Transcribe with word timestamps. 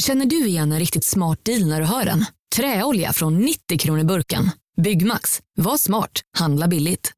Känner 0.00 0.26
du 0.26 0.46
igen 0.46 0.72
en 0.72 0.78
riktigt 0.78 1.04
smart 1.04 1.38
deal 1.42 1.66
när 1.66 1.80
du 1.80 1.86
hör 1.86 2.04
den? 2.04 2.24
Träolja 2.56 3.12
från 3.12 3.38
90 3.38 3.78
kronor 3.78 4.04
burken. 4.04 4.50
Byggmax. 4.82 5.40
Var 5.56 5.76
smart. 5.76 6.10
Handla 6.38 6.68
billigt. 6.68 7.12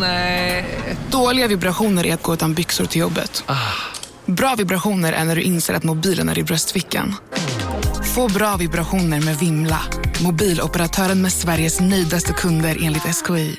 Nej. 0.00 0.66
Dåliga 1.10 1.48
vibrationer 1.48 2.06
är 2.06 2.14
att 2.14 2.22
gå 2.22 2.34
utan 2.34 2.54
byxor 2.54 2.84
till 2.84 3.00
jobbet. 3.00 3.44
Bra 4.26 4.54
vibrationer 4.54 5.12
är 5.12 5.24
när 5.24 5.36
du 5.36 5.42
inser 5.42 5.74
att 5.74 5.84
mobilen 5.84 6.28
är 6.28 6.38
i 6.38 6.42
bröstfickan. 6.42 7.14
Få 8.14 8.28
bra 8.28 8.56
vibrationer 8.56 9.20
med 9.20 9.36
Vimla. 9.38 9.80
Mobiloperatören 10.22 11.22
med 11.22 11.32
Sveriges 11.32 11.80
nöjdaste 11.80 12.32
kunder 12.32 12.78
enligt 12.82 13.02
SKI. 13.02 13.56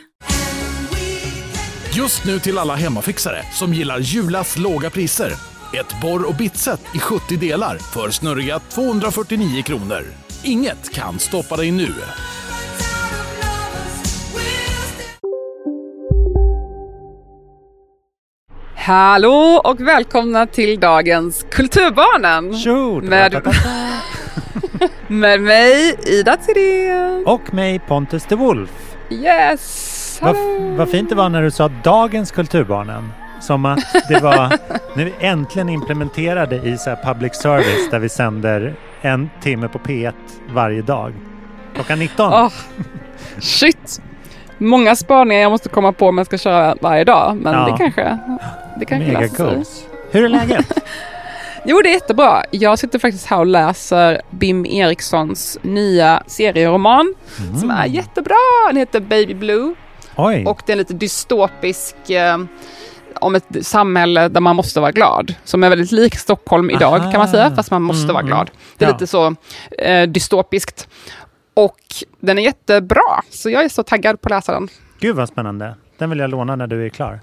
Just 1.94 2.26
nu 2.26 2.40
till 2.40 2.58
alla 2.58 2.76
hemmafixare 2.76 3.46
som 3.54 3.74
gillar 3.74 4.00
Julas 4.00 4.58
låga 4.58 4.90
priser. 4.90 5.51
Ett 5.74 6.02
borr 6.02 6.30
och 6.30 6.36
bitset 6.36 6.82
i 6.96 7.00
70 7.00 7.38
delar 7.38 7.78
för 7.78 8.10
snurriga 8.10 8.60
249 8.60 9.64
kronor. 9.64 10.04
Inget 10.44 10.94
kan 10.94 11.20
stoppa 11.20 11.56
dig 11.58 11.72
nu. 11.72 11.88
Hallå 18.76 19.62
och 19.64 19.82
välkomna 19.82 20.46
till 20.46 20.80
dagens 20.80 21.46
Kulturbarnen. 21.52 22.54
Tjo! 22.58 23.02
Med-. 23.02 23.42
Med 25.08 25.42
mig, 25.42 26.00
Ida 26.06 26.38
Thyrén. 26.38 27.24
Och 27.28 27.54
mig 27.54 27.80
Pontus 27.80 28.26
de 28.30 28.36
Wolf. 28.36 28.96
Yes! 29.10 30.20
Vad, 30.22 30.36
vad 30.78 30.90
fint 30.90 31.10
det 31.10 31.16
var 31.16 31.30
när 31.30 31.42
du 31.42 31.52
sa 31.52 31.68
dagens 31.84 32.32
Kulturbarnen. 32.32 33.12
Som 33.42 33.66
att 33.66 33.80
det 34.08 34.20
var 34.20 34.58
när 34.96 35.06
vi 35.06 35.14
äntligen 35.20 35.70
implementerade 35.70 36.56
i 36.56 36.78
så 36.78 36.96
public 37.04 37.36
service 37.36 37.90
där 37.92 38.00
vi 38.00 38.10
sänder 38.10 38.76
en 39.02 39.30
timme 39.42 39.68
på 39.68 39.80
P1 39.80 40.14
varje 40.54 40.82
dag. 40.82 41.14
Klockan 41.76 42.00
19. 42.00 42.34
Åh, 42.34 42.52
shit! 43.40 44.02
Många 44.58 44.96
spaningar 44.96 45.42
jag 45.42 45.52
måste 45.52 45.70
komma 45.70 45.92
på 45.94 46.08
om 46.08 46.18
jag 46.18 46.28
ska 46.28 46.38
köra 46.38 46.76
varje 46.82 47.04
dag. 47.04 47.38
Men 47.42 47.54
Ja. 47.54 47.66
det 47.72 47.78
kanske, 47.78 48.18
det 48.80 48.86
kanske 48.86 49.08
Mega 49.08 49.20
löser 49.20 49.36
sig. 49.36 49.46
goals. 49.46 49.86
Hur 50.12 50.24
är 50.26 50.30
läget? 50.30 50.72
Jo, 51.66 51.82
det 51.84 51.90
är 51.90 51.94
jättebra. 51.94 52.44
Jag 52.52 52.80
sitter 52.80 53.00
faktiskt 53.00 53.26
här 53.28 53.40
och 53.40 53.46
läser 53.46 54.22
Bim 54.30 54.66
Erikssons 54.66 55.58
nya 55.62 56.24
serieroman 56.28 57.14
som 57.60 57.70
är 57.72 57.86
jättebra. 57.86 58.36
Den 58.68 58.78
heter 58.78 59.00
Baby 59.00 59.34
Blue. 59.34 59.74
Oj, 60.16 60.46
Och 60.46 60.62
det 60.66 60.72
är 60.72 60.76
lite 60.76 60.94
dystopisk 60.94 62.10
eh, 62.10 62.38
om 63.22 63.36
ett 63.36 63.66
samhälle 63.66 64.28
där 64.28 64.42
man 64.42 64.56
måste 64.56 64.80
vara 64.80 64.92
glad. 64.92 65.34
Som 65.44 65.64
är 65.64 65.70
väldigt 65.70 65.92
lik 65.92 66.16
Stockholm 66.16 66.70
idag 66.70 67.02
Aha. 67.02 67.12
kan 67.12 67.20
man 67.20 67.28
säga, 67.28 67.52
fast 67.56 67.72
man 67.72 67.82
måste 67.82 68.04
Mm, 68.04 68.14
vara 68.14 68.22
mm. 68.22 68.30
glad. 68.30 68.50
Det 68.78 68.86
är 68.86 68.90
Ja. 68.90 68.94
lite 68.94 69.08
så 69.08 69.36
eh, 69.78 70.08
dystopiskt. 70.10 70.88
Och 71.54 71.78
den 72.20 72.38
är 72.38 72.42
jättebra, 72.44 73.22
så 73.30 73.50
jag 73.50 73.64
är 73.64 73.70
så 73.70 73.84
taggad 73.84 74.22
på 74.22 74.28
att 74.28 74.32
läsa 74.32 74.52
den. 74.54 74.68
gud 75.00 75.16
vad 75.16 75.28
spännande. 75.30 75.76
Den 75.98 76.10
vill 76.10 76.20
jag 76.20 76.30
låna 76.30 76.56
när 76.56 76.68
du 76.68 76.86
är 76.86 76.90
klar. 76.90 77.20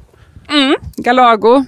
Mm, 0.51 0.75
Galago, 0.97 1.65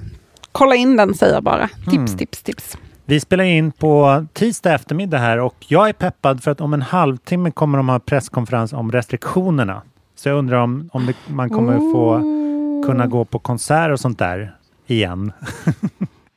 kolla 0.52 0.74
in 0.74 0.96
den 0.96 1.14
säger 1.14 1.34
jag 1.34 1.42
bara. 1.42 1.68
Tips, 1.68 1.96
Mm. 1.96 2.18
tips, 2.18 2.42
tips. 2.42 2.76
Vi 3.04 3.20
spelar 3.20 3.44
in 3.44 3.72
på 3.72 4.26
tisdag 4.32 4.74
eftermiddag 4.74 5.18
här 5.18 5.38
och 5.38 5.54
jag 5.68 5.88
är 5.88 5.92
peppad 5.92 6.42
för 6.42 6.50
att 6.50 6.60
om 6.60 6.74
en 6.74 6.82
halvtimme 6.82 7.50
kommer 7.50 7.78
de 7.78 7.88
ha 7.88 7.98
presskonferens 7.98 8.72
om 8.72 8.92
restriktionerna. 8.92 9.82
Så 10.16 10.28
jag 10.28 10.38
undrar 10.38 10.56
om, 10.56 10.90
om 10.92 11.06
det, 11.06 11.14
man 11.26 11.50
kommer 11.50 11.76
få 11.92 12.18
kunna 12.86 13.06
gå 13.06 13.24
på 13.24 13.38
konsert 13.38 13.92
och 13.92 14.00
sånt 14.00 14.18
där 14.18 14.56
igen. 14.86 15.32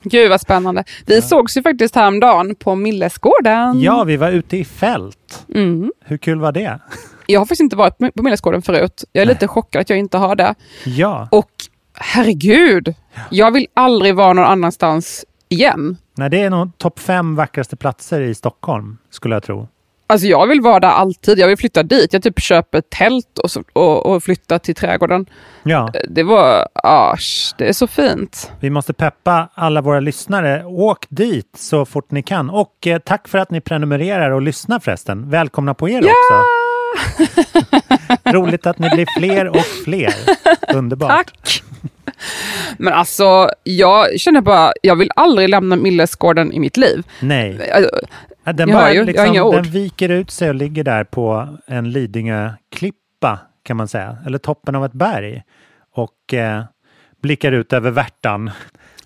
Gud 0.04 0.30
vad 0.30 0.42
spännande. 0.42 0.84
Vi 1.06 1.22
sågs 1.22 1.58
ju 1.58 1.62
faktiskt 1.62 1.96
häromdagen 1.96 2.56
på 2.56 2.76
Millesgården. 2.76 3.82
Ja, 3.82 4.04
vi 4.04 4.18
var 4.18 4.32
ute 4.32 4.58
i 4.58 4.66
fält. 4.66 5.46
Mm. 5.56 5.92
Hur 6.06 6.18
kul 6.18 6.40
var 6.40 6.52
det? 6.52 6.80
Jag 7.28 7.40
har 7.40 7.46
faktiskt 7.46 7.62
inte 7.62 7.76
varit 7.76 7.98
på 7.98 8.24
Millesgården 8.24 8.62
förut. 8.62 9.04
Jag 9.12 9.22
är 9.22 9.26
lite 9.26 9.48
chockad 9.48 9.82
att 9.82 9.90
jag 9.90 10.00
inte 10.00 10.18
har 10.18 10.36
det. 10.36 10.56
Ja, 10.86 11.28
Och 11.32 11.52
herregud, 11.94 12.94
jag 13.30 13.52
vill 13.52 13.68
aldrig 13.74 14.16
vara 14.16 14.34
någon 14.34 14.46
annanstans 14.46 15.26
igen. 15.50 15.98
Nej, 16.16 16.30
det 16.30 16.42
är 16.42 16.50
nog 16.50 16.78
topp 16.78 17.00
fem 17.00 17.36
vackraste 17.36 17.76
platser 17.76 18.22
i 18.22 18.36
Stockholm, 18.36 18.98
skulle 19.10 19.36
jag 19.36 19.44
tro. 19.44 19.68
Alltså 20.14 20.28
jag 20.28 20.48
vill 20.48 20.62
vara 20.62 20.80
där 20.80 20.88
alltid. 20.88 21.40
Jag 21.40 21.48
vill 21.48 21.58
flytta 21.58 21.84
dit. 21.84 22.14
Jag 22.14 22.24
typ 22.24 22.40
köper 22.42 22.82
tält 22.82 23.40
och, 23.40 23.52
så, 23.52 23.64
och, 23.74 24.06
och 24.06 24.24
flyttar 24.24 24.60
till 24.60 24.76
trädgården. 24.76 25.26
Ja, 25.64 25.92
Det 26.10 26.24
var, 26.24 26.68
asch, 26.74 27.54
det 27.58 27.68
är 27.70 27.74
så 27.74 27.88
fint. 27.88 28.52
vi 28.60 28.70
måste 28.70 28.94
peppa 28.94 29.50
alla 29.54 29.82
våra 29.82 30.00
lyssnare. 30.00 30.66
Åk 30.66 31.06
dit 31.10 31.56
så 31.58 31.86
fort 31.86 32.12
ni 32.12 32.24
kan. 32.24 32.50
Och 32.50 32.88
eh, 32.88 33.00
tack 33.00 33.28
för 33.28 33.38
att 33.38 33.52
ni 33.52 33.62
prenumererar 33.62 34.32
och 34.32 34.42
lyssnar 34.42 34.80
förresten. 34.80 35.30
Välkomna 35.30 35.74
på 35.74 35.90
er 35.90 36.00
också. 36.00 36.44
Roligt 38.32 38.66
att 38.68 38.80
ni 38.80 38.90
blir 38.90 39.08
fler 39.20 39.48
och 39.48 39.66
fler. 39.84 40.14
Underbart. 40.76 41.10
Tack! 41.10 41.64
Men 42.78 42.94
alltså, 42.94 43.50
jag 43.64 44.20
känner 44.20 44.42
bara, 44.42 44.74
jag 44.82 44.96
vill 44.96 45.12
aldrig 45.16 45.50
lämna 45.50 45.76
Millesgården 45.76 46.52
i 46.54 46.60
mitt 46.60 46.78
liv. 46.78 47.04
Nej, 47.20 47.72
Alltså, 47.72 47.92
den, 48.54 48.72
bara, 48.72 48.94
ju, 48.94 49.04
liksom, 49.06 49.52
den 49.52 49.64
viker 49.64 50.10
ut 50.10 50.32
sig 50.32 50.50
och 50.50 50.56
ligger 50.56 50.84
där 50.84 51.04
på 51.04 51.58
en 51.68 51.92
Lidingö-klippa 51.92 53.40
kan 53.64 53.78
man 53.78 53.88
säga. 53.88 54.18
Eller 54.26 54.38
toppen 54.38 54.76
av 54.76 54.86
ett 54.86 54.94
berg. 54.94 55.44
Och 55.96 56.34
eh, 56.34 56.64
blickar 57.22 57.52
ut 57.52 57.74
över 57.74 57.92
Värtan. 57.92 58.52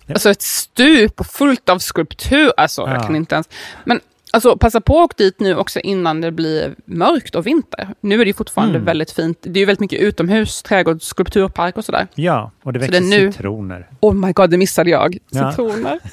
Alltså 0.08 0.30
ett 0.30 0.42
stup 0.42 1.26
fullt 1.26 1.68
av 1.68 1.78
skulptur. 1.78 2.52
Alltså, 2.56 2.82
Ja. 2.82 2.92
jag 2.94 3.02
kan 3.02 3.16
inte 3.16 3.34
ens. 3.34 3.48
Men 3.84 4.00
alltså, 4.46 4.56
passa 4.58 4.80
på 4.80 4.98
att 4.98 5.04
åka 5.04 5.14
dit 5.18 5.40
nu 5.40 5.56
också 5.56 5.80
innan 5.80 6.20
det 6.20 6.32
blir 6.32 6.74
mörkt 6.84 7.34
och 7.34 7.46
vinter. 7.46 7.88
Nu 8.00 8.20
är 8.20 8.24
det 8.24 8.32
fortfarande 8.32 8.74
Mm. 8.74 8.84
väldigt 8.86 9.10
fint. 9.10 9.38
Det 9.42 9.50
är 9.58 9.60
ju 9.60 9.64
väldigt 9.64 9.80
mycket 9.80 10.00
utomhus, 10.00 10.62
trädgård, 10.62 11.02
skulpturpark 11.02 11.76
och 11.76 11.84
sådär. 11.84 12.06
Ja, 12.14 12.50
och 12.62 12.72
det 12.72 12.78
växer 12.78 13.00
det 13.00 13.32
citroner. 13.32 13.86
Oh 14.00 14.14
my 14.14 14.32
god, 14.32 14.50
det 14.50 14.56
missade 14.56 14.90
jag. 14.90 15.18
Ja. 15.30 15.50
Citroner. 15.50 15.98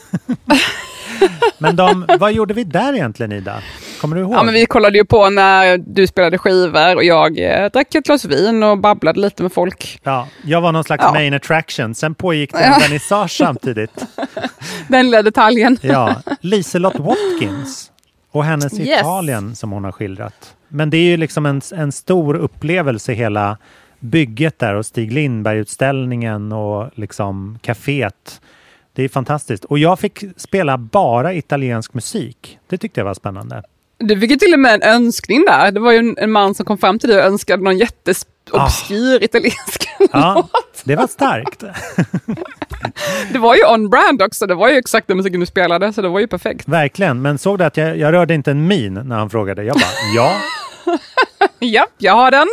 Men 1.58 1.75
de, 1.75 2.06
vad 2.19 2.34
gjorde 2.34 2.53
vi 2.53 2.64
där 2.64 2.94
egentligen 2.94 3.31
Ida? 3.31 3.62
Kommer 4.02 4.16
du 4.16 4.22
ihåg? 4.22 4.34
Ja, 4.34 4.44
men 4.44 4.53
vi 4.53 4.66
kollade 4.66 4.97
ju 4.97 5.06
på 5.06 5.30
när 5.30 5.78
du 5.78 6.08
spelade 6.08 6.38
skivor 6.38 6.96
och 6.96 7.03
jag 7.03 7.40
eh, 7.40 7.72
drack 7.72 7.96
ett 7.96 8.06
glas 8.06 8.25
vin 8.25 8.64
och 8.64 8.78
babblade 8.78 9.19
lite 9.19 9.44
med 9.44 9.53
folk. 9.53 10.00
Ja, 10.03 10.28
jag 10.44 10.62
var 10.62 10.72
någon 10.72 10.84
slags 10.84 11.03
Ja. 11.03 11.14
main 11.14 11.34
attraction. 11.34 11.96
Sen 11.96 12.16
pågick 12.16 12.52
det 12.53 12.59
en 12.59 12.72
Ja. 12.72 12.78
vernissage 12.80 13.31
samtidigt. 13.31 14.06
Den 14.88 15.06
lilla 15.06 15.22
detaljen. 15.22 15.78
Ja, 15.81 16.16
Liselott 16.41 16.96
Watkins 17.00 17.91
och 18.35 18.46
hennes 18.46 18.79
Yes. 18.79 19.00
Italien 19.00 19.56
som 19.56 19.72
hon 19.72 19.84
har 19.84 19.91
skildrat. 19.91 20.56
Men 20.68 20.90
det 20.90 20.97
är 20.97 21.03
ju 21.03 21.18
liksom 21.18 21.46
en, 21.46 21.62
en 21.75 21.91
stor 21.91 22.35
upplevelse 22.35 23.13
hela 23.13 23.57
bygget 24.00 24.59
där 24.59 24.75
och 24.75 24.85
Stig 24.85 25.12
Lindberg-utställningen 25.12 26.51
och 26.51 26.90
liksom 26.96 27.59
kaféet. 27.62 28.41
Det 28.94 29.03
är 29.03 29.09
fantastiskt. 29.09 29.66
Och 29.66 29.79
jag 29.79 30.00
fick 30.00 30.23
spela 30.38 30.78
bara 30.78 31.34
italiensk 31.34 31.94
musik. 31.94 32.59
Det 32.68 32.78
tyckte 32.78 33.00
jag 33.00 33.06
var 33.06 33.13
spännande. 33.13 33.63
Du 33.98 34.20
fick 34.20 34.32
ju 34.32 34.36
till 34.38 34.54
och 34.54 34.60
med 34.60 34.74
en 34.74 34.82
önskning 34.96 35.46
där. 35.46 35.72
Det 35.72 35.80
var 35.80 35.92
ju 35.92 35.98
en, 35.98 36.16
en 36.18 36.32
man 36.32 36.56
som 36.56 36.66
kom 36.66 36.78
fram 36.78 37.00
till 37.00 37.10
dig 37.10 37.20
och 37.20 37.26
önskade 37.26 37.64
någon 37.64 37.78
jätteobskyr 37.78 39.24
italiensk 39.24 39.88
Ja, 40.12 40.34
låt. 40.36 40.82
det 40.84 40.96
var 40.96 41.08
starkt. 41.08 41.64
Det 43.32 43.40
var 43.40 43.56
ju 43.56 43.66
on-brand 43.66 44.22
också. 44.22 44.48
Det 44.48 44.56
var 44.56 44.70
ju 44.70 44.78
exakt 44.78 45.08
den 45.08 45.18
musiken 45.18 45.40
du 45.40 45.46
spelade, 45.46 45.94
så 45.94 46.02
det 46.02 46.10
var 46.10 46.20
ju 46.20 46.28
perfekt. 46.28 46.68
Verkligen. 46.68 47.22
Men 47.22 47.38
såg 47.38 47.58
du 47.58 47.64
att 47.64 47.78
jag, 47.78 47.98
jag 47.98 48.14
rörde 48.14 48.34
inte 48.34 48.52
en 48.52 48.68
min 48.68 48.94
när 48.94 49.16
han 49.16 49.30
frågade? 49.30 49.64
Jag 49.64 49.76
bara, 49.76 49.86
ja. 50.16 50.34
Ja, 51.60 51.88
jag 51.98 52.14
har 52.14 52.32
den. 52.32 52.48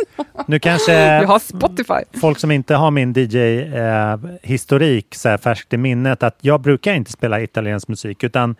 Nu 0.47 0.59
kanske 0.59 0.93
Jag 1.21 1.27
har 1.27 1.39
Spotify. 1.39 2.19
folk 2.21 2.39
som 2.39 2.51
inte 2.51 2.75
har 2.75 2.91
min 2.91 3.13
DJ-historik 3.13 5.15
så 5.15 5.29
här 5.29 5.37
färskt 5.37 5.73
i 5.73 5.77
minnet 5.77 6.23
att 6.23 6.37
jag 6.41 6.61
brukar 6.61 6.93
inte 6.93 7.11
spela 7.11 7.41
italiensk 7.41 7.87
musik 7.87 8.23
utan 8.23 8.55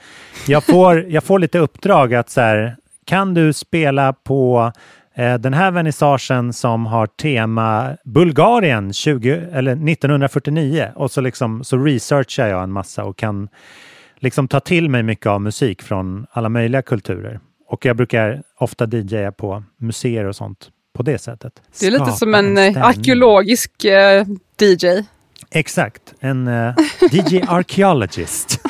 jag 0.48 0.64
får, 0.64 1.04
jag 1.10 1.24
får 1.24 1.40
lite 1.40 1.60
uppdrag 1.60 2.14
att 2.14 2.30
så 2.30 2.42
här, 2.42 2.76
kan 3.06 3.34
du 3.34 3.54
spela 3.54 4.14
på 4.14 4.72
eh, 5.16 5.36
den 5.36 5.54
här 5.54 5.72
vernissagen 5.72 6.54
som 6.54 6.86
har 6.86 7.08
tema 7.08 7.98
Bulgarien 8.06 8.94
20, 8.94 9.32
eller 9.54 9.72
1949 9.72 10.92
och 10.96 11.12
så, 11.12 11.22
liksom, 11.22 11.64
så 11.64 11.78
researchar 11.78 12.48
jag 12.48 12.64
en 12.64 12.72
massa 12.72 13.04
och 13.04 13.18
kan 13.18 13.50
liksom 14.20 14.48
ta 14.48 14.60
till 14.60 14.90
mig 14.90 15.04
mycket 15.04 15.28
av 15.28 15.42
musik 15.42 15.82
från 15.82 16.26
alla 16.32 16.50
möjliga 16.50 16.82
kulturer. 16.82 17.40
Och 17.68 17.86
jag 17.86 17.96
brukar 17.96 18.44
ofta 18.58 18.86
DJa 18.86 19.32
på 19.32 19.64
museer 19.78 20.26
och 20.26 20.36
sånt 20.36 20.70
på 20.94 21.04
det 21.04 21.18
sättet. 21.18 21.62
Det 21.80 21.88
är 21.88 21.92
lite 21.92 22.04
Skapa 22.06 22.18
som 22.18 22.36
en, 22.36 22.58
eh, 22.58 22.72
stämning. 22.72 22.84
arkeologisk 22.84 23.86
eh, 23.86 24.26
DJ. 24.62 24.88
Exakt, 25.52 26.14
en 26.20 26.48
eh, 26.48 26.76
DJ 27.12 27.42
archaeologist. 27.48 28.60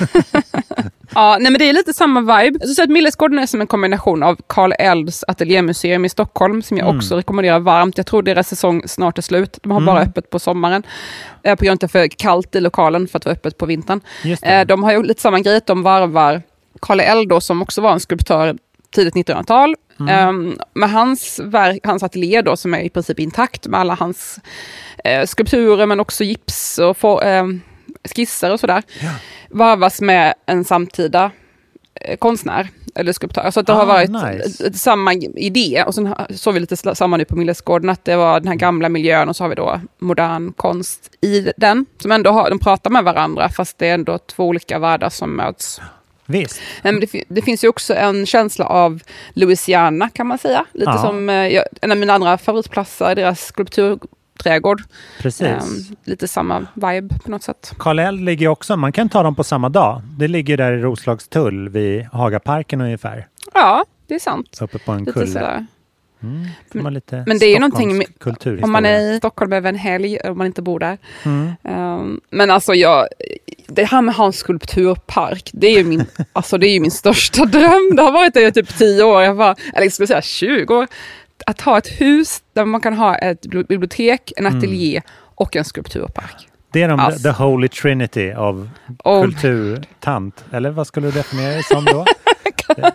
Ja, 1.16 1.38
nej 1.40 1.52
men 1.52 1.60
det 1.60 1.70
är 1.70 1.74
lite 1.74 1.94
samma 1.94 2.20
vibe. 2.22 2.60
Jag 2.62 2.70
skulle 2.70 2.84
att 2.84 2.90
Millesgården 2.90 3.40
är 3.40 3.46
som 3.46 3.62
en 3.62 3.68
kombination 3.68 4.24
av 4.24 4.38
Karl 4.48 4.74
Elds 4.80 5.24
ateljémuseum 5.28 6.06
i 6.06 6.10
Stockholm, 6.10 6.62
som 6.62 6.78
jag 6.78 6.96
också 6.96 7.16
rekommenderar 7.16 7.60
varmt. 7.60 7.98
Jag 7.98 8.08
tror 8.08 8.22
deras 8.22 8.48
säsong 8.48 8.84
snart 8.88 9.18
är 9.18 9.22
slut. 9.22 9.60
De 9.64 9.72
har 9.72 9.82
bara 9.82 10.02
öppet 10.02 10.30
på 10.30 10.40
sommaren. 10.40 10.84
Eh, 11.44 11.56
på 11.56 11.66
grund 11.66 11.72
av 11.72 11.88
att 11.88 11.94
det 11.94 12.00
är 12.00 12.02
för 12.02 12.08
kallt 12.08 12.56
i 12.56 12.62
lokalen 12.62 13.08
för 13.08 13.18
att 13.18 13.26
vara 13.26 13.34
öppet 13.34 13.58
på 13.58 13.66
vintern. 13.66 14.02
Eh, 14.42 14.66
de 14.66 14.84
har 14.84 14.94
gjort 14.94 15.06
lite 15.06 15.22
samma 15.22 15.40
grej, 15.40 15.62
de 15.66 15.84
varvar 15.84 16.42
Karl 16.82 17.00
Eld 17.00 17.30
då, 17.30 17.42
som 17.42 17.62
också 17.62 17.82
var 17.82 17.94
en 17.94 18.00
skulptör 18.00 18.58
tidigt 18.94 19.16
1900-tal. 19.16 19.76
Um, 19.98 20.58
med 20.74 20.92
hans, 20.92 21.40
verk, 21.44 21.80
hans 21.84 22.04
ateljé 22.04 22.42
då, 22.42 22.58
som 22.58 22.74
är 22.74 22.80
i 22.80 22.90
princip 22.90 23.20
intakt 23.20 23.68
med 23.68 23.80
alla 23.80 23.96
hans 23.96 24.40
eh, 25.04 25.26
skulpturer 25.26 25.86
men 25.86 26.00
också 26.00 26.24
gips 26.24 26.78
och 26.78 26.98
for, 26.98 27.26
eh, 27.26 27.44
skisser 28.16 28.52
och 28.52 28.60
sådär. 28.60 28.84
Varvas 29.50 30.02
med 30.02 30.34
en 30.46 30.64
samtida 30.66 31.32
eh, 31.96 32.18
konstnär 32.18 32.68
eller 32.96 33.14
skulptör. 33.14 33.52
Så 33.52 33.60
att 33.60 33.66
det 33.68 33.74
Ah, 33.74 33.76
har 33.76 33.86
varit 33.86 34.10
nice. 34.10 34.74
samma 34.74 35.14
idé. 35.36 35.84
Och 35.88 35.96
sen 35.96 36.16
såg 36.30 36.54
vi 36.54 36.60
lite 36.60 36.96
samma 36.96 37.18
nu 37.18 37.26
på 37.26 37.36
Millesgården, 37.36 37.90
att 37.90 38.06
det 38.06 38.16
var 38.16 38.40
den 38.40 38.48
här 38.48 38.56
gamla 38.56 38.90
miljön 38.90 39.30
och 39.30 39.36
så 39.36 39.44
har 39.44 39.50
vi 39.50 39.56
då 39.56 39.82
modern 40.00 40.54
konst 40.54 41.12
i 41.22 41.52
den. 41.58 41.86
Som 42.00 42.12
ändå 42.12 42.32
har, 42.32 42.50
de 42.50 42.60
pratar 42.60 42.90
med 42.92 43.04
varandra 43.04 43.50
fast 43.50 43.78
det 43.78 43.88
är 43.88 43.94
ändå 43.94 44.18
två 44.18 44.48
olika 44.48 44.80
världar 44.80 45.10
som 45.10 45.36
möts. 45.36 45.82
Visst. 46.26 46.62
Men 46.84 47.00
det, 47.00 47.24
det 47.28 47.42
finns 47.42 47.64
ju 47.64 47.68
också 47.68 47.94
en 47.96 48.26
känsla 48.26 48.66
av 48.66 49.02
Louisiana 49.34 50.10
kan 50.10 50.28
man 50.28 50.38
säga. 50.38 50.66
Lite 50.74 50.92
Ja. 50.92 50.98
som 51.02 51.30
eh, 51.30 51.36
jag, 51.48 51.66
en 51.82 51.92
av 51.92 51.98
mina 51.98 52.14
andra 52.14 52.38
favoritplatser 52.38 53.06
är 53.06 53.16
deras 53.16 53.46
skulpturträdgård. 53.46 54.82
Precis. 55.20 55.42
Ehm, 55.48 55.96
lite 56.04 56.28
samma 56.28 56.68
vibe 56.74 57.16
på 57.24 57.32
något 57.32 57.44
sätt. 57.44 57.74
Karl 57.78 58.00
Eld 58.00 58.22
ligger 58.22 58.48
också, 58.48 58.78
man 58.78 58.92
kan 58.92 59.10
ta 59.10 59.24
dem 59.24 59.36
på 59.36 59.44
samma 59.44 59.70
dag. 59.70 60.02
Det 60.18 60.28
ligger 60.28 60.58
där 60.58 60.74
i 60.74 60.78
Roslagstull 60.82 61.70
vid 61.70 62.06
Hagaparken 62.06 62.82
ungefär. 62.82 63.28
Ja, 63.54 63.86
det 64.08 64.16
är 64.16 64.20
sant. 64.20 64.58
Uppe 64.62 64.80
på 64.80 64.92
en 64.92 65.00
Lite 65.00 65.12
kulle. 65.12 65.28
sådär. 65.28 65.66
Var 66.74 66.92
lite 66.92 67.24
Men 67.28 67.40
det 67.40 67.46
är 67.46 67.54
ju 67.54 67.60
någonting. 67.60 68.04
Om 68.64 68.72
man 68.72 68.86
är 68.86 69.00
i 69.14 69.18
Stockholm 69.18 69.54
över 69.54 69.70
en 69.70 69.76
helg, 69.76 70.18
om 70.20 70.38
man 70.38 70.48
inte 70.48 70.62
bor 70.62 70.80
där. 70.80 70.98
Mm. 71.24 71.52
Ehm, 71.64 72.22
men 72.30 72.52
alltså 72.52 72.74
jag, 72.74 73.08
det 73.68 73.84
här 73.84 74.02
med 74.02 74.12
att 74.12 74.18
ha 74.18 74.26
en 74.26 74.34
skulpturpark, 74.34 75.50
det 75.54 75.68
är 75.68 75.78
ju 75.78 75.84
min, 75.84 76.06
alltså 76.34 76.58
det 76.58 76.68
är 76.68 76.80
min 76.80 76.92
största 76.92 77.46
dröm. 77.46 77.92
Det 77.96 78.02
har 78.02 78.12
varit 78.12 78.34
det 78.34 78.48
i 78.48 78.52
typ 78.52 78.78
tio 78.78 79.04
år, 79.04 79.22
jag 79.24 79.38
bara, 79.38 79.56
eller 79.74 79.84
jag 79.86 79.94
skulle 79.94 80.08
säga 80.08 80.22
20 80.22 80.76
år. 80.76 80.88
Att 81.46 81.62
ha 81.62 81.78
ett 81.78 81.88
hus 82.02 82.42
där 82.54 82.66
man 82.66 82.82
kan 82.82 82.94
ha 82.94 83.16
ett 83.16 83.42
bibliotek, 83.42 84.34
en 84.38 84.46
Mm. 84.46 84.58
ateljé 84.58 85.02
och 85.36 85.56
en 85.56 85.66
skulpturpark. 85.66 86.48
Det 86.72 86.82
är 86.82 86.88
de, 86.90 87.00
Alltså. 87.00 87.24
the 87.24 87.44
holy 87.44 87.68
trinity 87.68 88.32
av 88.32 88.70
Och- 89.04 89.24
kulturtant. 89.24 90.46
Eller 90.52 90.70
vad 90.70 90.88
skulle 90.88 91.08
du 91.08 91.12
definiera 91.12 91.56
det 91.56 91.64
som 91.64 91.86
då? 91.86 92.06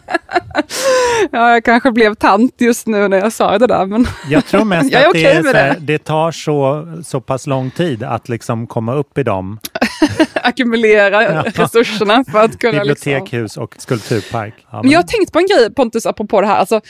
Ja, 1.32 1.50
jag 1.52 1.64
kanske 1.64 1.90
blev 1.92 2.14
tant 2.14 2.54
just 2.58 2.86
nu 2.86 3.08
när 3.08 3.18
jag 3.18 3.32
sa 3.32 3.58
det 3.58 3.66
där, 3.66 3.86
men 3.86 4.06
Jag 4.28 4.46
tror 4.46 4.64
mest 4.64 4.92
Jag 4.92 5.06
att 5.06 5.12
det, 5.12 5.24
är 5.26 5.54
här, 5.54 5.76
det. 5.80 5.98
tar 5.98 6.32
så, 6.32 6.86
så 7.04 7.20
pass 7.20 7.46
lång 7.46 7.70
tid 7.70 8.02
att 8.02 8.28
liksom 8.28 8.66
komma 8.66 8.94
upp 8.94 9.18
i 9.18 9.22
dem. 9.22 9.58
ackumulera 10.34 11.22
Ja. 11.22 11.44
resurserna 11.54 12.24
för 12.32 12.38
att 12.44 12.58
kunna 12.58 12.82
liksom... 12.82 13.26
hus 13.30 13.56
och 13.56 13.74
skulpturpark. 13.78 14.54
Ja, 14.70 14.82
Men 14.82 14.90
jag 14.90 14.98
har 14.98 15.06
tänkt 15.06 15.32
på 15.32 15.38
en 15.38 15.46
grej 15.46 15.74
Pontus, 15.74 16.06
apropå 16.06 16.40
det 16.40 16.46
här. 16.46 16.56
Alltså, 16.56 16.80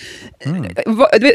Mm. 0.44 0.64
eh, 0.64 0.70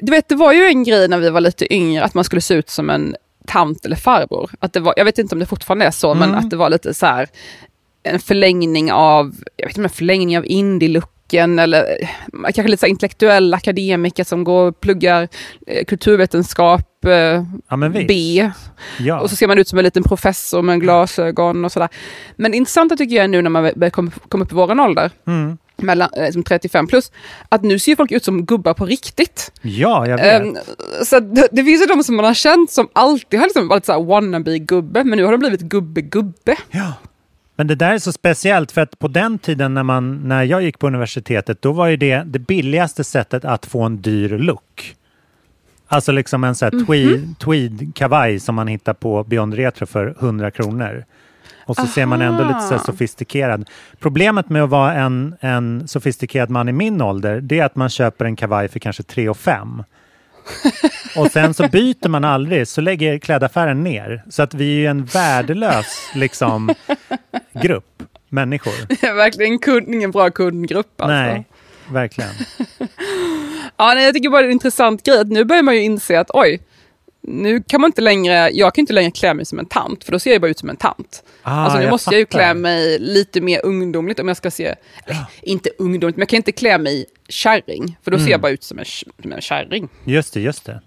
du 0.02 0.12
vet- 0.12 0.30
det 0.30 0.36
var 0.36 0.54
ju 0.54 0.66
en 0.66 0.84
grej 0.84 1.08
när 1.08 1.18
vi 1.18 1.30
var 1.30 1.42
lite 1.42 1.74
yngre, 1.74 2.04
att 2.04 2.14
man 2.14 2.24
skulle 2.24 2.42
se 2.42 2.54
ut 2.54 2.70
som 2.70 2.90
en 2.90 3.16
tant 3.48 3.86
eller 3.86 3.96
farbror. 3.96 4.52
Att 4.60 4.74
det 4.74 4.80
var, 4.80 4.94
jag 4.98 5.06
vet 5.06 5.18
inte 5.18 5.36
om 5.36 5.40
det 5.40 5.46
fortfarande 5.46 5.86
är 5.86 5.92
så, 5.92 6.14
men 6.14 6.30
Mm. 6.30 6.40
att 6.40 6.50
det 6.50 6.56
var 6.56 6.70
lite 6.70 6.94
så 6.94 7.06
här 7.06 7.28
en 8.04 8.20
förlängning 8.20 8.92
av, 8.92 9.36
jag 9.58 9.68
vet 9.68 9.78
inte 9.78 9.86
en 9.86 9.90
förlängning 9.90 10.38
av 10.38 10.46
indie-looken 11.32 11.60
eller 11.60 11.98
eh, 12.02 12.08
kanske 12.44 12.68
lite 12.68 12.80
så 12.82 12.86
intellektuella 12.88 13.58
akademiker 13.58 14.24
som 14.24 14.44
går 14.44 14.68
och 14.68 14.80
pluggar 14.82 15.28
eh, 15.68 15.86
kulturvetenskap, 15.86 17.06
eh, 17.06 17.44
ja. 17.70 17.90
B. 18.08 18.50
Ja. 19.00 19.20
Och 19.20 19.30
så 19.30 19.36
ser 19.36 19.48
man 19.48 19.58
ut 19.58 19.68
som 19.68 19.80
en 19.80 19.86
liten 19.86 20.04
professor 20.04 20.62
med 20.62 20.82
glasögon 20.82 21.66
och 21.66 21.72
sådär. 21.72 21.90
Men 22.36 22.52
det 22.52 22.58
intressanta 22.58 22.96
tycker 22.96 23.16
jag 23.16 23.24
är 23.24 23.28
nu 23.28 23.42
när 23.42 23.50
man 23.50 23.72
börjar 23.76 23.92
komma 24.30 24.44
upp 24.44 24.52
i 24.52 24.56
våran 24.56 24.80
ålder, 24.80 25.12
Mm. 25.28 25.58
mellan, 25.78 26.10
eh, 26.18 26.32
som 26.32 26.44
35 26.44 26.88
plus, 26.88 27.12
att 27.50 27.64
nu 27.64 27.80
ser 27.80 27.96
folk 27.96 28.12
ut 28.12 28.24
som 28.24 28.46
gubbar 28.46 28.74
på 28.74 28.86
riktigt. 28.86 29.52
ja, 29.62 30.08
jag 30.08 30.18
vet. 30.18 30.42
Ehm, 30.42 30.58
så 31.06 31.20
det, 31.20 31.48
det 31.52 31.64
finns 31.64 31.82
ju 31.82 31.86
de 31.86 32.04
som 32.04 32.16
man 32.16 32.26
har 32.26 32.34
känt 32.34 32.72
som 32.72 32.88
alltid 32.94 33.40
har 33.40 33.48
liksom 33.48 33.68
varit 33.68 33.86
så 33.86 33.92
här 33.92 34.00
wannabe-gubbe, 34.00 35.04
men 35.04 35.18
nu 35.18 35.24
har 35.24 35.32
de 35.32 35.38
blivit 35.38 35.62
gubbe-gubbe. 35.62 36.56
Ja. 36.72 36.94
Men 37.64 37.68
det 37.68 37.76
där 37.76 37.94
är 37.94 38.00
så 38.00 38.12
speciellt 38.12 38.72
för 38.72 38.82
att 38.82 39.00
på 39.00 39.08
den 39.08 39.40
tiden 39.40 39.74
när, 39.74 39.84
man, 39.84 40.28
när 40.28 40.44
jag 40.44 40.62
gick 40.64 40.80
på 40.80 40.88
universitetet 40.88 41.62
då 41.62 41.72
var 41.72 41.88
ju 41.88 41.98
det 41.98 42.24
det 42.26 42.40
billigaste 42.40 43.04
sättet 43.04 43.46
att 43.46 43.66
få 43.66 43.84
en 43.84 44.02
dyr 44.02 44.30
look. 44.30 44.96
Alltså 45.88 46.12
liksom 46.12 46.44
en 46.44 46.56
sån 46.56 46.66
här 46.66 46.86
tweed, 46.86 47.36
tweed-kavaj 47.40 48.40
som 48.40 48.56
man 48.56 48.68
hittar 48.68 48.94
på 48.94 49.24
Beyond 49.24 49.54
Retro 49.54 49.86
för 49.86 50.16
100 50.20 50.52
kronor. 50.52 51.06
Och 51.66 51.76
så 51.76 51.88
ser 51.88 52.06
man 52.06 52.22
ändå 52.22 52.44
lite 52.44 52.60
så 52.60 52.74
Aha. 52.74 52.84
sofistikerad. 52.84 53.70
Problemet 54.00 54.50
med 54.50 54.64
att 54.64 54.70
vara 54.70 54.94
en, 54.94 55.36
en 55.40 55.88
sofistikerad 55.88 56.50
man 56.50 56.70
i 56.70 56.72
min 56.72 57.02
ålder 57.02 57.42
det 57.42 57.60
är 57.60 57.66
att 57.66 57.76
man 57.76 57.90
köper 57.90 58.26
en 58.26 58.36
kavaj 58.36 58.68
för 58.68 58.80
kanske 58.80 59.04
3 59.04 59.30
och 59.30 59.38
5. 59.38 59.84
Och 61.18 61.32
sen 61.32 61.54
så 61.54 61.68
byter 61.68 62.10
man 62.10 62.24
aldrig, 62.24 62.68
så 62.68 62.82
lägger 62.82 63.20
klädaffären 63.20 63.84
ner. 63.84 64.24
Så 64.30 64.44
att 64.44 64.54
vi 64.54 64.76
är 64.76 64.80
ju 64.80 64.86
en 64.86 65.06
värdelös 65.06 66.10
liksom, 66.16 66.74
grupp 67.54 68.04
människor. 68.30 68.74
Det 68.88 69.04
är 69.08 69.14
verkligen 69.14 69.60
kund, 69.60 69.88
ingen 69.88 70.12
bra 70.12 70.30
kundgrupp 70.30 71.02
alltså. 71.02 71.14
Nej, 71.14 71.46
verkligen. 71.92 72.32
Ja, 73.78 73.94
nej, 73.94 74.06
jag 74.06 74.14
tycker 74.14 74.30
bara 74.30 74.42
det 74.42 74.46
är 74.46 74.50
en 74.50 74.52
intressant 74.52 75.04
grej 75.04 75.20
att 75.20 75.28
nu 75.28 75.44
börjar 75.44 75.64
man 75.64 75.76
ju 75.76 75.82
inse 75.82 76.20
att 76.20 76.30
oj, 76.34 76.62
nu 77.28 77.64
kan 77.68 77.82
man 77.82 77.88
inte 77.88 78.02
längre, 78.02 78.50
jag 78.54 78.76
kan 78.76 78.82
inte 78.82 78.94
längre 78.94 79.12
klä 79.12 79.34
mig 79.34 79.46
som 79.46 79.60
en 79.60 79.66
tant, 79.66 80.04
för 80.04 80.12
då 80.12 80.20
ser 80.20 80.32
jag 80.32 80.42
bara 80.42 80.52
ut 80.52 80.60
som 80.60 80.70
en 80.70 80.76
tant. 80.78 81.24
Ah, 81.44 81.52
alltså 81.52 81.78
nu 81.78 81.84
jag 81.84 81.92
måste 81.92 82.10
jag 82.12 82.20
ju 82.20 82.26
fattar. 82.26 82.40
klä 82.40 82.54
mig 82.54 83.00
lite 83.00 83.42
mer 83.42 83.66
ungdomligt 83.66 84.20
om 84.20 84.28
jag 84.28 84.38
ska 84.38 84.52
se, 84.52 84.76
eller, 85.06 85.18
inte 85.42 85.70
ungdomligt, 85.80 86.18
men 86.18 86.22
jag 86.22 86.30
kan 86.30 86.38
inte 86.38 86.52
klä 86.52 86.78
mig 86.78 87.06
kärring, 87.30 87.98
för 88.04 88.12
då 88.12 88.16
Mm. 88.18 88.26
ser 88.26 88.32
jag 88.32 88.42
bara 88.42 88.52
ut 88.52 88.64
som 88.64 88.80
en, 88.80 88.86
som 89.22 89.32
en 89.32 89.42
kärring. 89.42 89.90
Just 90.06 90.34
det, 90.34 90.40
just 90.42 90.66
det. 90.66 90.82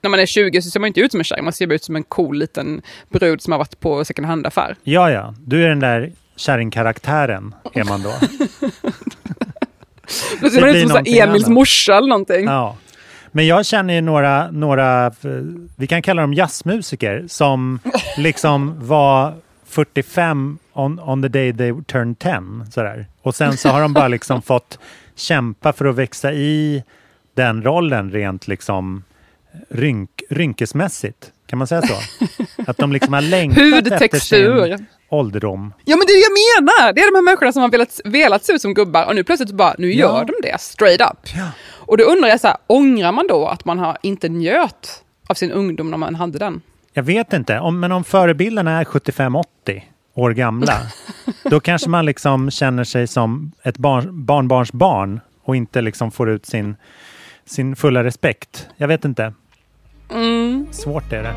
När 0.00 0.10
man 0.10 0.20
är 0.20 0.26
20 0.26 0.62
så 0.62 0.70
ser 0.70 0.80
man 0.80 0.86
inte 0.88 1.00
ut 1.00 1.10
som 1.10 1.20
en 1.20 1.24
kärring, 1.24 1.44
man 1.44 1.52
ser 1.52 1.66
bara 1.66 1.74
ut 1.74 1.84
som 1.84 1.96
en 1.96 2.02
cool 2.04 2.38
liten 2.38 2.82
brud 3.08 3.42
som 3.42 3.52
har 3.52 3.58
varit 3.58 3.80
på 3.80 4.04
second 4.04 4.26
hand-affär. 4.26 4.76
Ja, 4.82 5.10
ja, 5.10 5.34
du 5.46 5.64
är 5.64 5.68
den 5.68 5.80
där 5.80 6.12
kärringkaraktären, 6.36 7.54
är 7.74 7.84
man 7.84 8.02
då. 8.02 8.12
Då 10.40 10.50
ser 10.50 10.60
man 10.60 10.70
ut 10.70 10.88
som 10.88 10.96
Emils 11.06 11.44
annat. 11.44 11.48
morsa 11.48 11.96
eller 11.96 12.08
någonting. 12.08 12.44
Ja. 12.44 12.76
Men 13.36 13.46
jag 13.46 13.66
känner 13.66 13.94
ju 13.94 14.00
några, 14.00 14.50
några, 14.50 15.12
vi 15.76 15.86
kan 15.86 16.02
kalla 16.02 16.22
dem 16.22 16.34
jazzmusiker, 16.34 17.24
som 17.28 17.78
liksom 18.18 18.86
var 18.88 19.34
45 19.66 20.58
on, 20.72 21.00
on 21.00 21.22
the 21.22 21.28
day 21.28 21.52
they 21.56 21.72
turned 21.86 22.18
10. 22.18 22.32
Sådär. 22.70 23.06
Och 23.22 23.34
sen 23.34 23.56
så 23.56 23.68
har 23.68 23.80
de 23.80 23.92
bara 23.92 24.08
liksom 24.08 24.42
fått 24.52 24.78
kämpa 25.16 25.72
för 25.72 25.84
att 25.84 25.94
växa 25.96 26.32
i 26.32 26.82
den 27.34 27.62
rollen 27.62 28.10
rent 28.12 28.48
liksom 28.48 29.02
rynk, 29.70 30.10
rynkesmässigt. 30.30 31.30
Kan 31.46 31.58
man 31.58 31.66
säga 31.68 31.82
så? 31.82 31.94
Att 32.66 32.76
de 32.78 32.92
liksom 32.92 33.12
har 33.12 33.20
längtat 33.20 34.02
efter 34.02 34.18
sin 34.18 34.86
ålderdom. 35.08 35.72
Ja 35.84 35.96
men 35.96 36.06
det 36.06 36.12
är 36.12 36.16
det 36.16 36.22
jag 36.22 36.64
menar! 36.66 36.92
Det 36.92 37.00
är 37.00 37.10
de 37.12 37.16
här 37.16 37.22
människorna 37.22 37.52
som 37.52 37.62
har 37.62 37.68
velat, 37.70 38.00
velat 38.04 38.44
se 38.44 38.52
ut 38.52 38.60
som 38.62 38.74
gubbar 38.74 39.06
och 39.06 39.14
nu 39.14 39.24
plötsligt 39.24 39.50
bara, 39.52 39.74
nu 39.78 39.92
gör 39.94 40.18
Ja. 40.18 40.24
de 40.24 40.48
det 40.48 40.60
straight 40.60 41.00
up. 41.00 41.28
Och 41.86 41.96
då 41.96 42.04
undrar 42.04 42.28
jag 42.28 42.40
så 42.40 42.46
här, 42.46 42.56
ångrar 42.66 43.12
man 43.12 43.26
då 43.26 43.46
att 43.46 43.64
man 43.64 43.78
har 43.78 43.98
inte 44.02 44.28
njöt 44.28 45.04
av 45.28 45.34
sin 45.34 45.52
ungdom 45.52 45.90
när 45.90 45.98
man 45.98 46.14
hade 46.14 46.38
den? 46.38 46.60
Jag 46.92 47.02
vet 47.02 47.32
inte, 47.32 47.60
om, 47.60 47.80
men 47.80 47.92
om 47.92 48.04
förebilderna 48.04 48.80
är 48.80 48.84
75-80 48.84 49.44
år 50.14 50.30
gamla, 50.30 50.74
då 51.42 51.60
kanske 51.60 51.88
man 51.88 52.06
liksom 52.06 52.50
känner 52.50 52.84
sig 52.84 53.06
som 53.06 53.52
ett 53.62 53.78
barn, 53.78 54.24
barnbarns 54.24 54.72
barn 54.72 55.20
och 55.42 55.56
inte 55.56 55.80
liksom 55.80 56.10
får 56.10 56.30
ut 56.30 56.46
sin, 56.46 56.76
sin 57.44 57.76
fulla 57.76 58.04
respekt. 58.04 58.68
Jag 58.76 58.88
vet 58.88 59.04
inte. 59.04 59.32
Mm. 60.10 60.66
Svårt 60.70 61.12
är 61.12 61.22
det. 61.22 61.34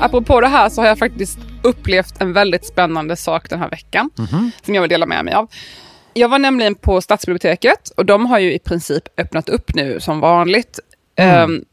Apropå 0.00 0.40
det 0.40 0.48
här 0.48 0.68
så 0.68 0.80
har 0.80 0.88
jag 0.88 0.98
faktiskt 0.98 1.38
upplevt 1.62 2.20
en 2.20 2.32
väldigt 2.32 2.66
spännande 2.66 3.16
sak 3.16 3.50
den 3.50 3.58
här 3.58 3.70
veckan. 3.70 4.10
Som 4.64 4.74
jag 4.74 4.82
vill 4.82 4.90
dela 4.90 5.06
med 5.06 5.24
mig 5.24 5.34
av. 5.34 5.48
Jag 6.14 6.28
var 6.28 6.38
nämligen 6.38 6.74
på 6.74 7.00
Stadsbiblioteket 7.00 7.90
och 7.96 8.06
de 8.06 8.26
har 8.26 8.38
ju 8.38 8.52
i 8.54 8.58
princip 8.58 9.20
öppnat 9.20 9.48
upp 9.48 9.74
nu 9.74 10.00
som 10.00 10.20
vanligt. 10.20 10.78
Ehm, 11.16 11.64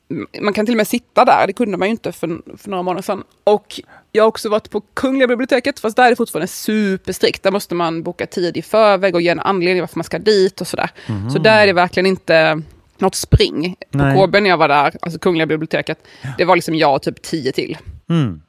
man 0.42 0.54
kan 0.54 0.66
till 0.66 0.74
och 0.74 0.78
med 0.78 0.88
sitta 0.88 1.26
där, 1.26 1.48
det 1.48 1.54
kunde 1.54 1.78
man 1.78 1.88
ju 1.88 1.92
inte 1.92 2.12
för, 2.12 2.58
för 2.58 2.70
några 2.70 2.84
månader 2.84 3.04
sedan. 3.04 3.24
Och 3.44 3.82
jag 4.12 4.24
har 4.24 4.28
också 4.28 4.50
varit 4.50 4.70
på 4.70 4.82
Kungliga 4.94 5.28
biblioteket, 5.28 5.80
fast 5.80 5.96
där 5.98 6.06
är 6.06 6.10
det 6.10 6.16
fortfarande 6.16 6.48
superstrikt. 6.48 7.44
Där 7.44 7.52
måste 7.52 7.76
man 7.76 8.04
boka 8.04 8.26
tid 8.26 8.58
i 8.58 8.62
förväg 8.62 9.16
och 9.16 9.22
ge 9.22 9.30
en 9.30 9.40
anledning 9.40 9.82
varför 9.82 9.98
man 9.98 10.04
ska 10.04 10.20
dit 10.20 10.62
och 10.62 10.68
sådär. 10.68 10.90
Så 11.34 11.40
där 11.40 11.62
är 11.62 11.68
det 11.68 11.74
verkligen 11.74 12.06
inte 12.08 12.62
något 12.98 13.16
spring 13.16 13.76
på. 13.92 14.28
KB 14.28 14.34
när 14.34 14.50
jag 14.50 14.58
var 14.58 14.68
där, 14.68 14.94
alltså 15.02 15.20
Kungliga 15.20 15.46
biblioteket. 15.46 15.98
Det 16.38 16.46
var 16.46 16.56
liksom 16.56 16.76
jag 16.76 16.96
och 16.96 17.02
typ 17.02 17.22
tio 17.22 17.52
till. 17.52 17.78
Mm. 18.12 18.42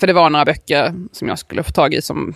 För 0.00 0.06
det 0.06 0.12
var 0.12 0.30
några 0.30 0.44
böcker 0.44 0.94
som 1.12 1.28
jag 1.28 1.38
skulle 1.38 1.62
få 1.62 1.70
tag 1.72 1.94
i 1.94 2.02
som 2.02 2.34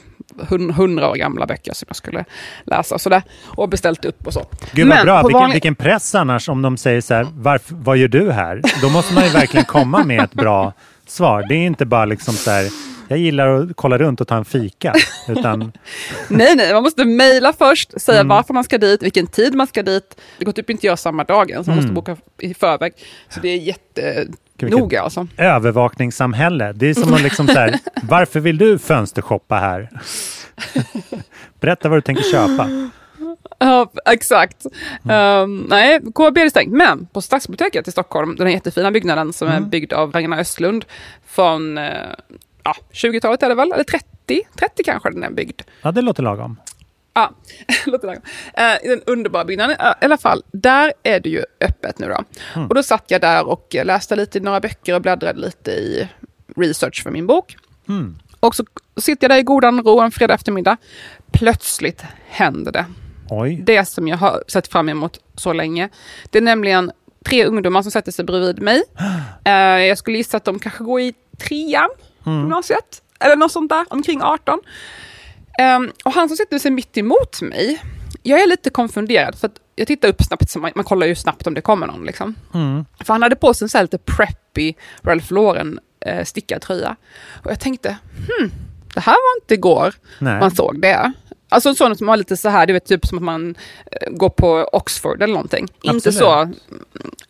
hun- 0.49 0.71
hundra 0.71 1.11
år 1.11 1.15
gamla 1.17 1.47
böcker 1.47 1.73
som 1.75 1.87
jag 1.89 1.97
skulle 1.97 2.25
läsa 2.65 2.95
och 2.95 3.01
sådär. 3.01 3.23
Och 3.45 3.69
beställt 3.69 4.05
upp 4.05 4.27
och 4.27 4.33
så. 4.33 4.47
Gud 4.73 4.89
vad 4.89 4.97
Men 4.97 5.07
bra. 5.07 5.23
Vilken, 5.23 5.41
vanlig- 5.41 5.53
vilken 5.55 5.75
press 5.75 6.15
annars 6.15 6.49
om 6.49 6.63
de 6.63 6.77
säger 6.77 7.01
så 7.01 7.15
här, 7.15 7.27
varför, 7.35 7.75
vad 7.75 7.97
gör 7.97 8.09
du 8.09 8.33
här? 8.33 8.61
Då 8.83 8.89
måste 8.89 9.15
man 9.15 9.25
ju 9.25 9.31
verkligen 9.31 9.65
komma 9.67 10.05
med 10.05 10.21
ett 10.25 10.35
bra 10.35 10.73
svar. 11.07 11.47
Det 11.49 11.55
är 11.55 11.67
inte 11.67 11.87
bara 11.87 12.05
liksom 12.05 12.35
så 12.35 12.51
här, 12.51 12.69
jag 13.09 13.19
gillar 13.19 13.49
att 13.49 13.69
kolla 13.77 13.99
runt 13.99 14.21
och 14.21 14.29
ta 14.29 14.37
en 14.37 14.45
fika. 14.45 14.95
Utan, 15.29 15.61
Nej, 16.29 16.57
nej, 16.57 16.73
man 16.75 16.83
måste 16.83 17.05
mejla 17.05 17.53
först, 17.53 18.01
säga 18.01 18.21
Mm. 18.21 18.29
varför 18.29 18.55
man 18.55 18.65
ska 18.65 18.79
dit, 18.79 19.03
vilken 19.03 19.27
tid 19.27 19.55
man 19.55 19.67
ska 19.67 19.83
dit. 19.83 20.21
Det 20.39 20.45
går 20.45 20.53
typ 20.53 20.71
inte 20.71 20.81
att 20.81 20.85
göra 20.85 20.97
samma 20.97 21.25
dag 21.25 21.51
ens, 21.51 21.67
man 21.67 21.77
måste 21.77 21.87
Mm. 21.91 21.95
boka 21.95 22.17
i 22.41 22.55
förväg. 22.55 22.93
Så 23.29 23.41
det 23.41 23.49
är 23.49 23.57
vilket- 24.65 24.71
jättenoga 24.79 25.03
alltså. 25.03 25.27
övervakningssamhälle. 25.37 26.73
Det 26.73 26.87
är 26.91 26.95
som 26.95 27.15
att 27.15 27.23
liksom 27.23 27.47
så 27.49 27.53
här, 27.59 27.79
varför 28.03 28.41
vill 28.41 28.59
du 28.59 28.79
fönstershoppa 28.79 29.57
här? 29.57 29.89
Berätta 31.61 31.89
vad 31.89 31.97
du 31.99 32.03
tänker 32.03 32.23
köpa. 32.23 32.91
Ja, 33.59 33.91
exakt. 34.07 34.67
Mm. 35.05 35.43
Um, 35.43 35.67
nej, 35.71 36.01
KB 36.15 36.39
är 36.39 36.49
stängt. 36.49 36.73
Men 36.73 37.07
på 37.07 37.23
Stadsbiblioteket 37.23 37.89
i 37.89 37.93
Stockholm, 37.93 38.37
den 38.37 38.47
här 38.47 38.55
jättefina 38.55 38.91
byggnaden 38.91 39.33
som 39.33 39.49
Mm. 39.49 39.63
är 39.65 39.67
byggd 39.69 39.93
av 39.93 40.13
Ragnar 40.13 40.39
Östlund 40.39 40.85
från 41.27 41.79
eh, 41.79 41.85
ja, 42.63 42.75
20-talet 42.93 43.43
är 43.43 43.49
det 43.49 43.55
väl, 43.55 43.73
eller 43.73 43.85
30? 43.85 44.07
30 44.59 44.83
kanske 44.85 45.11
den 45.11 45.23
är 45.25 45.31
byggd. 45.31 45.61
Ja, 45.83 45.93
det 45.93 46.03
låter 46.03 46.23
lagom. 46.23 46.57
Ja, 47.17 47.31
låter 47.87 48.07
lagom. 48.07 48.23
Eh, 48.55 48.89
den 48.89 49.03
underbara 49.07 49.45
byggnaden. 49.45 49.77
Eh, 49.81 49.87
I 49.87 50.05
alla 50.05 50.19
fall, 50.19 50.43
där 50.53 50.93
är 51.03 51.21
det 51.21 51.29
ju 51.29 51.43
öppet 51.61 51.99
nu 51.99 52.07
då. 52.07 52.25
Mm. 52.55 52.69
Och 52.69 52.75
då 52.75 52.83
satt 52.83 53.05
jag 53.11 53.21
där 53.21 53.47
och 53.47 53.77
läste 53.85 54.17
lite 54.17 54.39
i 54.39 54.41
några 54.41 54.61
böcker 54.61 54.95
och 54.95 55.03
bläddrade 55.03 55.41
lite 55.41 55.71
i 55.71 56.09
research 56.57 57.03
för 57.03 57.11
min 57.11 57.27
bok. 57.27 57.57
Mm. 57.89 58.19
Och 58.41 58.55
så 58.55 58.65
sitter 58.97 59.25
jag 59.25 59.31
där 59.31 59.39
i 59.39 59.43
godan 59.43 59.83
ro 59.83 60.01
en 60.01 60.11
fredag 60.11 60.35
eftermiddag. 60.35 60.77
Plötsligt 61.33 62.05
händer 62.29 62.73
det. 62.73 62.85
Oj. 63.31 63.63
Det 63.67 63.85
som 63.85 64.09
jag 64.09 64.17
har 64.17 64.45
sett 64.49 64.69
fram 64.69 64.89
emot 64.89 65.21
så 65.35 65.53
länge. 65.53 65.89
Det 66.31 66.39
är 66.39 66.43
nämligen 66.43 66.93
tre 67.25 67.45
ungdomar 67.45 67.83
som 67.83 67.91
sätter 67.91 68.13
sig 68.13 68.25
bredvid 68.25 68.63
mig. 68.63 68.83
Eh, 69.45 69.53
jag 69.87 69.99
skulle 69.99 70.17
gissa 70.17 70.37
att 70.37 70.45
de 70.45 70.59
kanske 70.59 70.85
går 70.85 71.01
i 71.01 71.15
trean 71.39 71.91
på 72.25 72.31
gymnasiet. 72.31 73.03
Eller 73.21 73.37
något 73.37 73.53
sånt 73.53 73.69
där, 73.69 73.87
omkring 73.89 74.23
18. 74.23 74.61
Ehm, 75.59 75.93
och 76.05 76.13
han 76.13 76.29
som 76.29 76.37
sitter 76.37 76.59
sig 76.59 76.71
mitt 76.71 76.97
emot 76.97 77.43
mig, 77.43 77.83
jag 78.23 78.43
är 78.43 78.47
lite 78.47 78.71
konfunderad 78.71 79.35
för 79.35 79.47
att 79.47 79.57
jag 79.77 79.87
tittar 79.87 80.09
upp 80.09 80.23
snabbt, 80.23 80.51
så 80.51 80.59
man, 80.59 80.73
man 80.75 80.85
kollar 80.85 81.07
ju 81.07 81.15
snabbt 81.15 81.47
om 81.47 81.55
det 81.55 81.61
kommer 81.61 81.87
någon. 81.87 82.05
Liksom. 82.05 82.35
Mm. 82.55 82.85
För 83.05 83.13
han 83.15 83.23
hade 83.23 83.37
på 83.37 83.55
sig 83.55 83.65
en 83.65 83.69
sån 83.69 83.79
här 83.79 83.85
lite 83.85 83.99
preppy 83.99 84.75
Ralph 85.03 85.33
Lauren 85.33 85.81
eh, 86.01 86.25
stickad 86.25 86.63
tröja. 86.63 86.97
Och 87.45 87.51
jag 87.51 87.61
tänkte, 87.61 87.97
hmm, 88.17 88.51
det 88.95 89.01
här 89.01 89.13
var 89.13 89.43
inte 89.43 89.55
igår 89.55 89.95
Nej. 90.19 90.41
man 90.41 90.51
såg 90.51 90.81
det. 90.81 91.13
Alltså 91.49 91.75
sån 91.75 91.97
som 91.97 92.07
var 92.07 92.17
lite 92.17 92.37
så 92.37 92.49
här, 92.49 92.67
du 92.67 92.73
vet 92.73 92.87
typ 92.87 93.07
som 93.07 93.19
att 93.19 93.25
man 93.25 93.55
eh, 93.93 94.11
går 94.11 94.29
på 94.29 94.69
Oxford 94.73 95.23
eller 95.23 95.35
någonting. 95.35 95.69
Inte 95.83 95.97
Absolut. 95.97 96.19
så 96.19 96.33
mm, 96.33 96.55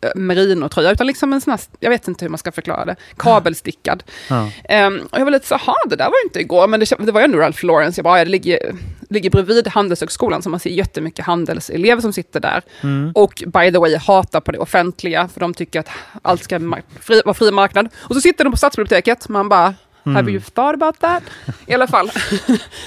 eh, 0.01 0.11
merino-tröja, 0.15 0.93
utan 0.93 1.07
liksom 1.07 1.33
en 1.33 1.41
sån 1.41 1.51
här, 1.51 1.61
jag 1.81 1.91
vet 1.91 2.09
inte 2.09 2.25
hur 2.25 2.31
man 2.31 2.39
ska 2.39 2.53
förklara 2.53 2.85
det, 2.85 2.97
kabelstickad. 3.17 4.03
Ja. 4.29 4.51
Ehm, 4.65 5.01
och 5.11 5.19
jag 5.19 5.25
var 5.25 5.33
lite 5.33 5.47
så 5.47 5.57
här, 5.57 5.89
det 5.89 5.97
där 5.97 6.05
var 6.05 6.15
ju 6.23 6.25
inte 6.25 6.41
igår, 6.41 6.67
men 6.69 6.81
det, 6.81 6.87
det 6.99 7.13
var 7.13 7.21
ju 7.21 7.25
ändå 7.25 7.39
Ralph 7.39 7.65
Lauren, 7.65 7.93
så 7.93 7.99
jag 7.99 8.05
bara, 8.05 8.19
ja, 8.19 8.25
det 8.25 8.31
ligger, 8.31 8.75
ligger 9.11 9.31
bredvid 9.31 9.69
Handelshögskolan, 9.69 10.43
så 10.43 10.51
man 10.51 10.61
ser 10.61 10.71
jättemycket 10.71 11.25
handelselever 11.25 12.03
som 12.03 12.13
sitter 12.13 12.41
där. 12.41 12.63
Mm. 12.81 13.13
Och 13.15 13.43
by 13.47 13.73
the 13.73 13.79
way, 13.79 13.97
hatar 13.97 14.41
på 14.41 14.53
det 14.53 14.59
offentliga, 14.59 15.29
för 15.29 15.41
de 15.41 15.55
tycker 15.55 15.81
att 15.81 15.89
allt 16.23 16.45
ska 16.45 16.61
fri, 17.01 17.23
vara 17.25 17.35
fri 17.35 17.51
marknad. 17.51 17.89
Och 17.97 18.15
så 18.15 18.21
sitter 18.21 18.45
de 18.45 18.51
på 18.51 18.57
Stadsbiblioteket, 18.57 19.29
man 19.29 19.49
bara, 19.49 19.75
have 20.15 20.31
you 20.33 20.41
thought 20.41 20.75
about 20.83 20.99
that? 20.99 21.23
I 21.67 21.75
alla 21.75 21.87
fall, 21.87 22.11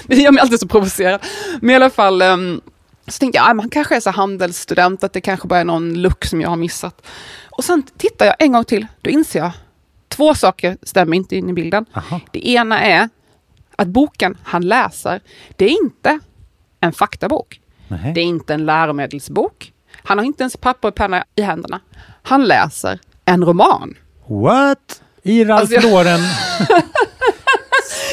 det 0.06 0.16
gör 0.16 0.30
mig 0.32 0.40
alltid 0.40 0.60
så 0.60 0.68
provocerad. 0.68 1.20
Men 1.60 1.70
i 1.70 1.74
alla 1.74 1.90
fall, 1.90 2.22
ehm, 2.22 2.60
så 3.08 3.18
tänkte 3.18 3.36
jag, 3.38 3.50
ah, 3.50 3.54
man 3.54 3.70
kanske 3.70 3.96
är 3.96 4.00
så 4.00 4.10
handelsstudent, 4.10 5.04
att 5.04 5.12
det 5.12 5.20
kanske 5.20 5.48
bara 5.48 5.60
är 5.60 5.64
någon 5.64 6.02
look 6.02 6.24
som 6.24 6.40
jag 6.40 6.48
har 6.48 6.56
missat. 6.56 7.06
Och 7.50 7.64
sen 7.64 7.82
tittar 7.96 8.26
jag 8.26 8.34
en 8.38 8.52
gång 8.52 8.64
till, 8.64 8.86
då 9.00 9.10
inser 9.10 9.38
jag, 9.38 9.50
två 10.08 10.34
saker 10.34 10.76
stämmer 10.82 11.16
inte 11.16 11.36
in 11.36 11.48
i 11.50 11.52
bilden. 11.52 11.86
Aha. 11.94 12.20
Det 12.32 12.48
ena 12.48 12.80
är 12.80 13.08
att 13.76 13.88
boken 13.88 14.36
han 14.42 14.62
läser, 14.62 15.20
det 15.56 15.64
är 15.64 15.82
inte 15.84 16.18
en 16.80 16.92
faktabok. 16.92 17.60
Nej. 17.88 18.12
Det 18.14 18.20
är 18.20 18.24
inte 18.24 18.54
en 18.54 18.66
läromedelsbok. 18.66 19.72
Han 20.04 20.18
har 20.18 20.24
inte 20.24 20.42
ens 20.42 20.56
papper 20.56 20.88
och 20.88 20.94
penna 20.94 21.24
i 21.34 21.42
händerna. 21.42 21.80
Han 22.22 22.44
läser 22.44 22.98
en 23.24 23.44
roman. 23.44 23.94
What? 24.28 25.02
I 25.22 25.44
Ralph 25.44 25.60
Alltså, 25.60 25.74
jag- 25.74 25.84
Lauren? 25.84 26.20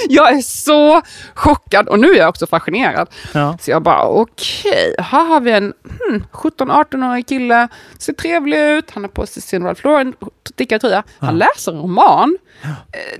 Jag 0.09 0.33
är 0.33 0.41
så 0.41 1.01
chockad 1.33 1.87
och 1.87 1.99
nu 1.99 2.07
är 2.11 2.17
jag 2.17 2.29
också 2.29 2.47
fascinerad. 2.47 3.09
Ja. 3.33 3.57
Så 3.61 3.71
jag 3.71 3.81
bara 3.83 4.03
okej, 4.07 4.95
här 4.99 5.25
har 5.25 5.41
vi 5.41 5.51
en 5.51 5.73
hmm, 6.09 6.23
17-18-årig 6.31 7.27
kille, 7.27 7.67
ser 7.99 8.13
trevlig 8.13 8.57
ut, 8.59 8.91
han 8.91 9.03
har 9.03 9.09
på 9.09 9.25
sig 9.25 9.41
sin 9.43 9.63
Ralph 9.63 9.85
Lauren 9.85 10.13
stickad 10.45 10.81
tröja. 10.81 11.03
Han 11.19 11.37
läser 11.37 11.71
en 11.71 11.77
roman. 11.77 12.37
Eh, 12.63 12.69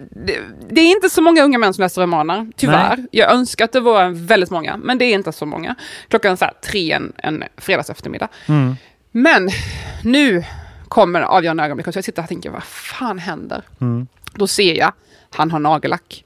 Det, 0.10 0.40
det 0.70 0.82
är 0.82 0.92
inte 0.92 1.10
så 1.10 1.22
många 1.22 1.44
unga 1.44 1.58
män 1.58 1.74
som 1.74 1.82
läser 1.82 2.02
romaner, 2.02 2.48
tyvärr. 2.56 3.06
Jag 3.12 3.32
önskar 3.32 3.66
att 3.66 3.72
det 3.72 3.80
var 3.80 4.10
väldigt 4.10 4.50
många, 4.52 4.78
men 4.78 4.98
det 4.98 5.06
är 5.06 5.14
inte 5.14 5.32
så 5.32 5.46
många. 5.46 5.76
Klockan 6.08 6.38
så 6.38 6.46
här 6.46 6.54
tre 6.72 6.92
en, 6.92 7.14
en 7.18 7.44
fredags 7.58 7.90
eftermiddag. 7.90 8.28
Mm. 8.46 8.76
Men 9.12 9.50
nu 10.04 10.44
kommer 10.88 11.22
avgörande 11.22 11.64
ögonblick 11.64 11.86
så 11.94 11.98
jag 11.98 12.04
sitter 12.06 12.22
och 12.22 12.28
tänker, 12.28 12.50
vad 12.50 12.64
fan 12.64 13.20
händer? 13.20 13.62
Mm. 13.82 14.08
Då 14.34 14.48
ser 14.48 14.74
jag, 14.74 14.94
han 15.36 15.52
har 15.52 15.60
nagellack. 15.60 16.24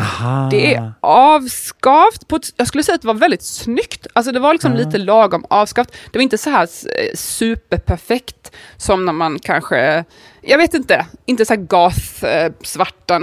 Aha. 0.00 0.48
Det 0.50 0.74
är 0.74 0.92
avskavt. 1.00 2.28
På 2.28 2.36
ett, 2.36 2.52
jag 2.56 2.66
skulle 2.66 2.84
säga 2.84 2.94
att 2.94 3.00
det 3.02 3.06
var 3.06 3.14
väldigt 3.14 3.42
snyggt. 3.42 4.06
Alltså 4.12 4.32
det 4.32 4.38
var 4.40 4.52
liksom 4.52 4.72
lite 4.74 4.98
lagom 4.98 5.44
avskavt. 5.50 5.92
Det 6.12 6.18
var 6.18 6.22
inte 6.22 6.38
så 6.38 6.50
här 6.50 6.62
eh, 6.62 7.14
superperfekt 7.14 8.52
som 8.76 9.04
när 9.04 9.12
man 9.12 9.38
kanske, 9.38 10.04
jag 10.42 10.58
vet 10.58 10.74
inte, 10.74 11.06
inte 11.26 11.44
så 11.44 11.54
här 11.54 11.60
goth-svarta. 11.60 13.18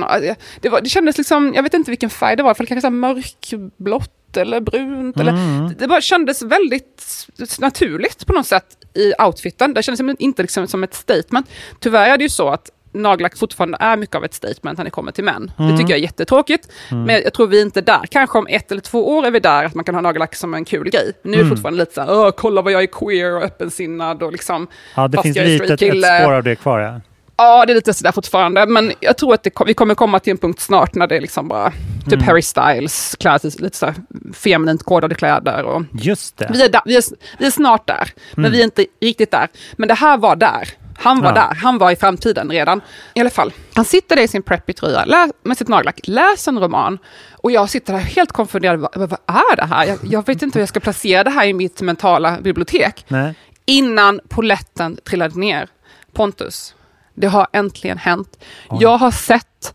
det, 0.61 0.69
var- 0.69 0.81
det 0.81 0.89
kändes 0.89 1.17
liksom, 1.17 1.53
jag 1.55 1.63
vet 1.63 1.73
inte 1.73 1.91
vilken 1.91 2.09
färg 2.09 2.35
det 2.35 2.43
var, 2.43 2.53
för 2.53 2.65
kanske 2.65 2.81
så 2.87 2.91
mörkblått 2.91 4.37
eller 4.37 4.59
brunt. 4.61 5.19
Eller, 5.19 5.33
det 5.79 5.87
bara 5.87 6.01
kändes 6.01 6.41
väldigt 6.41 7.27
naturligt 7.59 8.25
på 8.27 8.33
något 8.33 8.47
sätt 8.47 8.65
i 8.93 9.13
outfiten. 9.23 9.73
Det 9.73 9.83
kändes 9.83 10.15
inte 10.19 10.41
liksom 10.41 10.67
som 10.67 10.83
ett 10.83 10.93
statement. 10.93 11.49
Tyvärr 11.79 12.09
är 12.09 12.17
det 12.17 12.23
ju 12.23 12.29
så 12.29 12.49
att 12.49 12.69
nagellack 12.97 13.37
fortfarande 13.37 13.77
är 13.81 13.97
mycket 13.97 14.15
av 14.15 14.25
ett 14.25 14.33
statement 14.33 14.77
när 14.77 14.85
det 14.85 14.91
kommer 14.91 15.11
till 15.11 15.23
män. 15.23 15.51
Det 15.57 15.77
tycker 15.77 15.89
jag 15.89 15.97
är 15.97 16.03
jättetråkigt. 16.03 16.67
Men 16.89 17.09
jag 17.09 17.33
tror 17.33 17.47
vi 17.47 17.57
är 17.57 17.61
inte 17.61 17.81
där. 17.81 18.01
Kanske 18.11 18.37
om 18.37 18.47
ett 18.49 18.71
eller 18.71 18.81
två 18.81 19.17
år 19.17 19.25
är 19.25 19.31
vi 19.31 19.39
där, 19.39 19.65
att 19.65 19.73
man 19.75 19.83
kan 19.85 19.95
ha 19.95 20.01
nagellack 20.01 20.35
som 20.35 20.53
en 20.53 20.65
kul 20.65 20.89
grej. 20.89 21.11
Nu 21.23 21.37
är 21.39 21.43
det 21.43 21.49
fortfarande 21.49 21.79
lite 21.79 21.93
så 21.93 22.01
här, 22.01 22.11
"Åh, 22.11 22.31
kolla 22.37 22.61
vad 22.61 22.73
jag 22.73 22.83
är 22.83 22.87
queer 22.87 23.35
och 23.35 23.43
öppensinnad 23.43 24.23
och 24.23 24.31
liksom... 24.31 24.67
Ja, 24.95 25.07
det 25.07 25.21
finns 25.21 25.37
lite 25.37 25.73
ett, 25.73 25.81
ett 25.81 26.21
spår 26.21 26.33
av 26.33 26.43
det 26.43 26.55
kvar. 26.55 26.79
Ja. 26.79 27.01
Ja, 27.39 27.65
det 27.65 27.73
är 27.73 27.75
lite 27.75 27.93
sådär 27.93 28.11
fortfarande. 28.11 28.65
Men 28.65 28.91
jag 28.99 29.17
tror 29.17 29.33
att 29.33 29.43
det, 29.43 29.51
vi 29.65 29.73
kommer 29.73 29.95
komma 29.95 30.19
till 30.19 30.31
en 30.31 30.37
punkt 30.37 30.59
snart 30.59 30.95
när 30.95 31.07
det 31.07 31.15
är 31.17 31.21
liksom 31.21 31.47
bara 31.47 31.73
typ 32.09 32.21
Harry 32.21 32.41
Styles, 32.41 33.15
klär 33.19 33.37
sig 33.37 33.51
lite 33.57 33.77
sådär 33.77 33.95
feminint 34.33 34.83
kodade 34.83 35.15
kläder. 35.15 35.63
Och 35.63 35.83
Just 35.91 36.37
det. 36.37 36.49
vi, 36.53 36.63
är 36.65 36.69
där, 36.69 36.81
vi, 36.85 36.95
är, 36.97 37.03
vi 37.39 37.45
är 37.45 37.51
snart 37.51 37.87
där, 37.87 38.09
men 38.35 38.51
vi 38.51 38.59
är 38.59 38.63
inte 38.63 38.85
riktigt 39.01 39.31
där. 39.31 39.47
Men 39.75 39.87
det 39.87 39.93
här 39.93 40.17
var 40.17 40.35
där. 40.35 40.69
Han 40.97 41.21
var 41.21 41.29
Ja. 41.29 41.33
där, 41.33 41.55
han 41.55 41.77
var 41.77 41.91
i 41.91 41.95
framtiden 41.95 42.49
redan. 42.51 42.81
I 43.13 43.19
alla 43.19 43.29
fall, 43.29 43.53
han 43.73 43.85
sitter 43.85 44.15
där 44.15 44.23
i 44.23 44.27
sin 44.27 44.43
preppy-tröja 44.43 45.05
lä- 45.05 45.29
med 45.43 45.57
sitt 45.57 45.67
nagellack, 45.67 45.99
läser 46.03 46.51
en 46.51 46.59
roman. 46.59 46.97
Och 47.31 47.51
jag 47.51 47.69
sitter 47.69 47.93
där 47.93 47.99
helt 47.99 48.31
konfunderad, 48.31 48.79
vad, 48.79 48.91
vad 48.95 49.19
är 49.27 49.55
det 49.55 49.65
här? 49.65 49.85
Jag, 49.85 49.97
jag 50.03 50.25
vet 50.27 50.41
inte 50.41 50.59
hur 50.59 50.61
jag 50.61 50.69
ska 50.69 50.79
placera 50.79 51.23
det 51.23 51.29
här 51.29 51.45
i 51.47 51.53
mitt 51.53 51.81
mentala 51.81 52.37
bibliotek. 52.41 53.05
Nej. 53.07 53.33
Innan 53.65 54.19
poletten 54.29 54.97
trillade 55.09 55.39
ner. 55.39 55.67
Pontus, 56.13 56.75
det 57.13 57.27
har 57.27 57.47
äntligen 57.53 57.97
hänt. 57.97 58.43
Jag 58.79 58.97
har 58.97 59.11
sett 59.11 59.73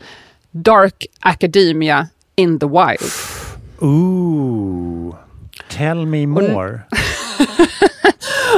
Dark 0.51 1.07
Academia 1.21 2.09
in 2.37 2.59
the 2.59 2.67
wild. 2.67 3.13
Ooh. 3.79 5.15
Tell 5.69 6.07
me 6.07 6.27
more. 6.27 6.81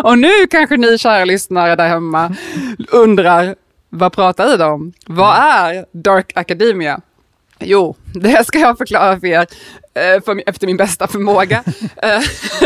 Och 0.02 0.18
nu 0.18 0.46
kanske 0.50 0.76
ni 0.76 0.98
kära 0.98 1.24
lyssnare 1.24 1.76
där 1.76 1.88
hemma 1.88 2.36
undrar, 2.88 3.54
vad 3.88 4.12
pratar 4.12 4.54
Ida 4.54 4.66
om? 4.66 4.92
Vad 5.06 5.36
är 5.36 5.86
Dark 5.92 6.32
Academia? 6.34 7.00
Jo, 7.58 7.96
det 8.14 8.46
ska 8.46 8.58
jag 8.58 8.78
förklara 8.78 9.20
för 9.20 9.26
er 9.26 9.46
för, 9.94 10.42
efter 10.46 10.66
min 10.66 10.76
bästa 10.76 11.06
förmåga. 11.06 11.64
Eh, 12.02 12.22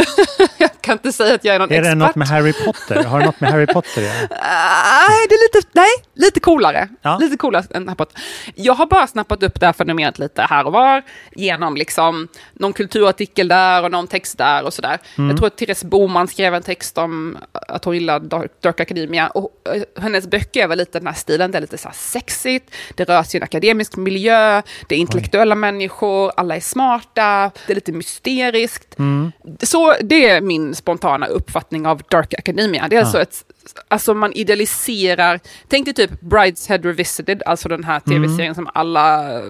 jag 0.58 0.70
kan 0.80 0.92
inte 0.92 1.12
säga 1.12 1.34
att 1.34 1.44
jag 1.44 1.54
är 1.54 1.58
någon 1.58 1.72
Är 1.72 1.82
det 1.82 1.88
expert. 1.88 1.98
något 1.98 2.14
med 2.16 2.28
Harry 2.28 2.52
Potter? 2.52 3.04
Har 3.04 3.18
det 3.18 3.26
något 3.26 3.40
med 3.40 3.50
Harry 3.50 3.66
Potter 3.66 4.00
att 4.00 4.06
göra? 4.06 4.14
Nej, 4.30 5.26
det 5.28 5.34
är 5.34 5.56
lite, 5.56 5.68
nej, 5.72 5.88
lite 6.14 6.40
coolare. 6.40 6.88
Ja. 7.02 7.18
Lite 7.18 7.36
coolare 7.36 7.64
än 7.70 7.88
Harry 7.88 7.96
Potter. 7.96 8.22
Jag 8.54 8.74
har 8.74 8.86
bara 8.86 9.06
snappat 9.06 9.42
upp 9.42 9.60
det 9.60 9.66
här 9.66 9.72
fenomenet 9.72 10.18
lite 10.18 10.42
här 10.42 10.66
och 10.66 10.72
var 10.72 11.02
genom 11.32 11.76
liksom 11.76 12.28
någon 12.52 12.72
kulturartikel 12.72 13.48
där 13.48 13.84
och 13.84 13.90
någon 13.90 14.06
text 14.06 14.38
där 14.38 14.64
och 14.64 14.74
sådär. 14.74 14.98
Mm. 15.18 15.30
Jag 15.30 15.36
tror 15.36 15.46
att 15.46 15.56
Therese 15.56 15.84
Boman 15.84 16.28
skrev 16.28 16.54
en 16.54 16.62
text 16.62 16.98
om 16.98 17.38
att 17.52 17.84
hon 17.84 17.94
gillar 17.94 18.20
Dark, 18.20 18.52
Dark 18.60 18.80
Academia 18.80 19.28
och 19.28 19.50
eh, 19.74 20.02
hennes 20.02 20.26
böcker 20.26 20.62
är 20.62 20.68
väl 20.68 20.78
lite 20.78 20.98
den 20.98 21.06
här 21.06 21.14
stilen, 21.14 21.50
det 21.50 21.58
är 21.58 21.62
lite 21.62 21.78
så 21.78 21.88
här 21.88 21.94
sexigt, 21.94 22.74
det 22.94 23.04
rör 23.04 23.22
sig 23.22 23.38
i 23.38 23.40
en 23.40 23.44
akademisk 23.44 23.96
miljö, 23.96 24.62
det 24.88 24.94
är 24.94 24.98
intellektuella 24.98 25.54
människor, 25.54 26.32
alla 26.36 26.56
är 26.56 26.60
smarta, 26.60 27.17
det 27.66 27.72
är 27.72 27.74
lite 27.74 27.92
mysteriskt. 27.92 28.98
Mm. 28.98 29.32
Så 29.62 29.94
det 30.02 30.28
är 30.28 30.40
min 30.40 30.74
spontana 30.74 31.26
uppfattning 31.26 31.86
av 31.86 32.02
Dark 32.10 32.34
Academia. 32.34 32.88
Det 32.88 32.96
är 32.96 33.00
alltså 33.00 33.16
Ja. 33.16 33.22
ett 33.22 33.44
Alltså 33.88 34.14
man 34.14 34.32
idealiserar, 34.32 35.40
tänk 35.68 35.84
dig 35.84 35.94
typ 35.94 36.20
Brideshead 36.20 36.78
Revisited, 36.78 37.42
alltså 37.46 37.68
den 37.68 37.84
här 37.84 38.00
tv-serien 38.00 38.54
som 38.54 38.68
alla 38.74 39.38
eh, 39.38 39.42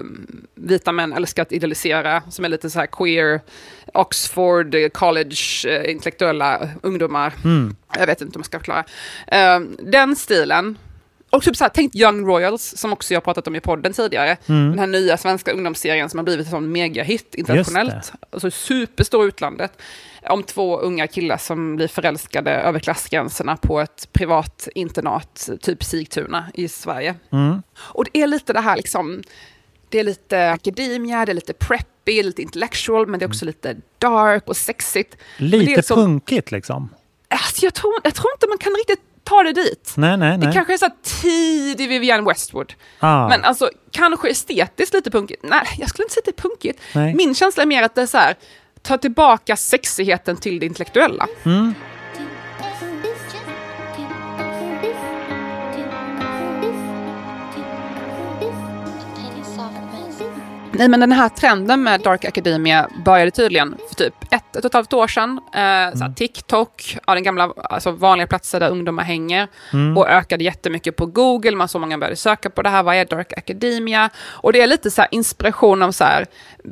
vita 0.54 0.92
män 0.92 1.12
älskar 1.12 1.42
att 1.42 1.52
idealisera, 1.52 2.22
som 2.30 2.44
är 2.44 2.48
lite 2.48 2.70
så 2.70 2.78
här 2.78 2.86
queer, 2.86 3.40
Oxford, 3.94 4.74
college, 4.92 5.36
eh, 5.68 5.90
intellektuella 5.90 6.68
ungdomar. 6.82 7.32
Jag 7.98 8.06
vet 8.06 8.20
inte 8.20 8.36
om 8.36 8.40
jag 8.40 8.46
ska 8.46 8.58
förklara. 8.58 8.84
Eh, 9.26 9.60
den 9.82 10.16
stilen, 10.16 10.78
och 11.30 11.42
typ 11.42 11.56
så 11.56 11.64
här, 11.64 11.70
tänk 11.74 11.94
Young 11.96 12.26
Royals, 12.26 12.76
som 12.76 12.92
också 12.92 13.14
jag 13.14 13.24
pratat 13.24 13.46
om 13.46 13.56
i 13.56 13.60
podden 13.60 13.92
tidigare. 13.92 14.36
Den 14.46 14.78
här 14.78 14.86
nya 14.86 15.16
svenska 15.16 15.52
ungdomsserien 15.52 16.08
som 16.10 16.18
har 16.18 16.24
blivit 16.24 16.46
en 16.46 16.50
sån 16.50 16.72
megahit 16.72 17.34
internationellt. 17.34 18.12
Alltså 18.30 18.50
superstor 18.50 19.26
utlandet. 19.26 19.72
Om 20.28 20.42
två 20.42 20.78
unga 20.78 21.06
killar 21.06 21.36
som 21.36 21.76
blir 21.76 21.88
förälskade 21.88 22.50
över 22.50 22.78
klassgränserna 22.80 23.56
på 23.56 23.80
ett 23.80 24.08
privat 24.12 24.68
internat, 24.74 25.48
typ 25.60 25.84
Sigtuna 25.84 26.46
i 26.54 26.68
Sverige. 26.68 27.14
Och 27.78 28.04
det 28.12 28.20
är 28.22 28.26
lite 28.26 28.52
det 28.52 28.60
här 28.60 28.76
liksom, 28.76 29.22
det 29.88 29.98
är 29.98 30.04
lite 30.04 30.50
akademia, 30.50 31.24
det 31.26 31.32
är 31.32 31.34
lite 31.34 31.52
preppy, 31.52 32.22
lite 32.22 32.42
intellectual, 32.42 33.06
men 33.06 33.20
det 33.20 33.24
är 33.26 33.28
också 33.28 33.44
lite 33.44 33.76
dark 33.98 34.42
och 34.48 34.56
sexigt. 34.56 35.16
Lite 35.36 35.82
så- 35.82 35.94
punkigt 35.94 36.50
liksom. 36.50 36.88
Alltså, 37.28 37.64
jag, 37.66 37.74
tror, 37.74 37.94
jag 38.04 38.14
tror 38.14 38.26
inte 38.34 38.46
man 38.48 38.58
kan 38.58 38.72
riktigt 38.72 39.00
ta 39.28 39.42
det 39.42 39.52
dit. 39.52 39.92
Nej, 39.96 40.16
nej, 40.16 40.38
Det 40.38 40.44
nej. 40.44 40.54
kanske 40.54 40.72
är 40.72 40.78
så 40.78 40.88
tidig 41.02 41.88
Vivienne 41.88 42.28
Westwood. 42.28 42.72
Ah. 42.98 43.28
Men 43.28 43.44
alltså, 43.44 43.70
kanske 43.90 44.28
estetiskt 44.30 44.94
lite 44.94 45.10
punkigt. 45.10 45.42
Nej, 45.42 45.66
jag 45.78 45.88
skulle 45.88 46.04
inte 46.04 46.14
säga 46.14 46.22
att 46.26 46.36
det 46.36 46.40
är 46.40 46.48
punkigt. 46.48 46.80
Min 47.16 47.34
känsla 47.34 47.62
är 47.62 47.66
mer 47.66 47.82
att 47.82 47.94
det 47.94 48.02
är 48.02 48.06
så 48.06 48.18
här, 48.18 48.34
ta 48.82 48.98
tillbaka 48.98 49.56
sexigheten 49.56 50.36
till 50.36 50.58
det 50.60 50.66
intellektuella. 50.66 51.26
Nej, 60.78 60.88
men 60.88 61.00
den 61.00 61.12
här 61.12 61.28
trenden 61.28 61.82
med 61.82 62.00
Dark 62.00 62.24
Academia 62.24 62.88
började 63.04 63.30
tydligen 63.30 63.76
för 63.88 63.94
typ 63.94 64.14
ett, 64.30 64.56
ett 64.56 64.56
och 64.56 64.64
ett 64.64 64.72
halvt 64.74 64.92
år 64.92 65.06
sedan. 65.08 65.40
Eh, 65.54 65.60
Mm. 65.88 66.14
TikTok, 66.14 66.98
ja, 67.06 67.14
den 67.14 67.22
gamla 67.22 67.52
alltså 67.70 67.90
vanliga 67.90 68.26
platser 68.26 68.60
där 68.60 68.70
ungdomar 68.70 69.02
hänger. 69.04 69.48
Mm. 69.72 69.96
Och 69.98 70.08
ökade 70.08 70.44
jättemycket 70.44 70.96
på 70.96 71.06
Google. 71.06 71.56
Man 71.56 71.68
så 71.68 71.78
många 71.78 71.98
började 71.98 72.16
söka 72.16 72.50
på 72.50 72.62
det 72.62 72.68
här. 72.68 72.82
Vad 72.82 72.94
är 72.94 73.04
Dark 73.04 73.32
Academia? 73.38 74.10
Och 74.26 74.52
det 74.52 74.60
är 74.60 74.66
lite 74.66 74.90
så 74.90 75.04
inspiration 75.10 75.82
av 75.82 75.92
så 75.92 76.04
här 76.04 76.26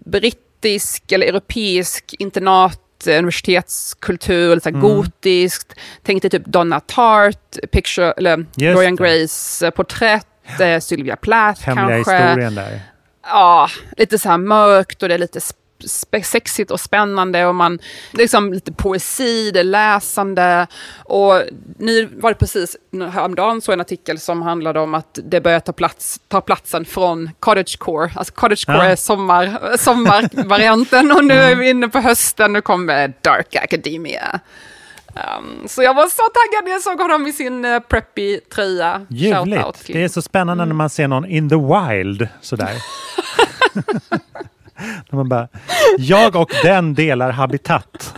brittisk 0.06 1.12
eller 1.12 1.26
europeisk 1.26 2.14
internat 2.18 2.80
universitetskultur, 3.08 4.60
så 4.60 4.68
Mm. 4.68 4.80
gotiskt. 4.80 5.74
Tänk 6.02 6.22
dig 6.22 6.30
typ 6.30 6.44
Donna 6.46 6.80
Tartt, 6.80 7.58
picture, 7.72 8.12
eller 8.12 8.36
Just 8.38 8.76
Dorian. 8.76 8.96
Grays 8.96 9.62
eh, 9.62 9.70
porträtt, 9.70 10.26
eh, 10.60 10.78
Sylvia 10.80 11.16
Plath 11.16 11.62
Hemliga 11.62 11.96
kanske. 11.96 12.12
historien 12.12 12.54
där. 12.54 12.80
Ja, 13.26 13.68
lite 13.96 14.18
så 14.18 14.28
här 14.28 14.38
mörkt 14.38 15.02
och 15.02 15.08
det 15.08 15.14
är 15.14 15.18
lite 15.18 15.40
sexigt 16.22 16.70
och 16.70 16.80
spännande 16.80 17.46
och 17.46 17.54
man, 17.54 17.78
liksom 18.12 18.52
lite 18.52 18.72
poesi, 18.72 19.50
det 19.50 19.60
är 19.60 19.64
läsande. 19.64 20.66
Och 21.04 21.42
nu 21.78 22.08
var 22.16 22.30
det 22.30 22.38
precis 22.38 22.76
häromdagen 23.12 23.60
så 23.60 23.72
en 23.72 23.80
artikel 23.80 24.18
som 24.18 24.42
handlade 24.42 24.80
om 24.80 24.94
att 24.94 25.18
det 25.24 25.40
börjar 25.40 25.60
ta, 25.60 25.72
plats, 25.72 26.20
ta 26.28 26.40
platsen 26.40 26.84
från 26.84 27.30
cottagecore. 27.40 28.10
Alltså 28.16 28.34
cottagecore 28.34 28.76
Ja. 28.76 28.84
är 28.84 28.96
sommar, 28.96 29.76
sommarvarianten 29.78 31.12
och 31.12 31.24
nu 31.24 31.34
är 31.34 31.54
vi 31.54 31.70
inne 31.70 31.88
på 31.88 31.98
hösten, 31.98 32.52
nu 32.52 32.60
kommer 32.60 33.12
Dark 33.22 33.56
Academia. 33.56 34.40
Um, 35.16 35.68
så 35.68 35.82
jag 35.82 35.94
var 35.94 36.06
så 36.06 36.22
taggad 36.22 36.64
när 36.64 36.70
jag 36.72 36.82
såg 36.82 37.00
honom 37.00 37.26
i 37.26 37.32
sin 37.32 37.64
uh, 37.64 37.80
preppy 37.80 38.40
tröja. 38.40 39.06
Ljuvligt. 39.08 39.86
Det 39.86 40.04
är 40.04 40.08
så 40.08 40.22
spännande 40.22 40.64
när 40.64 40.74
man 40.74 40.90
ser 40.90 41.08
någon 41.08 41.26
in 41.26 41.48
the 41.48 41.56
wild 41.56 42.28
sådär. 42.40 42.74
När 45.10 45.16
man 45.16 45.28
bara, 45.28 45.48
jag 45.98 46.36
och 46.36 46.50
den 46.62 46.94
delar 46.94 47.30
habitat. 47.30 48.14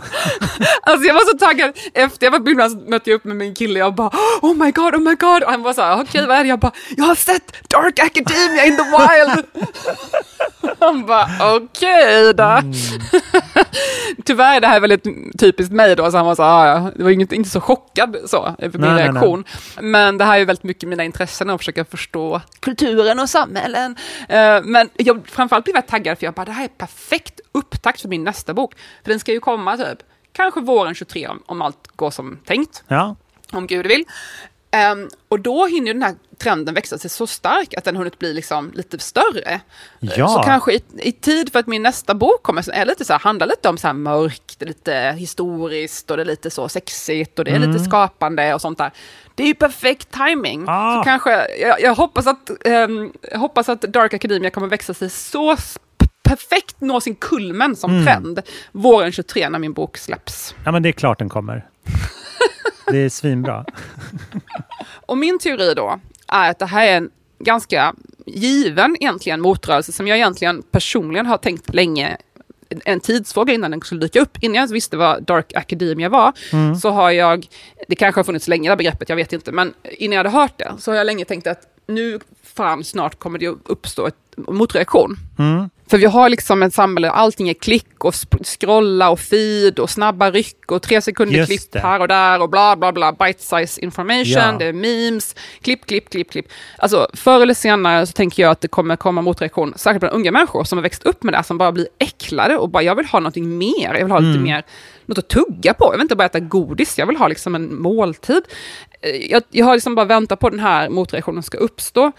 Alltså 0.81 1.07
jag 1.07 1.13
var 1.13 1.31
så 1.31 1.37
taggad. 1.37 1.71
Efter 1.93 2.25
jag 2.25 2.31
var 2.31 2.39
på 2.39 2.49
gymnasiet 2.49 2.89
mötte 2.89 3.09
jag 3.09 3.15
upp 3.15 3.23
med 3.23 3.35
min 3.37 3.55
kille. 3.55 3.79
Jag 3.79 3.95
bara 3.95 4.11
oh 4.41 4.55
my 4.55 4.71
god, 4.71 4.95
oh 4.95 5.01
my 5.01 5.15
god. 5.15 5.43
Och 5.43 5.51
han 5.51 5.63
var 5.63 5.73
så 5.73 5.81
här, 5.81 6.01
okej 6.01 6.25
vad 6.27 6.37
är 6.37 6.43
det? 6.43 6.49
Jag 6.49 6.59
bara, 6.59 6.71
jag 6.97 7.03
har 7.05 7.15
sett 7.15 7.69
Dark 7.69 7.99
Academia 7.99 8.65
in 8.65 8.77
the 8.77 8.83
wild. 8.83 9.45
Han 10.79 11.05
bara, 11.05 11.27
okej 11.55 12.33
då. 12.33 12.43
Mm. 12.43 12.73
Tyvärr 14.25 14.55
är 14.55 14.61
det 14.61 14.67
här 14.67 14.79
väldigt 14.79 15.03
typiskt 15.39 15.73
mig 15.73 15.95
då. 15.95 16.11
Så 16.11 16.17
han 16.17 16.25
var 16.25 16.35
så 16.35 16.43
här, 16.43 16.75
"Ah, 16.75 16.91
var 16.95 17.09
inget, 17.09 17.31
inte 17.31 17.49
så 17.49 17.61
chockad 17.61 18.17
så, 18.25 18.55
över 18.59 18.79
min 18.79 18.87
Nej, 18.87 18.95
nej, 18.95 19.03
reaktion. 19.03 19.43
Men 19.81 20.17
det 20.17 20.25
här 20.25 20.39
är 20.39 20.45
väldigt 20.45 20.63
mycket 20.63 20.89
mina 20.89 21.03
intressen 21.03 21.49
att 21.49 21.59
försöka 21.59 21.85
förstå 21.85 22.41
kulturen 22.59 23.19
och 23.19 23.29
samhällen. 23.29 23.95
Eh, 24.29 24.61
men 24.63 24.89
jag 24.97 25.21
framförallt 25.27 25.65
blev 25.65 25.75
jag 25.75 25.87
taggad 25.87 26.19
för 26.19 26.25
jag 26.25 26.33
bara, 26.33 26.48
det 26.49 26.53
här 26.53 26.63
är 26.63 26.67
perfekt 26.67 27.39
upptakt 27.51 28.01
för 28.01 28.09
min 28.09 28.23
nästa 28.23 28.53
bok. 28.53 28.73
För 29.03 29.09
den 29.09 29.19
ska 29.19 29.31
ju 29.31 29.39
komma 29.39 29.77
typ, 29.77 29.99
kanske 30.33 30.61
våren 30.61 30.95
23 30.95 31.27
om, 31.27 31.43
om 31.45 31.61
allt 31.61 31.87
går 31.87 32.11
som 32.11 32.39
tänkt 32.45 32.83
Ja, 32.87 33.15
om 33.51 33.67
Gud 33.67 33.87
vill. 33.87 34.05
Ehm, 34.71 35.09
och 35.27 35.39
då 35.39 35.65
hinner 35.65 35.93
den 35.93 36.03
här 36.03 36.15
trenden 36.37 36.73
växa 36.73 36.97
sig 36.97 37.09
så 37.09 37.27
stark 37.27 37.73
att 37.73 37.83
den 37.83 37.95
hunnit 37.95 38.19
bli 38.19 38.33
liksom 38.33 38.71
lite 38.75 38.99
större. 38.99 39.61
Ja. 39.99 40.27
Så 40.27 40.43
kanske 40.43 40.73
i, 40.73 40.81
i 40.97 41.11
tid 41.11 41.51
för 41.51 41.59
att 41.59 41.67
min 41.67 41.83
nästa 41.83 42.13
bok 42.13 42.43
kommer, 42.43 42.61
så 42.61 42.71
är 42.71 42.85
lite 42.85 43.05
så 43.05 43.13
här, 43.13 43.19
handlar 43.19 43.47
lite 43.47 43.69
om 43.69 43.77
så 43.77 43.87
här 43.87 43.93
mörkt, 43.93 44.61
lite 44.61 45.15
historiskt 45.17 46.11
och 46.11 46.17
det 46.17 46.23
är 46.23 46.25
lite 46.25 46.49
så 46.49 46.69
sexigt 46.69 47.39
och 47.39 47.45
det 47.45 47.51
är 47.51 47.59
lite 47.59 47.79
skapande 47.79 48.53
och 48.53 48.61
sånt 48.61 48.77
där. 48.77 48.91
Det 49.35 49.43
är 49.43 49.47
ju 49.47 49.55
perfekt 49.55 50.11
timing. 50.11 50.65
Ah. 50.67 50.97
Så 50.97 51.03
kanske, 51.03 51.57
jag, 51.61 51.81
jag, 51.81 51.95
hoppas 51.95 52.27
att, 52.27 52.65
ehm, 52.65 53.13
jag 53.31 53.39
hoppas 53.39 53.69
att 53.69 53.81
Dark 53.81 54.13
Academia 54.13 54.49
kommer 54.49 54.67
växa 54.67 54.93
sig 54.93 55.09
så 55.09 55.57
perfekt 56.29 56.81
nå 56.81 57.01
sin 57.01 57.15
kulmen 57.15 57.75
som 57.75 58.05
trend 58.05 58.41
våren 58.71 59.11
23 59.11 59.49
när 59.49 59.59
min 59.59 59.73
bok 59.73 59.97
släpps. 59.97 60.55
ja 60.65 60.71
men 60.71 60.83
det 60.83 60.89
är 60.89 60.93
klart 60.93 61.19
den 61.19 61.29
kommer. 61.29 61.67
Det 62.91 62.97
är 62.97 63.09
svinbra. 63.09 63.65
Och 64.89 65.17
min 65.17 65.39
teori 65.39 65.73
då 65.73 65.99
är 66.27 66.49
att 66.49 66.59
det 66.59 66.65
här 66.65 66.87
är 66.87 66.97
en 66.97 67.09
ganska 67.39 67.93
given 68.25 68.95
egentligen 68.99 69.41
motrörelse 69.41 69.91
som 69.91 70.07
jag 70.07 70.17
egentligen 70.17 70.63
personligen 70.71 71.25
har 71.25 71.37
tänkt 71.37 71.73
länge 71.73 72.17
en 72.85 72.99
tidsfråga 72.99 73.53
innan 73.53 73.71
den 73.71 73.81
skulle 73.81 74.01
dyka 74.01 74.21
upp. 74.21 74.37
Innan 74.41 74.55
jag 74.55 74.61
ens 74.61 74.71
visste 74.71 74.97
vad 74.97 75.23
Dark 75.23 75.53
Academia 75.55 76.09
var, 76.09 76.33
så 76.81 76.89
har 76.89 77.11
jag, 77.11 77.47
det 77.87 77.95
kanske 77.95 78.19
har 78.19 78.23
funnits 78.23 78.47
länge 78.47 78.69
det 78.69 78.75
begreppet, 78.75 79.09
jag 79.09 79.15
vet 79.15 79.33
inte, 79.33 79.51
men 79.51 79.73
innan 79.83 80.15
jag 80.15 80.19
hade 80.19 80.37
hört 80.37 80.57
det 80.57 80.73
så 80.79 80.91
har 80.91 80.95
jag 80.97 81.05
länge 81.05 81.25
tänkt 81.25 81.47
att 81.47 81.61
nu 81.87 82.19
fan 82.43 82.83
snart 82.83 83.19
kommer 83.19 83.39
det 83.39 83.47
att 83.47 83.57
uppstå 83.65 84.07
ett 84.07 84.28
motreaktion. 84.47 85.17
För 85.89 85.97
vi 85.97 86.05
har 86.05 86.29
liksom 86.29 86.63
ett 86.63 86.73
samhälle 86.73 87.07
där 87.07 87.13
allting 87.13 87.49
är 87.49 87.53
klick 87.53 88.03
och 88.05 88.13
scrolla 88.43 89.09
och 89.09 89.19
feed 89.19 89.79
och 89.79 89.89
snabba 89.89 90.31
ryck 90.31 90.71
och 90.71 90.81
tre 90.81 91.01
sekunder 91.01 91.35
Just 91.37 91.49
klipp 91.49 91.71
det. 91.71 91.79
här 91.79 91.99
och 92.01 92.07
där 92.07 92.41
och 92.41 92.49
bla 92.49 92.75
bla 92.75 92.91
bla, 92.91 93.11
bite 93.13 93.43
size 93.43 93.81
information, 93.81 94.25
Ja. 94.25 94.55
det 94.59 94.65
är 94.65 94.73
memes, 94.73 95.35
klipp, 95.61 95.85
klipp, 95.85 96.09
klipp, 96.09 96.31
klipp. 96.31 96.45
Alltså 96.77 97.07
förr 97.13 97.41
eller 97.41 97.53
senare 97.53 98.05
så 98.05 98.13
tänker 98.13 98.43
jag 98.43 98.51
att 98.51 98.61
det 98.61 98.67
kommer 98.67 98.95
komma 98.95 99.21
motreaktion, 99.21 99.73
särskilt 99.75 99.99
bland 99.99 100.15
unga 100.15 100.31
människor 100.31 100.63
som 100.63 100.77
har 100.77 100.83
växt 100.83 101.03
upp 101.03 101.23
med 101.23 101.33
det, 101.33 101.43
som 101.43 101.57
bara 101.57 101.71
blir 101.71 101.87
äcklade 101.99 102.57
och 102.57 102.69
bara 102.69 102.83
jag 102.83 102.95
vill 102.95 103.05
ha 103.05 103.19
någonting 103.19 103.57
mer, 103.57 103.93
jag 103.93 104.03
vill 104.03 104.11
ha 104.11 104.19
lite 104.19 104.39
mer, 104.39 104.63
något 105.05 105.17
att 105.17 105.27
tugga 105.29 105.73
på, 105.73 105.85
jag 105.85 105.91
vill 105.91 106.01
inte 106.01 106.15
bara 106.15 106.25
äta 106.25 106.39
godis, 106.39 106.97
jag 106.99 107.05
vill 107.05 107.17
ha 107.17 107.27
liksom 107.27 107.55
en 107.55 107.81
måltid. 107.81 108.41
Eh, 109.01 109.09
Jag, 109.31 109.43
jag 109.51 109.65
har 109.65 109.73
liksom 109.73 109.95
bara 109.95 110.05
väntat 110.05 110.39
på 110.39 110.49
den 110.49 110.59
här 110.59 110.89
motreaktionen 110.89 111.43
ska 111.43 111.57
uppstå. 111.57 112.11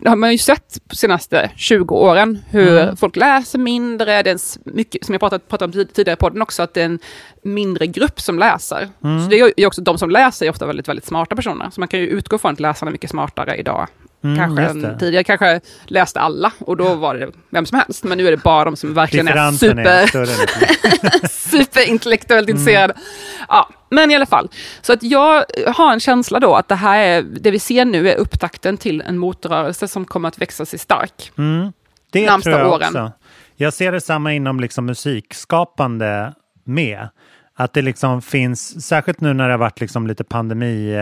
Det 0.00 0.08
har 0.08 0.16
man 0.16 0.32
ju 0.32 0.38
sett 0.38 0.78
de 0.88 0.96
senaste 0.96 1.50
20 1.56 1.94
åren, 1.94 2.38
hur 2.50 2.96
folk 2.96 3.16
läser 3.16 3.58
mindre, 3.58 4.22
det 4.22 4.30
är 4.30 4.38
mycket, 4.74 5.04
som 5.04 5.12
jag 5.14 5.20
pratat, 5.20 5.48
pratat 5.48 5.66
om 5.66 5.72
tid- 5.72 5.92
tidigare 5.94 6.16
på 6.16 6.28
den 6.28 6.42
också, 6.42 6.62
att 6.62 6.74
det 6.74 6.80
är 6.80 6.84
en 6.84 6.98
mindre 7.42 7.86
grupp 7.86 8.20
som 8.20 8.38
läser. 8.38 8.88
Så 9.00 9.30
det 9.30 9.40
är 9.62 9.66
också 9.66 9.82
de 9.82 9.98
som 9.98 10.10
läser 10.10 10.46
är 10.46 10.50
ofta 10.50 10.66
väldigt, 10.66 10.88
väldigt 10.88 11.06
smarta 11.06 11.36
personer, 11.36 11.70
så 11.70 11.80
man 11.80 11.88
kan 11.88 12.00
ju 12.00 12.06
utgå 12.06 12.38
från 12.38 12.52
att 12.52 12.60
läsarna 12.60 12.90
är 12.90 12.92
mycket 12.92 13.10
smartare 13.10 13.56
idag 13.56 13.88
Mm, 14.24 14.36
kanske 14.56 14.98
tidigare. 14.98 15.24
Kanske 15.24 15.60
läste 15.86 16.20
alla 16.20 16.52
och 16.58 16.76
då 16.76 16.94
var 16.94 17.14
det 17.14 17.30
vem 17.50 17.66
som 17.66 17.78
helst. 17.78 18.04
Men 18.04 18.18
nu 18.18 18.26
är 18.26 18.30
det 18.30 18.36
bara 18.36 18.64
de 18.64 18.76
som 18.76 18.94
verkligen 18.94 19.28
är 19.28 19.36
är 19.36 19.52
super, 19.52 20.06
större. 20.06 20.26
nu. 20.26 21.28
superintellektuellt 21.28 22.48
Mm. 22.48 22.58
intresserade. 22.60 22.94
Ja, 23.48 23.68
men 23.90 24.10
i 24.10 24.14
alla 24.14 24.26
fall. 24.26 24.48
Så 24.82 24.92
att 24.92 25.02
jag 25.02 25.44
har 25.66 25.92
en 25.92 26.00
känsla 26.00 26.40
då 26.40 26.54
att 26.54 26.68
det 26.68 26.74
här 26.74 26.98
är, 26.98 27.22
det 27.22 27.50
vi 27.50 27.58
ser 27.58 27.84
nu 27.84 28.10
är 28.10 28.16
upptakten 28.16 28.76
till 28.76 29.00
en 29.00 29.18
motrörelse 29.18 29.88
som 29.88 30.04
kommer 30.04 30.28
att 30.28 30.38
växa 30.38 30.66
sig 30.66 30.78
stark. 30.78 31.32
Mm, 31.38 31.72
det 32.12 32.26
Närmsta 32.26 32.50
tror 32.50 32.60
jag 32.62 32.72
åren. 32.72 32.88
också. 32.88 33.12
Jag 33.56 33.72
ser 33.74 33.92
detsamma 33.92 34.32
inom 34.32 34.60
liksom 34.60 34.86
musikskapande 34.86 36.32
med. 36.64 37.08
Att 37.54 37.72
det 37.72 37.82
liksom 37.82 38.22
finns, 38.22 38.86
särskilt 38.86 39.20
nu 39.20 39.32
när 39.32 39.46
det 39.46 39.52
har 39.52 39.58
varit 39.58 39.80
liksom 39.80 40.06
lite 40.06 40.24
pandemi 40.24 40.94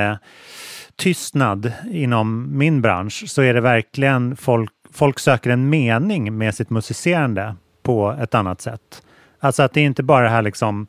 tystnad 1.00 1.72
inom 1.90 2.58
min 2.58 2.82
bransch, 2.82 3.24
så 3.26 3.42
är 3.42 3.54
det 3.54 3.60
verkligen 3.60 4.36
folk, 4.36 4.70
folk 4.92 5.18
söker 5.18 5.50
en 5.50 5.68
mening 5.68 6.38
med 6.38 6.54
sitt 6.54 6.70
musicerande 6.70 7.56
på 7.82 8.16
ett 8.22 8.34
annat 8.34 8.60
sätt. 8.60 9.02
Alltså 9.38 9.62
att 9.62 9.72
det 9.72 9.80
är 9.80 9.84
inte 9.84 10.02
bara 10.02 10.24
det 10.24 10.30
här 10.30 10.42
liksom 10.42 10.86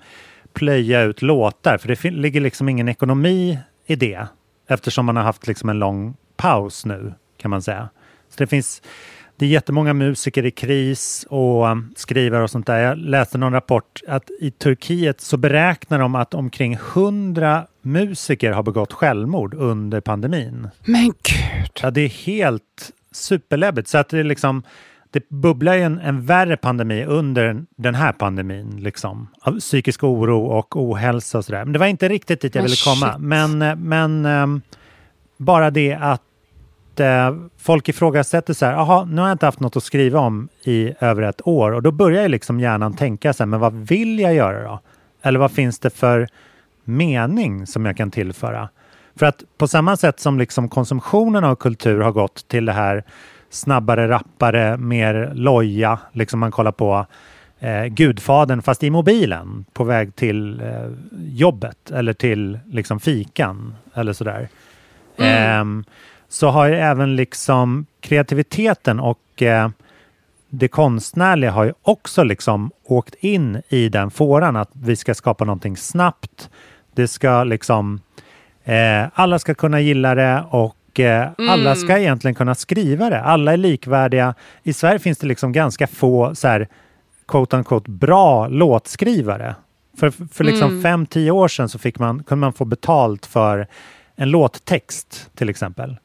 plöja 0.54 1.02
ut 1.02 1.22
låtar, 1.22 1.78
för 1.78 1.88
det 1.88 2.12
ligger 2.12 2.42
liksom 2.42 2.70
ingen 2.70 2.90
ekonomi 2.90 3.60
i 3.86 3.96
det 3.96 4.28
eftersom 4.68 5.06
man 5.06 5.16
har 5.16 5.24
haft 5.24 5.48
liksom 5.48 5.70
en 5.70 5.80
lång 5.80 6.16
paus 6.38 6.86
nu 6.86 7.14
kan 7.38 7.52
man 7.52 7.62
säga. 7.62 7.90
Så 8.30 8.36
det 8.38 8.48
finns 8.48 8.82
det 9.42 9.46
är 9.46 9.50
jättemånga 9.50 9.94
musiker 9.94 10.46
i 10.46 10.52
kris 10.52 11.26
och 11.30 11.66
skrivare 11.96 12.44
och 12.44 12.50
sånt 12.50 12.68
där. 12.68 12.78
Jag 12.78 12.98
läste 12.98 13.38
någon 13.38 13.54
rapport 13.54 14.02
att 14.08 14.30
i 14.40 14.52
Turkiet 14.52 15.22
så 15.22 15.38
beräknar 15.38 16.00
de 16.00 16.16
att 16.16 16.34
omkring 16.34 16.74
100 16.74 17.68
musiker 17.82 18.52
har 18.52 18.64
begått 18.64 18.94
självmord 18.94 19.54
under 19.54 20.02
pandemin. 20.02 20.68
Men 20.86 21.06
gud! 21.06 21.72
Ja, 21.82 21.92
det 21.92 22.02
är 22.02 22.10
helt 22.10 22.92
superläbbigt. 23.12 23.88
Så 23.88 23.98
att 23.98 24.10
det 24.10 24.20
är 24.20 24.24
liksom 24.24 24.64
det 25.12 25.30
bubblar 25.30 25.74
ju 25.74 25.82
en, 25.82 26.00
en 26.00 26.26
värre 26.26 26.58
pandemi 26.58 27.06
under 27.06 27.66
den 27.78 27.96
här 27.96 28.12
pandemin, 28.12 28.78
liksom. 28.80 29.28
Av 29.42 29.60
psykisk 29.60 30.04
oro 30.04 30.46
och 30.46 30.76
ohälsa 30.76 31.38
och 31.38 31.46
sådär. 31.46 31.66
Men 31.66 31.74
det 31.74 31.80
var 31.80 31.88
inte 31.88 32.10
riktigt 32.10 32.42
dit 32.42 32.56
jag 32.56 32.62
Men 32.62 32.66
ville 32.66 32.96
komma. 32.96 33.14
shit. 33.14 33.22
Men, 33.22 33.62
eh, 33.62 33.76
men 33.76 34.26
ehm, 34.26 34.62
bara 35.38 35.72
det 35.72 35.94
att 35.94 36.22
eh, 37.00 37.36
folk 37.58 37.90
ifrågasätter 37.90 38.54
så 38.54 38.66
här, 38.66 38.74
jaha, 38.74 39.06
nu 39.06 39.22
har 39.22 39.28
jag 39.28 39.36
inte 39.36 39.46
haft 39.46 39.60
något 39.60 39.78
att 39.78 39.84
skriva 39.84 40.20
om 40.20 40.50
i 40.64 40.94
över 41.00 41.22
ett 41.22 41.48
år. 41.48 41.72
Och 41.72 41.84
då 41.84 41.92
börjar 41.92 42.24
ju 42.24 42.30
liksom 42.30 42.60
hjärnan 42.60 42.94
tänka 42.94 43.34
så 43.34 43.44
här, 43.44 43.48
men 43.48 43.60
vad 43.60 43.74
vill 43.74 44.20
jag 44.20 44.34
göra 44.34 44.64
då? 44.64 44.80
Eller 45.22 45.40
vad 45.40 45.52
finns 45.52 45.80
det 45.80 45.90
för 45.90 46.28
mening 46.84 47.68
som 47.68 47.86
jag 47.86 47.98
kan 47.98 48.12
tillföra? 48.12 48.70
För 49.16 49.26
att 49.26 49.44
på 49.58 49.68
samma 49.68 49.98
sätt 49.98 50.20
som 50.20 50.40
liksom 50.40 50.70
konsumtionen 50.70 51.44
av 51.44 51.56
kultur 51.56 52.00
har 52.00 52.12
gått 52.12 52.48
till 52.48 52.66
det 52.66 52.74
här 52.74 53.04
snabbare, 53.50 54.08
rappare, 54.08 54.78
mer 54.78 55.32
loja, 55.34 56.00
liksom 56.12 56.40
man 56.40 56.52
kollar 56.52 56.72
på 56.72 57.06
eh, 57.60 57.86
Gudfadern 57.86 58.62
fast 58.62 58.84
i 58.84 58.90
mobilen 58.90 59.66
på 59.74 59.84
väg 59.84 60.16
till 60.16 60.62
eh, 60.62 60.92
jobbet 61.18 61.92
eller 61.92 62.14
till 62.14 62.60
liksom 62.66 63.00
fikan 63.00 63.76
eller 63.94 64.14
sådär. 64.14 64.50
Ehm, 65.18 65.84
så 66.32 66.48
har 66.48 66.68
ju 66.68 66.76
även 66.76 67.16
liksom 67.16 67.86
kreativiteten 68.00 69.00
och 69.00 69.42
eh, 69.42 69.70
det 70.50 70.68
konstnärliga 70.68 71.52
har 71.52 71.64
ju 71.64 71.74
också 71.82 72.24
liksom 72.24 72.72
åkt 72.84 73.16
in 73.16 73.62
i 73.70 73.90
den 73.90 74.12
fåran 74.12 74.56
att 74.56 74.70
vi 74.74 74.96
ska 74.96 75.14
skapa 75.14 75.46
någonting 75.46 75.78
snabbt. 75.78 76.50
Det 76.96 77.08
ska 77.08 77.44
liksom 77.44 78.00
eh, 78.64 79.04
alla 79.14 79.40
ska 79.40 79.54
kunna 79.54 79.80
gilla 79.80 80.16
det 80.16 80.44
och 80.50 81.00
eh, 81.00 81.30
alla 81.50 81.76
ska 81.76 81.98
egentligen 81.98 82.36
kunna 82.36 82.56
skriva 82.56 83.10
det. 83.10 83.22
Alla 83.22 83.54
är 83.54 83.58
likvärdiga. 83.58 84.34
I 84.64 84.74
Sverige 84.74 85.00
finns 85.00 85.18
det 85.18 85.28
liksom 85.28 85.52
ganska 85.52 85.88
få 85.88 86.36
så 86.36 86.48
här 86.48 86.68
quote 87.28 87.58
unquote 87.58 87.92
bra 87.92 88.48
låtskrivare. 88.48 89.56
För, 89.98 90.12
för 90.32 90.44
liksom 90.44 90.82
fem, 90.82 91.06
tio 91.06 91.32
år 91.32 91.48
sedan 91.48 91.70
så 91.70 91.80
fick 91.80 92.00
man, 92.00 92.24
kunde 92.24 92.40
man 92.40 92.54
få 92.54 92.66
betalt 92.66 93.26
för 93.26 93.68
en 94.16 94.30
låttext 94.30 95.30
till 95.36 95.50
exempel. 95.50 95.98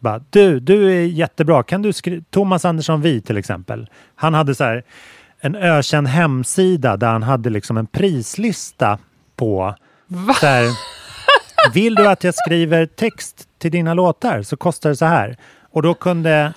Bara, 0.00 0.20
du, 0.30 0.60
du 0.60 0.92
är 0.92 1.06
jättebra. 1.06 1.62
Kan 1.62 1.82
du 1.82 1.92
skriva? 1.92 2.24
Thomas 2.30 2.64
Andersson 2.64 3.00
Vi 3.02 3.20
till 3.20 3.36
exempel. 3.36 3.88
Han 4.14 4.34
hade 4.34 4.54
så 4.54 4.64
här 4.64 4.82
en 5.40 5.56
ökänd 5.56 6.08
hemsida 6.08 6.96
där 6.96 7.08
han 7.08 7.22
hade 7.22 7.50
liksom 7.50 7.76
en 7.76 7.86
prislista 7.86 8.98
på 9.36 9.74
så 10.40 10.46
här, 10.46 10.64
vill 11.74 11.94
du 11.94 12.06
att 12.08 12.24
jag 12.24 12.34
skriver 12.34 12.86
text 12.86 13.48
till 13.58 13.70
dina 13.70 13.94
låtar 13.94 14.42
så 14.42 14.56
kostar 14.56 14.90
det 14.90 14.96
så 14.96 15.04
här. 15.04 15.36
Och 15.70 15.82
då 15.82 15.94
kunde... 15.94 16.52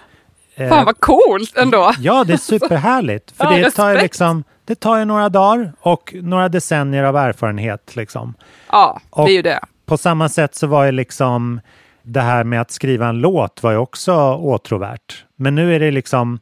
eh, 0.56 0.70
Fan 0.70 0.86
vad 0.86 1.00
coolt 1.00 1.58
ändå! 1.58 1.94
Ja, 2.00 2.24
det 2.24 2.34
är 2.34 2.38
superhärligt. 2.38 3.32
För 3.38 3.44
Ja, 3.44 3.58
det, 3.58 3.72
tar 3.72 3.90
ju 3.90 3.98
liksom, 3.98 4.44
det 4.66 4.76
tar 4.76 4.98
ju 4.98 5.06
några 5.06 5.30
dagar 5.30 5.74
och 5.82 6.16
några 6.22 6.50
decennier 6.50 7.04
av 7.04 7.16
erfarenhet. 7.18 7.96
Liksom. 7.96 8.34
Ja, 8.72 9.00
Och- 9.10 9.26
det 9.26 9.32
är 9.32 9.36
ju 9.36 9.42
det. 9.42 9.60
På 9.86 9.98
samma 9.98 10.30
sätt 10.30 10.56
så 10.56 10.68
var 10.68 10.86
ju 10.86 10.92
liksom 10.92 11.62
det 12.04 12.22
här 12.22 12.44
med 12.44 12.62
att 12.62 12.72
skriva 12.72 13.08
en 13.08 13.18
låt 13.20 13.64
var 13.64 13.72
ju 13.72 13.78
också 13.78 14.14
åtråvärt. 14.34 15.26
Men 15.36 15.56
nu 15.56 15.76
är 15.76 15.80
det 15.80 15.92
liksom 15.92 16.40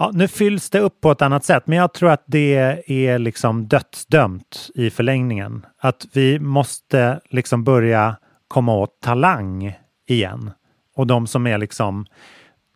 Ja, 0.00 0.10
nu 0.14 0.28
fylls 0.28 0.70
det 0.70 0.80
upp 0.80 1.00
på 1.00 1.10
ett 1.10 1.22
annat 1.22 1.44
sätt, 1.44 1.62
men 1.66 1.78
jag 1.78 1.92
tror 1.94 2.10
att 2.10 2.22
det 2.26 2.82
är 2.86 3.18
liksom 3.18 3.68
dödsdömt 3.68 4.70
i 4.74 4.90
förlängningen. 4.90 5.66
Att 5.80 6.06
vi 6.12 6.38
måste 6.38 7.20
liksom 7.28 7.64
börja 7.64 8.16
komma 8.48 8.74
åt 8.74 9.00
talang 9.00 9.78
igen. 10.08 10.50
Och 10.96 11.06
de 11.06 11.26
som 11.26 11.46
är 11.46 11.58
liksom 11.58 12.06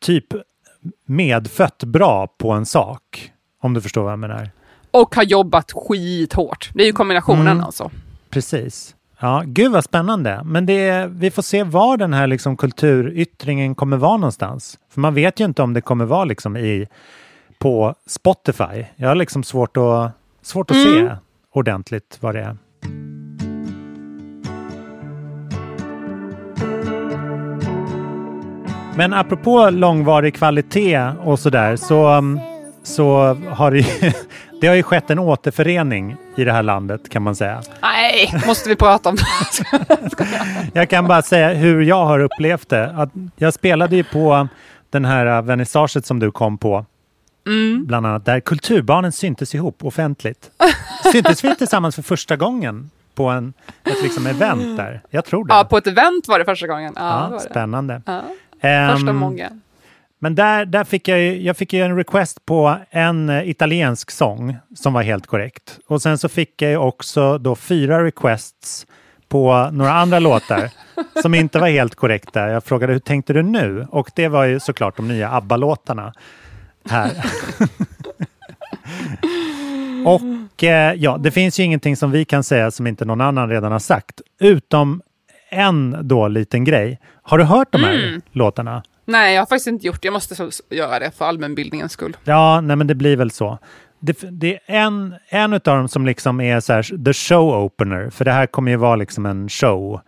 typ 0.01 0.25
medfött 1.07 1.85
bra 1.85 2.27
på 2.27 2.51
en 2.51 2.66
sak. 2.66 3.33
Om 3.61 3.75
du 3.75 3.81
förstår 3.81 4.03
vad 4.03 4.12
jag 4.12 4.18
menar. 4.18 4.51
Och 4.90 5.14
har 5.14 5.23
jobbat 5.23 5.73
skithårt. 5.73 6.71
Det 6.75 6.83
är 6.83 6.87
ju 6.87 6.92
kombinationen 6.92 7.47
Mm. 7.47 7.64
alltså. 7.64 7.90
Precis. 8.31 8.95
Ja, 9.25 9.43
gud 9.47 9.73
vad 9.73 9.85
spännande. 9.85 10.43
Men 10.45 10.67
det 10.67 10.89
är, 10.89 11.07
vi 11.07 11.31
får 11.31 11.43
se 11.43 11.63
var 11.63 11.97
den 11.97 12.13
här 12.13 12.27
liksom 12.27 12.57
kulturyttringen 12.57 13.75
kommer 13.75 13.97
vara 13.97 14.17
någonstans. 14.17 14.79
För 14.91 15.01
man 15.01 15.15
vet 15.15 15.41
ju 15.41 15.45
inte 15.45 15.63
om 15.63 15.75
det 15.75 15.81
kommer 15.81 16.05
vara 16.05 16.25
liksom 16.25 16.57
i, 16.57 16.89
på 17.59 17.95
Spotify. 18.07 18.85
Jag 18.97 19.09
har 19.09 19.15
liksom 19.15 19.43
svårt 19.43 19.77
att, 19.77 20.13
svårt 20.43 20.71
att 20.71 20.77
se 20.77 21.17
ordentligt 21.53 22.19
vad 22.21 22.35
det 22.35 22.41
är. 22.41 22.57
Men 28.97 29.13
apropå 29.13 29.71
långvarig 29.71 30.35
kvalitet 30.35 31.13
och 31.25 31.39
sådär 31.39 31.77
så, 31.77 32.23
så 32.83 33.35
har 33.35 33.71
det, 33.71 33.79
ju, 33.79 34.13
det 34.62 34.68
har 34.68 34.75
ju 34.75 34.83
skett 34.83 35.11
en 35.11 35.18
återförening 35.18 36.16
i 36.37 36.44
det 36.44 36.53
här 36.53 36.62
landet 36.62 37.09
kan 37.09 37.22
man 37.22 37.37
säga. 37.37 37.62
Nej, 37.83 38.35
måste 38.46 38.68
vi 38.68 38.77
prata 38.77 39.09
om. 39.09 39.16
Jag 40.72 40.88
kan 40.90 41.07
bara 41.09 41.22
säga 41.22 41.48
hur 41.55 41.83
jag 41.83 42.05
har 42.07 42.18
upplevt 42.20 42.68
det. 42.68 42.90
Att 42.96 43.11
jag 43.37 43.55
spelade 43.55 43.96
ju 43.96 44.05
på 44.05 44.48
den 44.90 45.05
här 45.05 45.42
vernissaget 45.42 46.07
som 46.07 46.18
du 46.18 46.31
kom 46.31 46.59
på. 46.59 46.87
Bland 47.87 48.07
annat 48.07 48.25
där 48.25 48.40
kulturbarnen 48.40 49.12
syntes 49.12 49.55
ihop 49.55 49.85
offentligt. 49.85 50.51
Syntes 51.12 51.44
vi 51.44 51.57
tillsammans 51.57 51.94
för 51.94 52.03
första 52.03 52.37
gången 52.37 52.90
på 53.14 53.25
en, 53.29 53.53
ett 53.85 54.03
liksom 54.03 54.27
event 54.27 54.77
där? 54.77 55.03
Jag 55.11 55.25
tror 55.25 55.44
det. 55.44 55.55
Ja, 55.55 55.64
på 55.64 55.77
ett 55.79 55.87
event 55.87 56.29
var 56.29 56.38
det 56.38 56.44
första 56.44 56.66
gången. 56.66 56.92
Ja, 56.96 57.03
Ja, 57.22 57.29
det 57.29 57.35
det. 57.35 57.40
spännande. 57.51 58.03
Ja, 58.07 58.22
Ehm, 58.61 58.96
första 58.96 59.12
många. 59.12 59.51
Men 60.23 60.35
där, 60.35 60.65
där 60.65 60.85
fick 60.85 61.09
jag, 61.09 61.37
jag 61.37 61.57
fick 61.57 61.73
ju 61.73 61.83
en 61.83 61.97
request 61.97 62.47
på 62.47 62.77
en 62.91 63.29
eh, 63.29 63.49
italiensk 63.49 64.11
sång 64.11 64.57
som 64.75 64.93
var 64.93 65.03
helt 65.03 65.27
korrekt. 65.27 65.79
Och 65.87 66.03
sen 66.03 66.19
så 66.19 66.29
fick 66.29 66.63
jag 66.63 66.89
också 66.89 67.39
då 67.39 67.55
fyra 67.57 68.05
requests 68.05 68.87
på 69.29 69.71
några 69.73 69.93
andra 69.93 70.19
låtar 70.19 70.71
som 71.23 71.35
inte 71.35 71.59
var 71.59 71.69
helt 71.69 71.95
korrekta. 71.95 72.49
Jag 72.49 72.65
frågade 72.65 72.93
hur 72.93 73.01
tänkte 73.01 73.33
du 73.33 73.43
nu? 73.43 73.87
Och 73.91 74.11
det 74.15 74.29
var 74.29 74.45
ju 74.45 74.61
såklart 74.61 74.97
de 74.97 75.09
nya 75.09 75.31
ABBA-låtarna 75.31 76.13
här. 76.85 77.11
Och 80.07 80.65
eh, 80.65 80.95
ja, 80.95 81.19
det 81.19 81.31
finns 81.31 81.61
ju 81.61 81.65
ingenting 81.65 81.97
som 81.97 82.11
vi 82.11 82.25
kan 82.25 82.45
säga 82.45 82.71
som 82.71 82.87
inte 82.87 83.05
någon 83.05 83.21
annan 83.21 83.49
redan 83.49 83.73
har 83.73 83.79
sagt. 83.79 84.21
Utom 84.41 85.03
en 85.51 85.97
då 86.03 86.29
liten 86.29 86.65
grej. 86.65 87.01
Har 87.23 87.39
du 87.39 87.45
hört 87.45 87.73
de 87.73 87.85
här 87.85 88.21
låtarna? 88.33 88.83
Nej, 89.05 89.35
jag 89.35 89.41
har 89.41 89.47
faktiskt 89.47 89.67
inte 89.67 89.87
gjort 89.87 90.03
det. 90.03 90.07
Jag 90.07 90.12
måste 90.12 90.35
så- 90.35 90.51
göra 90.71 90.99
det 90.99 91.11
för 91.11 91.25
allmänbildningens 91.25 91.93
skull. 91.93 92.17
Ja, 92.25 92.61
nej 92.61 92.77
men 92.77 92.87
det 92.87 92.95
blir 92.95 93.17
väl 93.17 93.31
så. 93.31 93.59
Det, 94.01 94.19
det 94.31 94.55
är 94.55 94.61
en, 94.67 95.15
en 95.29 95.53
av 95.53 95.61
dem 95.61 95.88
som 95.88 96.07
liksom 96.07 96.41
är 96.41 96.61
så 96.61 96.73
här, 96.73 97.05
the 97.05 97.12
show 97.12 97.55
opener, 97.65 98.11
för 98.11 98.25
det 98.25 98.33
här 98.33 98.47
kommer 98.47 98.71
ju 98.71 98.77
vara 98.77 98.97
liksom 98.97 99.27
en 99.27 99.49
show 99.49 100.01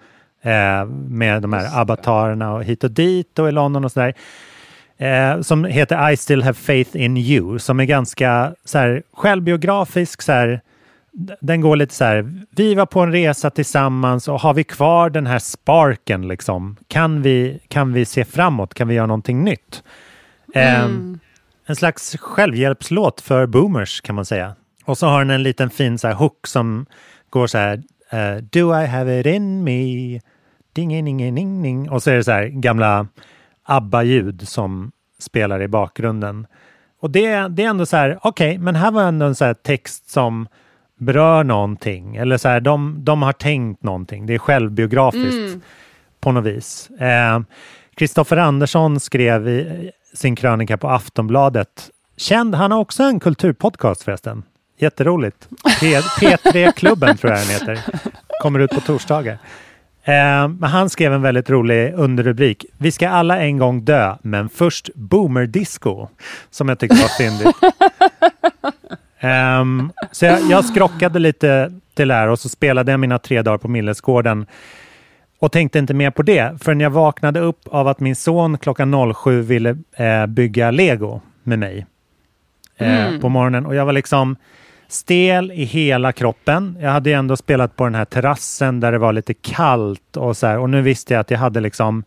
eh, 0.43 0.85
med 1.09 1.43
de 1.43 1.53
här 1.53 1.81
avatarerna 1.81 2.53
och 2.53 2.65
hit 2.65 2.85
och 2.85 2.91
dit 2.91 3.39
och 3.39 3.49
i 3.49 3.53
London 3.53 3.85
och 3.85 3.93
sådär. 3.93 4.15
Eh, 4.97 5.41
som 5.41 5.65
heter 5.65 6.11
I 6.11 6.17
still 6.17 6.43
have 6.43 6.55
faith 6.55 6.97
in 6.97 7.17
you, 7.17 7.59
som 7.59 7.81
är 7.81 7.85
ganska 7.85 8.55
så 8.65 8.79
här, 8.79 9.03
självbiografisk, 9.13 10.23
så 10.23 10.33
här, 10.33 10.61
den 11.41 11.61
går 11.61 11.77
lite 11.77 11.95
så 11.95 12.05
här, 12.05 12.43
vi 12.51 12.75
var 12.75 12.87
på 12.87 13.01
en 13.01 13.13
resa 13.13 13.51
tillsammans 13.51 14.29
och 14.29 14.41
har 14.41 14.55
vi 14.55 14.65
kvar 14.65 15.11
den 15.11 15.27
här 15.27 15.39
sparken 15.39 16.29
liksom? 16.29 16.77
Kan 16.89 17.23
vi, 17.23 17.61
kan 17.69 17.93
vi 17.93 18.05
se 18.05 18.25
framåt? 18.25 18.75
Kan 18.75 18.89
vi 18.89 18.95
göra 18.95 19.07
någonting 19.07 19.45
nytt? 19.45 19.83
Eh, 20.55 20.85
en 21.67 21.77
slags 21.77 22.17
självhjälpslåt 22.21 23.21
för 23.21 23.47
boomers 23.47 24.01
kan 24.01 24.15
man 24.15 24.25
säga. 24.25 24.55
Och 24.85 24.99
så 24.99 25.07
har 25.07 25.19
den 25.19 25.31
en 25.31 25.43
liten 25.43 25.71
fin 25.71 25.99
så 25.99 26.09
här 26.09 26.15
hook 26.15 26.47
som 26.47 26.87
går 27.31 27.47
så 27.47 27.59
här, 27.59 27.83
eh, 28.11 28.37
Do 28.37 28.83
I 28.83 28.87
have 28.87 29.21
it 29.21 29.27
in 29.27 29.65
me? 29.65 30.21
Ding, 30.73 31.05
ding, 31.05 31.35
ding, 31.35 31.63
ding. 31.63 31.91
Och 31.91 32.03
så 32.03 32.11
är 32.11 32.15
det 32.15 32.25
så 32.25 32.33
här 32.33 32.47
gamla 32.47 33.07
ABBA-ljud 33.63 34.49
som 34.49 34.93
spelar 35.19 35.63
i 35.63 35.69
bakgrunden. 35.69 36.47
Och 37.01 37.11
det, 37.11 37.49
det 37.49 37.65
är 37.65 37.69
ändå 37.69 37.87
så 37.87 37.97
här, 37.97 38.19
okej, 38.23 38.59
men 38.59 38.75
här 38.75 38.91
var 38.91 39.03
ändå 39.03 39.27
en 39.27 39.35
så 39.35 39.45
här 39.45 39.55
text 39.55 40.11
som 40.11 40.49
berör 40.99 41.45
någonting. 41.45 42.17
Eller 42.17 42.37
så 42.37 42.49
här, 42.49 42.61
de, 42.61 42.97
de 43.05 43.23
har 43.23 43.33
tänkt 43.33 43.83
någonting. 43.83 44.27
Det 44.27 44.35
är 44.35 44.39
självbiografiskt 44.39 45.65
på 46.21 46.33
något 46.33 46.45
vis. 46.45 46.91
Eh, 46.91 47.41
Kristoffer 47.97 48.37
Andersson 48.37 49.01
skrev 49.01 49.49
i 49.49 49.91
sin 50.15 50.37
krönika 50.37 50.77
på 50.77 50.89
Aftonbladet. 50.89 51.91
Känd, 52.17 52.55
han 52.55 52.71
har 52.73 52.79
också 52.79 53.03
en 53.03 53.21
kulturpodcast 53.21 54.03
förresten. 54.03 54.43
Jätteroligt. 54.79 55.49
P- 55.81 56.01
P3-klubben 56.21 57.17
tror 57.17 57.33
jag 57.33 57.41
den 57.43 57.49
heter. 57.51 57.81
Kommer 58.43 58.59
ut 58.61 58.71
på 58.71 58.81
torsdagar. 58.81 59.39
Eh, 60.05 60.49
han 60.69 60.91
skrev 60.91 61.13
en 61.13 61.23
väldigt 61.23 61.51
rolig 61.51 61.93
underrubrik. 61.95 62.67
Vi 62.79 62.93
ska 62.93 63.09
alla 63.09 63.39
en 63.41 63.59
gång 63.59 63.85
dö, 63.85 64.17
men 64.23 64.49
först 64.49 64.91
boomerdisco. 64.95 66.09
Som 66.51 66.69
jag 66.69 66.79
tyckte 66.79 66.97
var 66.97 67.09
fyndigt. 67.09 67.57
Ehm, 69.25 69.93
så 70.13 70.25
jag, 70.25 70.41
jag 70.51 70.65
skrockade 70.65 71.19
lite 71.19 71.73
till 71.95 72.09
det 72.09 72.15
här 72.15 72.29
och 72.29 72.39
så 72.39 72.49
spelade 72.49 72.91
jag 72.91 73.01
mina 73.01 73.19
tre 73.19 73.43
dagar 73.43 73.59
på 73.59 73.69
Millesgården 73.69 74.47
och 75.39 75.53
tänkte 75.53 75.79
inte 75.79 75.95
mer 75.95 76.11
på 76.11 76.23
det 76.23 76.63
förrän 76.63 76.81
jag 76.81 76.91
vaknade 76.91 77.41
upp 77.41 77.61
av 77.69 77.89
att 77.89 78.01
min 78.01 78.17
son 78.17 78.59
klockan 78.59 79.15
07 79.15 79.43
ville 79.43 79.77
eh, 79.97 80.27
bygga 80.27 80.71
lego 80.71 81.21
med 81.43 81.59
mig 81.59 81.87
eh, 82.77 83.19
på 83.21 83.29
morgonen. 83.29 83.67
Och 83.67 83.75
jag 83.75 83.87
var 83.87 83.93
liksom 83.93 84.37
stel 84.89 85.53
i 85.53 85.65
hela 85.65 86.13
kroppen. 86.13 86.79
Jag 86.81 86.91
hade 86.91 87.11
ju 87.11 87.17
ändå 87.17 87.37
spelat 87.37 87.77
på 87.77 87.85
den 87.85 87.95
här 87.95 88.05
terrassen 88.05 88.81
där 88.81 88.93
det 88.93 88.99
var 88.99 89.13
lite 89.13 89.35
kallt 89.35 90.17
och 90.17 90.37
så 90.37 90.47
här. 90.47 90.59
Och 90.59 90.71
nu 90.71 90.83
visste 90.83 91.15
jag 91.15 91.21
att 91.21 91.31
jag 91.31 91.39
hade 91.39 91.61
liksom 91.61 92.05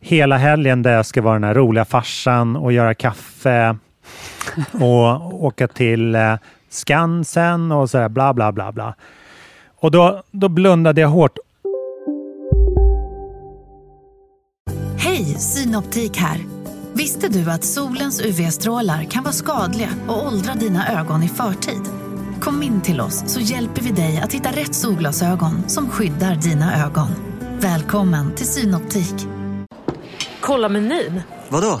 hela 0.00 0.36
helgen 0.36 0.82
där 0.82 0.92
jag 0.92 1.06
ska 1.06 1.22
vara 1.22 1.34
den 1.34 1.44
här 1.44 1.54
roliga 1.54 1.84
farsan 1.84 2.56
och 2.56 2.72
göra 2.72 2.94
kaffe 2.94 3.76
och 4.72 5.44
åka 5.44 5.68
till 5.68 6.14
eh, 6.14 6.34
Skansen 6.68 7.72
och 7.72 7.90
så 7.90 7.98
här 7.98 8.08
bla 8.08 8.34
bla 8.34 8.52
bla 8.52 8.72
bla. 8.72 8.94
Och 9.76 9.90
då, 9.90 10.22
då 10.30 10.48
blundade 10.48 11.00
jag 11.00 11.08
hårt 11.08 11.38
Hej, 14.98 15.24
Synoptik 15.24 16.16
här. 16.16 16.38
Visste 16.92 17.28
du 17.28 17.50
att 17.50 17.64
solens 17.64 18.20
UV-strålar 18.20 19.04
kan 19.04 19.22
vara 19.22 19.32
skadliga 19.32 19.88
och 20.08 20.26
åldra 20.26 20.54
dina 20.54 21.00
ögon 21.00 21.22
i 21.22 21.28
förtid? 21.28 21.82
Kom 22.40 22.62
in 22.62 22.80
till 22.80 23.00
oss 23.00 23.22
så 23.26 23.40
hjälper 23.40 23.82
vi 23.82 23.90
dig 23.90 24.20
att 24.24 24.32
hitta 24.32 24.48
rätt 24.50 24.74
solglasögon 24.74 25.68
som 25.68 25.90
skyddar 25.90 26.34
dina 26.34 26.86
ögon. 26.86 27.08
Välkommen 27.60 28.34
till 28.34 28.46
Synoptik. 28.46 29.14
Kolla 30.40 30.68
menyn. 30.68 31.22
Vadå? 31.48 31.80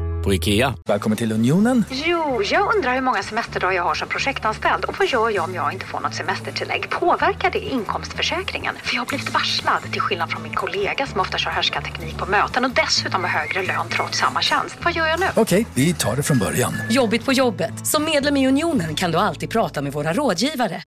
på 0.23 0.33
IKEA. 0.33 0.73
Välkommen 0.85 1.17
till 1.17 1.31
Unionen. 1.31 1.85
Jo, 1.89 2.41
jag 2.43 2.75
undrar 2.75 2.93
hur 2.93 3.01
många 3.01 3.23
semesterdagar 3.23 3.75
jag 3.75 3.83
har 3.83 3.95
som 3.95 4.07
projektanställd 4.07 4.85
och 4.85 4.95
vad 4.99 5.07
gör 5.07 5.29
jag 5.29 5.43
om 5.43 5.55
jag 5.55 5.73
inte 5.73 5.85
får 5.85 5.99
något 5.99 6.13
semestertillägg? 6.13 6.89
Påverkar 6.89 7.51
det 7.51 7.59
inkomstförsäkringen? 7.59 8.75
För 8.83 8.95
jag 8.95 9.01
har 9.01 9.07
blivit 9.07 9.33
varslad, 9.33 9.81
till 9.91 10.01
skillnad 10.01 10.29
från 10.31 10.43
min 10.43 10.53
kollega 10.53 11.07
som 11.07 11.19
ofta 11.19 11.37
kör 11.37 11.51
härskarteknik 11.51 12.17
på 12.17 12.25
möten 12.25 12.65
och 12.65 12.71
dessutom 12.71 13.21
har 13.23 13.29
högre 13.29 13.63
lön 13.63 13.85
trots 13.89 14.17
samma 14.17 14.41
tjänst. 14.41 14.77
Vad 14.83 14.93
gör 14.93 15.07
jag 15.07 15.19
nu? 15.19 15.25
Okej, 15.35 15.65
vi 15.73 15.93
tar 15.93 16.15
det 16.15 16.23
från 16.23 16.39
början. 16.39 16.73
Jobbigt 16.89 17.25
på 17.25 17.33
jobbet. 17.33 17.87
Som 17.87 18.05
medlem 18.05 18.37
i 18.37 18.47
Unionen 18.47 18.95
kan 18.95 19.11
du 19.11 19.17
alltid 19.17 19.49
prata 19.49 19.81
med 19.81 19.93
våra 19.93 20.13
rådgivare. 20.13 20.83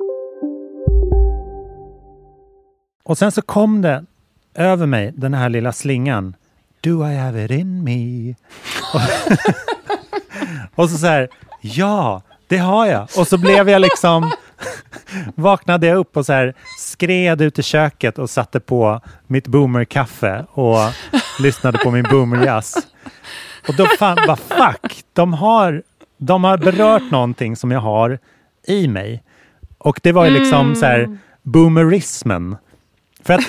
Och 3.04 3.18
sen 3.18 3.32
så 3.32 3.42
kom 3.42 3.82
det 3.82 4.06
över 4.56 4.86
mig, 4.86 5.14
den 5.16 5.34
här 5.34 5.50
lilla 5.50 5.72
slingan. 5.72 6.36
Do 6.84 7.08
I 7.08 7.14
have 7.14 7.46
it 7.46 7.52
in 7.52 7.84
me? 7.84 8.36
och, 10.76 10.90
så 10.90 10.98
så 10.98 11.08
här, 11.08 11.30
ja, 11.62 12.22
det 12.48 12.58
har 12.58 12.86
jag. 12.86 13.08
Och 13.18 13.28
så 13.28 13.38
blev 13.38 13.70
jag 13.70 13.82
liksom, 13.82 14.32
vaknade 15.36 15.88
jag 15.88 15.98
upp 15.98 16.18
och 16.18 16.26
så 16.26 16.34
här 16.34 16.54
skred 16.80 17.42
ut 17.42 17.60
i 17.60 17.64
köket 17.64 18.20
och 18.20 18.30
satte 18.30 18.60
på 18.60 19.02
mitt 19.28 19.48
boomerkaffe 19.48 20.46
och 20.52 20.78
lyssnade 21.40 21.78
på 21.78 21.92
min 21.92 22.04
boomerjazz. 22.04 22.88
Och 23.68 23.76
då 23.76 23.86
fan, 23.86 24.18
vad 24.28 24.40
fuck, 24.40 25.04
de 25.14 25.34
har, 25.34 25.84
de 26.18 26.44
har 26.44 26.58
berört 26.58 27.12
någonting 27.12 27.56
som 27.56 27.72
jag 27.72 27.80
har 27.80 28.20
i 28.68 28.88
mig. 28.88 29.24
Och 29.78 30.00
det 30.04 30.12
var 30.12 30.26
ju 30.26 30.32
liksom 30.32 30.76
så 30.76 30.86
här 30.86 31.18
boomerismen. 31.42 32.58
För 33.24 33.34
att 33.34 33.44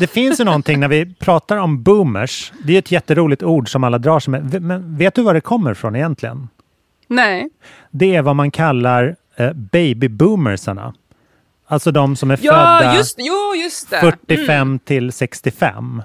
det 0.00 0.06
finns 0.06 0.40
ju 0.40 0.44
någonting 0.44 0.80
när 0.80 0.88
vi 0.88 1.14
pratar 1.14 1.56
om 1.56 1.82
boomers. 1.82 2.52
Det 2.64 2.74
är 2.74 2.78
ett 2.78 2.90
jätteroligt 2.90 3.42
ord 3.42 3.70
som 3.70 3.84
alla 3.84 3.98
drar 3.98 4.20
sig 4.20 4.30
med. 4.30 4.62
Men 4.62 4.96
vet 4.96 5.14
du 5.14 5.22
var 5.22 5.34
det 5.34 5.40
kommer 5.40 5.72
ifrån 5.72 5.96
egentligen? 5.96 6.48
Nej. 7.08 7.48
Det 7.90 8.16
är 8.16 8.22
vad 8.22 8.36
man 8.36 8.50
kallar 8.50 9.16
eh, 9.36 9.52
babyboomersarna. 9.52 10.94
Alltså 11.66 11.90
de 11.90 12.16
som 12.16 12.30
är 12.30 12.38
Ja, 12.42 12.52
födda 12.52 12.96
just, 12.96 13.16
jo, 13.18 13.54
just 13.62 13.90
det. 13.90 14.00
45 14.00 14.78
till 14.78 15.12
65. 15.12 16.02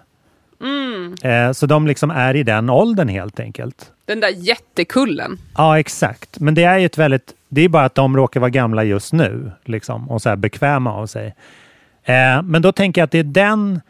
Mm. 0.62 1.16
Eh, 1.24 1.52
så 1.52 1.66
de 1.66 1.88
liksom 1.88 2.12
är 2.12 2.36
i 2.36 2.44
den 2.44 2.70
åldern 2.70 3.08
helt 3.08 3.40
enkelt. 3.40 3.92
Den 4.06 4.20
där 4.20 4.30
jättekullen. 4.30 5.38
Ja, 5.58 5.80
exakt. 5.80 6.40
Men 6.40 6.56
det 6.56 6.64
är 6.64 6.78
ju 6.78 6.86
ett 6.86 6.98
väldigt... 6.98 7.34
Det 7.50 7.62
är 7.62 7.70
bara 7.70 7.86
att 7.86 7.96
de 7.96 8.18
råkar 8.18 8.40
vara 8.40 8.50
gamla 8.50 8.84
just 8.84 9.14
nu 9.14 9.52
liksom, 9.66 10.10
och 10.10 10.22
så 10.22 10.30
här 10.30 10.36
bekväma 10.36 10.94
av 10.94 11.08
sig. 11.08 11.36
Eh, 12.08 12.42
men 12.44 12.62
då 12.62 12.72
tänker 12.72 13.02
jag 13.02 13.06
att 13.06 13.12
det 13.12 13.20
är 13.20 13.24
den 13.24 13.82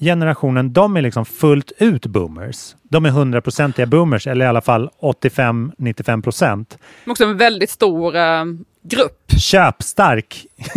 generationen, 0.00 0.72
de 0.72 0.96
är 0.96 1.02
liksom 1.02 1.24
fullt 1.24 1.72
ut 1.78 2.06
boomers. 2.06 2.74
De 2.82 3.04
är 3.06 3.10
hundraprocentiga 3.10 3.86
boomers, 3.86 4.26
eller 4.26 4.44
i 4.44 4.48
alla 4.48 4.60
fall 4.60 4.90
85-95 5.02 6.22
procent. 6.22 6.78
Men 7.04 7.10
också 7.12 7.24
en 7.24 7.36
väldigt 7.36 7.70
stor 7.70 8.16
eh, 8.16 8.44
grupp. 8.82 9.30
Köpstark. 9.38 10.46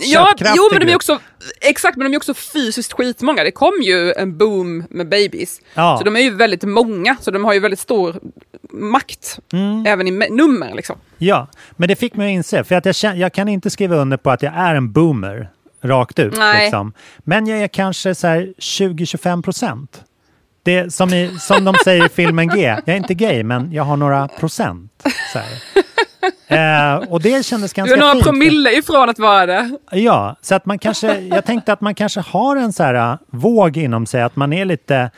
Ja, 0.00 0.28
jo, 0.56 0.68
men 0.72 0.80
de 0.86 0.92
är 0.92 0.96
också, 0.96 1.18
exakt, 1.60 1.96
men 1.96 2.06
de 2.06 2.14
är 2.14 2.16
också 2.18 2.34
fysiskt 2.34 2.92
skitmånga. 2.92 3.44
Det 3.44 3.50
kom 3.50 3.72
ju 3.82 4.12
en 4.12 4.38
boom 4.38 4.84
med 4.90 5.08
babies. 5.08 5.60
Ja. 5.74 5.96
Så 5.98 6.04
de 6.04 6.16
är 6.16 6.20
ju 6.20 6.30
väldigt 6.34 6.62
många, 6.64 7.16
så 7.20 7.30
de 7.30 7.44
har 7.44 7.52
ju 7.54 7.60
väldigt 7.60 7.80
stor 7.80 8.16
makt, 8.72 9.38
Mm. 9.52 9.86
även 9.86 10.08
i 10.08 10.10
me- 10.10 10.30
nummer 10.30 10.74
liksom. 10.74 10.96
Ja, 11.18 11.46
men 11.76 11.88
det 11.88 11.96
fick 11.96 12.16
mig 12.16 12.26
att 12.26 12.36
inse, 12.36 12.64
för 12.64 12.74
att 12.74 13.02
jag, 13.02 13.16
jag 13.16 13.32
kan 13.32 13.48
inte 13.48 13.70
skriva 13.70 13.96
under 13.96 14.16
på 14.16 14.30
att 14.30 14.42
jag 14.42 14.54
är 14.54 14.74
en 14.74 14.92
boomer 14.92 15.48
rakt 15.82 16.18
ut. 16.18 16.34
Liksom. 16.62 16.92
Men 17.18 17.46
jag 17.46 17.58
är 17.58 17.68
kanske 17.68 18.14
så 18.14 18.26
här 18.26 18.52
20-25 18.58 19.42
procent. 19.42 20.04
Det 20.62 20.94
som, 20.94 21.08
i, 21.14 21.36
som 21.40 21.64
de 21.64 21.74
säger 21.84 22.06
i 22.06 22.08
filmen 22.08 22.48
G, 22.48 22.60
jag 22.62 22.88
är 22.88 22.96
inte 22.96 23.14
gay 23.14 23.44
men 23.44 23.72
jag 23.72 23.84
har 23.84 23.96
några 23.96 24.28
procent. 24.28 25.04
Eh, 26.48 26.94
och 26.94 27.22
det 27.22 27.46
kändes 27.46 27.72
Du 27.72 27.76
ganska 27.76 27.96
är 27.96 28.00
några 28.00 28.12
fint. 28.12 28.24
promille 28.24 28.72
ifrån 28.72 29.08
att 29.08 29.18
vara 29.18 29.46
det. 29.46 29.78
Ja, 29.90 30.36
så 30.42 30.54
att 30.54 30.66
man 30.66 30.78
kanske, 30.78 31.18
jag 31.20 31.44
tänkte 31.44 31.72
att 31.72 31.80
man 31.80 31.94
kanske 31.94 32.20
har 32.20 32.56
en 32.56 32.72
så 32.72 32.82
här 32.82 32.94
äh, 33.12 33.16
våg 33.26 33.76
inom 33.76 34.06
sig, 34.06 34.22
att 34.22 34.36
man 34.36 34.52
är 34.52 34.64
lite, 34.64 35.10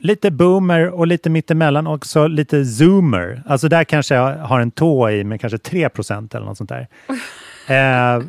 lite 0.00 0.30
boomer 0.30 0.88
och 0.88 1.06
lite 1.06 1.30
mittemellan 1.30 1.86
också 1.86 2.26
lite 2.26 2.64
zoomer. 2.64 3.42
Alltså 3.46 3.68
där 3.68 3.84
kanske 3.84 4.14
jag 4.14 4.36
har 4.36 4.60
en 4.60 4.70
tå 4.70 5.10
i 5.10 5.24
med 5.24 5.40
kanske 5.40 5.58
3 5.58 5.88
procent 5.88 6.34
eller 6.34 6.46
något 6.46 6.58
sånt 6.58 6.70
där. 6.70 6.86
Eh, 7.68 8.22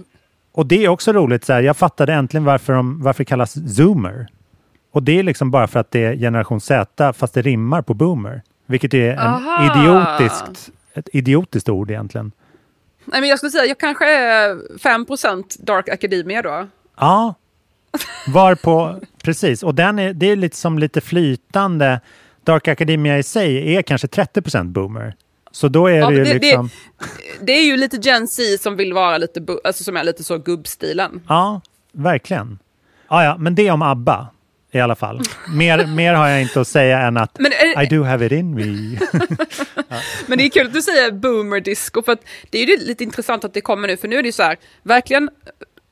och 0.51 0.65
det 0.65 0.85
är 0.85 0.89
också 0.89 1.13
roligt, 1.13 1.45
så 1.45 1.53
här, 1.53 1.62
jag 1.62 1.77
fattade 1.77 2.13
äntligen 2.13 2.43
varför, 2.43 2.73
de, 2.73 3.01
varför 3.03 3.23
det 3.23 3.25
kallas 3.25 3.75
zoomer. 3.75 4.27
Och 4.91 5.03
det 5.03 5.19
är 5.19 5.23
liksom 5.23 5.51
bara 5.51 5.67
för 5.67 5.79
att 5.79 5.91
det 5.91 6.05
är 6.05 6.15
generation 6.15 6.62
Z 6.62 7.13
fast 7.13 7.33
det 7.33 7.41
rimmar 7.41 7.81
på 7.81 7.93
boomer. 7.93 8.41
Vilket 8.65 8.93
är 8.93 9.12
en 9.12 9.65
idiotiskt, 9.71 10.69
ett 10.93 11.09
idiotiskt 11.13 11.69
ord 11.69 11.91
egentligen. 11.91 12.31
Nej, 13.05 13.21
men 13.21 13.29
jag 13.29 13.39
skulle 13.39 13.51
säga 13.51 13.65
jag 13.65 13.77
kanske 13.77 14.05
är 14.05 14.55
5% 14.77 15.43
Dark 15.59 15.89
Academia 15.89 16.41
då. 16.41 16.67
Ja, 16.97 17.33
varpå, 18.27 18.99
precis. 19.23 19.63
Och 19.63 19.75
den 19.75 19.99
är, 19.99 20.13
det 20.13 20.25
är 20.25 20.35
lite 20.35 20.57
som 20.57 20.79
lite 20.79 21.01
flytande. 21.01 22.01
Dark 22.43 22.67
Academia 22.67 23.17
i 23.17 23.23
sig 23.23 23.75
är 23.75 23.81
kanske 23.81 24.07
30% 24.07 24.63
boomer. 24.63 25.15
Så 25.51 25.67
då 25.67 25.88
är 25.88 25.93
Ja, 25.95 26.09
det 26.09 26.15
ju 26.15 26.23
det- 26.23 26.33
det- 26.33 26.39
liksom... 26.39 26.69
Det 27.41 27.51
är 27.51 27.63
ju 27.65 27.77
lite 27.77 27.97
Gen 27.97 28.27
Z 28.27 28.57
som 28.63 28.75
vill 28.75 28.93
vara 28.93 29.17
lite, 29.17 29.41
alltså 29.63 29.83
som 29.83 29.97
är 29.97 30.03
lite 30.03 30.23
så 30.23 30.38
gubbstilen. 30.38 31.21
Ja, 31.27 31.62
verkligen. 31.91 32.59
Ja, 33.09 33.23
ja, 33.23 33.38
men 33.38 33.55
det 33.55 33.71
om 33.71 33.81
ABBA 33.81 34.27
i 34.71 34.79
alla 34.79 34.95
fall. 34.95 35.21
Mer, 35.53 35.85
mer 35.95 36.13
har 36.13 36.27
jag 36.27 36.41
inte 36.41 36.62
att 36.62 36.67
säga 36.67 36.99
än 37.01 37.17
att 37.17 37.39
Men 37.39 37.51
är- 37.51 37.83
I 37.83 37.85
do 37.85 38.03
have 38.03 38.25
it 38.25 38.31
in 38.31 38.53
me. 38.55 38.63
Men 40.27 40.38
det 40.38 40.43
är 40.45 40.49
kul 40.49 40.67
att 40.67 40.73
du 40.73 40.81
säger 40.81 41.12
boomer 41.12 41.59
disco, 41.59 42.01
för 42.01 42.12
att 42.12 42.21
det 42.49 42.57
är 42.63 42.65
ju 42.65 42.77
lite 42.77 43.03
intressant 43.03 43.43
att 43.45 43.53
det 43.53 43.62
kommer 43.62 43.88
nu, 43.88 43.97
för 43.97 44.07
nu 44.07 44.17
är 44.17 44.21
det 44.23 44.27
ju 44.27 44.31
så 44.33 44.43
här, 44.43 44.57
verkligen 44.83 45.29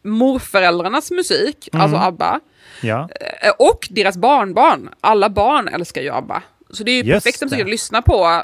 morföräldrarnas 0.03 1.11
musik, 1.11 1.69
Mm. 1.73 1.83
alltså 1.83 1.97
ABBA, 1.97 2.39
ja. 2.81 3.09
eh, 3.41 3.51
och 3.59 3.87
deras 3.91 4.17
barnbarn. 4.17 4.89
Alla 5.01 5.29
barn 5.29 5.67
älskar 5.67 6.01
ju 6.01 6.09
ABBA. 6.13 6.43
Så 6.69 6.83
det 6.83 6.91
är 6.91 7.03
ju 7.03 7.09
Just 7.11 7.25
perfekt 7.25 7.41
musik 7.41 7.57
det. 7.57 7.63
att 7.63 7.69
lyssna 7.69 8.01
på 8.01 8.43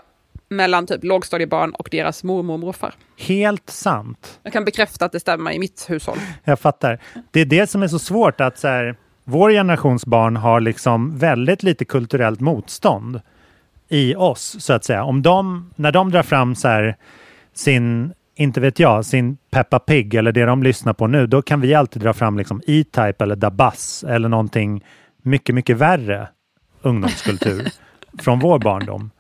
mellan 0.56 0.88
typ 0.88 1.04
lågstadiebarn 1.04 1.72
och 1.72 1.88
deras 1.92 2.24
mormor 2.24 2.54
och 2.54 2.60
morfar. 2.60 2.94
Helt 3.18 3.70
sant. 3.70 4.40
Jag 4.44 4.54
kan 4.54 4.66
bekräfta 4.66 5.06
att 5.06 5.12
det 5.12 5.20
stämmer 5.20 5.52
i 5.52 5.60
mitt 5.60 5.86
hushåll. 5.90 6.18
Jag 6.44 6.60
fattar. 6.60 7.00
Det 7.32 7.42
är 7.42 7.46
det 7.46 7.70
som 7.70 7.84
är 7.84 7.88
så 7.88 8.00
svårt 8.00 8.42
att 8.42 8.58
så 8.58 8.68
här, 8.68 8.96
vår 9.24 9.52
generations 9.52 10.06
barn 10.06 10.36
har 10.36 10.62
liksom 10.62 11.18
väldigt 11.18 11.64
lite 11.64 11.86
kulturellt 11.86 12.40
motstånd 12.40 13.22
i 13.90 14.16
oss 14.16 14.56
så 14.60 14.74
att 14.74 14.84
säga. 14.84 15.04
Om 15.04 15.22
de, 15.22 15.70
när 15.76 15.92
de 15.92 16.12
drar 16.12 16.24
fram 16.24 16.56
så 16.56 16.68
här, 16.68 16.96
sin, 17.54 18.14
inte 18.36 18.62
vet 18.62 18.80
jag, 18.80 19.06
sin 19.06 19.38
Peppa 19.52 19.80
Pig 19.80 20.14
eller 20.14 20.32
det 20.32 20.46
de 20.46 20.64
lyssnar 20.64 20.94
på 20.94 21.08
nu, 21.08 21.28
då 21.28 21.42
kan 21.42 21.62
vi 21.62 21.74
alltid 21.74 22.02
dra 22.02 22.14
fram 22.14 22.38
liksom 22.38 22.62
E-Type 22.68 23.24
eller 23.24 23.36
Dabas 23.36 24.04
eller 24.04 24.30
någonting 24.30 24.84
mycket, 25.22 25.56
mycket 25.56 25.78
värre 25.78 26.28
ungdomskultur 26.82 27.68
från 28.20 28.40
vår 28.40 28.60
barndom. 28.60 29.12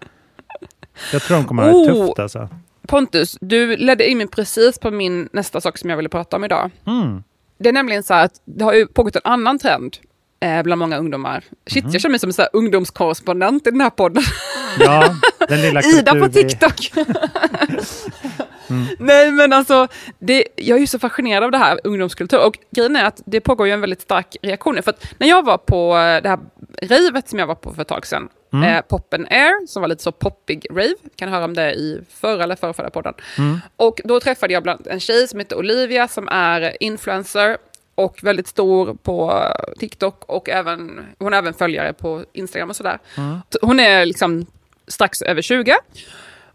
Jag 1.13 1.21
tror 1.21 1.37
de 1.37 1.45
kommer 1.45 1.63
att 1.63 1.71
ha 1.71 1.85
det 1.85 1.91
Oh. 1.91 2.05
tufft 2.07 2.19
alltså. 2.19 2.49
Pontus, 2.87 3.37
du 3.41 3.77
ledde 3.77 4.09
in 4.09 4.17
mig 4.17 4.27
precis 4.27 4.79
på 4.79 4.91
min 4.91 5.29
nästa 5.33 5.61
sak 5.61 5.77
som 5.77 5.89
jag 5.89 5.97
ville 5.97 6.09
prata 6.09 6.35
om 6.37 6.43
idag. 6.43 6.71
Mm. 6.87 7.23
Det 7.59 7.69
är 7.69 7.73
nämligen 7.73 8.03
så 8.03 8.13
här 8.13 8.25
att 8.25 8.33
det 8.45 8.63
har 8.63 8.73
ju 8.73 8.87
pågått 8.87 9.15
en 9.15 9.21
annan 9.23 9.59
trend 9.59 9.97
eh, 10.39 10.63
bland 10.63 10.79
många 10.79 10.97
ungdomar. 10.97 11.43
Shit, 11.67 11.83
jag 11.91 12.01
känner 12.01 12.11
mig 12.11 12.19
som 12.19 12.29
en 12.29 12.33
så 12.33 12.41
här 12.41 12.49
ungdomskorrespondent 12.53 13.67
i 13.67 13.71
den 13.71 13.81
här 13.81 13.89
podden. 13.89 14.23
Ja, 14.79 15.15
den 15.47 15.61
lilla 15.61 15.81
Ida 15.99 16.15
på 16.15 16.29
TikTok! 16.29 16.91
Mm. 18.69 18.85
Nej 18.99 19.31
men 19.31 19.53
alltså, 19.53 19.87
det, 20.19 20.47
jag 20.55 20.75
är 20.75 20.79
ju 20.79 20.87
så 20.87 20.99
fascinerad 20.99 21.43
av 21.43 21.51
det 21.51 21.57
här 21.57 21.79
ungdomskultur 21.83 22.45
och 22.45 22.57
grejen 22.71 22.95
är 22.95 23.05
att 23.05 23.21
det 23.25 23.41
pågår 23.41 23.67
ju 23.67 23.73
en 23.73 23.81
väldigt 23.81 24.01
stark 24.01 24.35
reaktion. 24.41 24.83
För 24.83 24.91
att 24.91 25.05
när 25.17 25.27
jag 25.27 25.45
var 25.45 25.57
på 25.57 25.97
eh, 25.97 26.21
det 26.23 26.29
här 26.29 26.39
ravet 26.81 27.29
som 27.29 27.39
jag 27.39 27.47
var 27.47 27.55
på 27.55 27.73
för 27.73 27.81
ett 27.81 27.87
tag 27.87 28.05
sedan, 28.07 28.29
Mm. 28.53 28.75
eh, 28.75 28.81
Poppen 28.81 29.27
Air, 29.29 29.67
som 29.67 29.81
var 29.81 29.87
lite 29.87 30.03
så 30.03 30.11
poppig 30.11 30.67
rave, 30.71 30.95
kan 31.15 31.29
höra 31.29 31.45
om 31.45 31.53
det 31.53 31.73
i 31.73 32.01
förra 32.09 32.43
eller 32.43 32.55
förra, 32.55 32.73
förra 32.73 32.89
podden. 32.89 33.13
Mm. 33.37 33.59
Och 33.75 34.01
då 34.03 34.19
träffade 34.19 34.53
jag 34.53 34.63
bland 34.63 34.87
en 34.87 34.99
tjej 34.99 35.27
som 35.27 35.39
heter 35.39 35.57
Olivia 35.57 36.07
som 36.07 36.27
är 36.27 36.83
influencer 36.83 37.57
och 37.95 38.19
väldigt 38.23 38.47
stor 38.47 38.93
på 39.03 39.43
TikTok 39.79 40.23
och 40.25 40.49
även, 40.49 41.05
hon 41.19 41.33
är 41.33 41.37
även 41.37 41.53
följare 41.53 41.93
på 41.93 42.25
Instagram 42.33 42.69
och 42.69 42.75
sådär. 42.75 42.99
Mm. 43.17 43.37
Hon 43.61 43.79
är 43.79 44.05
liksom 44.05 44.45
strax 44.87 45.21
över 45.21 45.41
20 45.41 45.75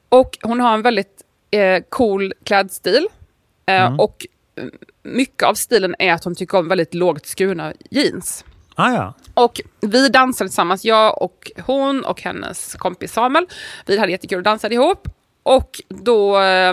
och 0.09 0.39
hon 0.43 0.61
har 0.61 0.75
en 0.75 0.83
väldigt 0.83 1.23
eh, 1.51 1.83
cool 1.89 2.35
klädstil. 2.45 3.07
Eh, 3.67 3.87
Mm. 3.87 4.01
Och 4.01 4.27
eh, 4.57 4.65
mycket 5.03 5.43
av 5.43 5.55
stilen 5.55 5.95
är 5.99 6.13
att 6.13 6.25
hon 6.25 6.35
tycker 6.35 6.59
om 6.59 6.69
väldigt 6.69 6.95
lågt 6.95 7.27
skurna 7.27 7.73
jeans. 7.91 8.45
Ah, 8.81 8.93
ja. 8.93 9.15
Och 9.35 9.61
vi 9.81 10.09
dansade 10.09 10.49
tillsammans, 10.51 10.85
jag 10.85 11.23
och 11.23 11.51
hon 11.67 12.05
och 12.05 12.23
hennes 12.23 12.75
kompis 12.75 13.13
Samuel. 13.13 13.47
Vi 13.87 13.99
hade 13.99 14.13
jättekul 14.13 14.39
och 14.39 14.45
dansade 14.45 14.75
ihop. 14.75 15.09
Och 15.43 15.81
då 15.89 16.41
eh, 16.41 16.73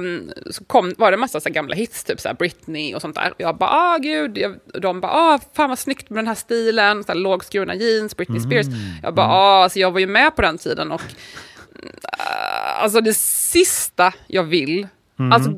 så 0.51 0.63
kom, 0.65 0.93
var 0.97 1.11
det 1.11 1.15
en 1.15 1.19
massa 1.19 1.39
så 1.39 1.49
gamla 1.49 1.75
hits, 1.75 2.03
typ 2.03 2.19
så 2.19 2.33
Britney 2.39 2.95
och 2.95 3.01
sånt 3.01 3.15
där. 3.15 3.29
Och 3.31 3.41
jag 3.41 3.57
bara, 3.57 3.69
ah 3.69 3.97
gud, 3.97 4.37
jag, 4.37 4.55
de 4.81 5.01
bara, 5.01 5.11
ah 5.11 5.39
fan 5.53 5.69
vad 5.69 5.79
snyggt 5.79 6.09
med 6.09 6.17
den 6.17 6.27
här 6.27 6.35
stilen, 6.35 7.03
så 7.03 7.11
här 7.11 7.19
lågskurna 7.19 7.75
jeans, 7.75 8.17
Britney 8.17 8.39
Spears. 8.39 8.67
Jag 9.03 9.13
bara, 9.13 9.27
ah, 9.27 9.63
alltså 9.63 9.79
jag 9.79 9.91
var 9.91 9.99
ju 9.99 10.07
med 10.07 10.35
på 10.35 10.41
den 10.41 10.57
tiden 10.57 10.91
och 10.91 11.01
uh, 11.01 12.83
alltså 12.83 13.01
det 13.01 13.13
sista 13.17 14.13
jag 14.27 14.43
vill, 14.43 14.87
Mm. 15.19 15.31
alltså 15.31 15.51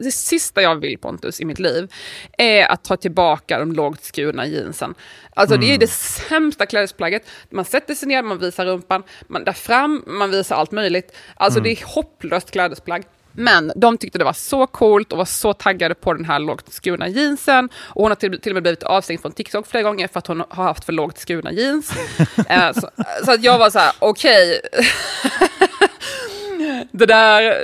det 0.00 0.12
sista 0.12 0.62
jag 0.62 0.76
vill 0.76 0.98
Pontus 0.98 1.40
i 1.40 1.44
mitt 1.44 1.58
liv 1.58 1.92
är 2.38 2.66
att 2.72 2.84
ta 2.84 2.96
tillbaka 2.96 3.58
de 3.58 3.72
lågt 3.72 4.04
skurna 4.04 4.46
jeansen. 4.46 4.94
Alltså 5.34 5.56
det 5.56 5.66
är 5.66 5.68
Mm. 5.68 5.78
det 5.78 5.90
sämsta 5.90 6.66
klädesplagget. 6.66 7.22
Man 7.50 7.64
sätter 7.64 7.94
sig 7.94 8.08
ner, 8.08 8.22
man 8.22 8.38
visar 8.38 8.66
rumpan, 8.66 9.02
man 9.26 9.44
där 9.44 9.52
fram, 9.52 10.02
man 10.06 10.30
visar 10.30 10.56
allt 10.56 10.72
möjligt. 10.72 11.16
Alltså 11.34 11.58
Mm. 11.58 11.64
det 11.74 11.80
är 11.82 11.86
hopplöst 11.86 12.50
klädesplagg. 12.50 13.02
Men 13.36 13.72
de 13.76 13.98
tyckte 13.98 14.18
det 14.18 14.24
var 14.24 14.32
så 14.32 14.66
coolt 14.66 15.12
och 15.12 15.18
var 15.18 15.24
så 15.24 15.52
taggade 15.52 15.94
på 15.94 16.12
den 16.14 16.24
här 16.24 16.38
lågt 16.38 16.72
skurna 16.72 17.08
jeansen. 17.08 17.68
Och 17.76 18.02
hon 18.02 18.10
har 18.10 18.16
till, 18.16 18.40
till 18.40 18.52
och 18.52 18.54
med 18.54 18.62
blivit 18.62 18.82
avstängd 18.82 19.20
från 19.22 19.32
TikTok 19.32 19.66
flera 19.66 19.82
gånger 19.82 20.08
för 20.08 20.18
att 20.18 20.26
hon 20.26 20.44
har 20.48 20.64
haft 20.64 20.84
för 20.84 20.92
lågt 20.92 21.18
skurna 21.18 21.52
jeans. 21.52 21.92
Eh, 22.48 22.72
så, 22.72 22.90
så 23.24 23.32
att 23.32 23.42
jag 23.44 23.58
var 23.58 23.70
så 23.70 23.78
här, 23.78 23.92
okej. 23.98 24.60
det 26.92 27.06
där, 27.06 27.54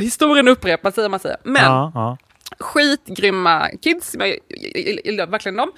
historien 0.00 0.48
upprepar 0.48 0.90
sig, 0.90 1.08
man 1.08 1.20
säger. 1.20 1.36
Men 1.42 1.64
Ja, 1.64 1.92
ja. 1.94 2.16
skitgrymma 2.58 3.68
kids, 3.82 4.16
jag 4.18 4.38
gillar 5.04 5.26
verkligen 5.26 5.56
dem. 5.56 5.72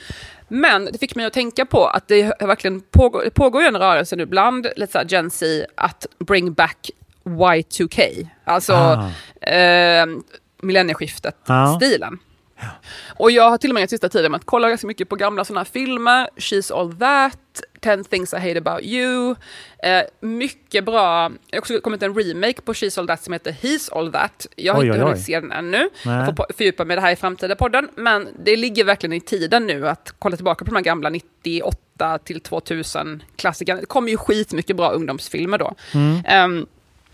Men 0.48 0.84
det 0.84 0.98
fick 0.98 1.14
mig 1.14 1.24
att 1.26 1.32
tänka 1.32 1.66
på 1.66 1.86
att 1.86 2.08
det 2.08 2.22
verkligen 2.40 2.80
pågår, 2.80 3.30
pågår 3.30 3.62
en 3.62 3.76
rörelse 3.76 4.16
nu 4.16 4.26
bland 4.26 4.66
lite 4.76 4.92
så 4.92 4.98
här 4.98 5.06
Gen 5.08 5.30
Z 5.30 5.66
att 5.74 6.06
bring 6.18 6.52
back 6.52 6.90
Y2K, 7.24 8.26
alltså 8.44 8.72
Ah. 8.74 9.46
eh, 9.50 10.06
millennieskiftet-stilen. 10.62 12.18
Och 13.16 13.30
jag 13.30 13.50
har 13.50 13.58
till 13.58 13.70
och 13.70 13.74
med 13.74 13.80
den 13.80 13.88
sista 13.88 14.08
tiden 14.08 14.30
med 14.32 14.38
att 14.38 14.44
kolla 14.44 14.68
ganska 14.68 14.86
mycket 14.86 15.08
på 15.08 15.16
gamla 15.16 15.44
sådana 15.44 15.60
här 15.60 15.64
filmer, 15.64 16.28
She's 16.36 16.74
All 16.80 16.92
That, 16.96 17.38
10 17.80 18.04
Things 18.04 18.32
I 18.32 18.36
Hate 18.36 18.58
About 18.58 18.82
You. 18.82 19.34
Eh, 19.82 20.02
mycket 20.20 20.84
bra, 20.84 21.28
det 21.28 21.56
har 21.56 21.58
också 21.58 21.80
kommit 21.80 22.02
en 22.02 22.14
remake 22.14 22.62
på 22.62 22.72
She's 22.72 22.98
All 22.98 23.06
That 23.06 23.22
som 23.22 23.32
heter 23.32 23.52
He's 23.52 23.98
All 23.98 24.12
That. 24.12 24.46
Jag 24.56 24.74
har 24.74 24.80
Oj, 24.80 24.86
inte 24.86 24.98
oj, 24.98 25.02
hunnit 25.02 25.18
oj. 25.18 25.24
se 25.24 25.40
den 25.40 25.52
ännu. 25.52 25.88
Nej. 26.04 26.16
Jag 26.16 26.36
får 26.36 26.46
fördjupa 26.56 26.84
mig 26.84 26.94
i 26.94 26.96
det 26.96 27.02
här 27.02 27.12
i 27.12 27.16
framtida 27.16 27.56
podden. 27.56 27.88
Men 27.96 28.28
det 28.44 28.56
ligger 28.56 28.84
verkligen 28.84 29.12
i 29.12 29.20
tiden 29.20 29.66
nu 29.66 29.88
att 29.88 30.14
kolla 30.18 30.36
tillbaka 30.36 30.64
på 30.64 30.70
de 30.70 30.76
här 30.76 30.84
gamla 30.84 31.10
98 31.10 32.18
till 32.18 32.40
2000 32.40 33.22
klassikerna. 33.36 33.80
Det 33.80 33.86
kommer 33.86 34.10
ju 34.10 34.16
skitmycket 34.16 34.76
bra 34.76 34.90
ungdomsfilmer 34.90 35.58
då. 35.58 35.74
Mm. 35.94 36.22
Ehm, 36.24 36.66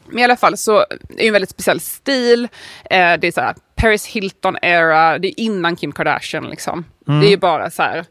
men 0.06 0.18
i 0.18 0.24
alla 0.24 0.36
fall 0.36 0.56
så 0.56 0.78
är 0.78 0.86
det 1.08 1.26
en 1.26 1.32
väldigt 1.32 1.50
speciell 1.50 1.80
stil. 1.80 2.48
Eh, 2.90 3.12
det 3.20 3.26
är 3.26 3.32
så 3.32 3.40
här 3.40 3.54
Paris 3.82 4.06
Hilton-era, 4.06 5.18
det 5.18 5.28
är 5.28 5.40
innan 5.40 5.76
Kim 5.76 5.92
Kardashian 5.92 6.50
liksom. 6.50 6.84
Mm. 7.08 7.20
Det 7.20 7.26
är 7.26 7.30
ju 7.30 7.36
bara 7.36 7.70
så 7.70 7.82
här 7.82 8.04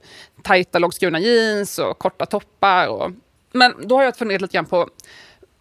tajta 0.43 0.79
lågskurna 0.79 1.19
jeans 1.19 1.79
och 1.79 1.99
korta 1.99 2.25
toppar. 2.25 2.87
Och, 2.87 3.11
men 3.51 3.73
då 3.83 3.95
har 3.95 4.03
jag 4.03 4.17
funderat 4.17 4.41
lite 4.41 4.53
grann 4.53 4.65
på, 4.65 4.89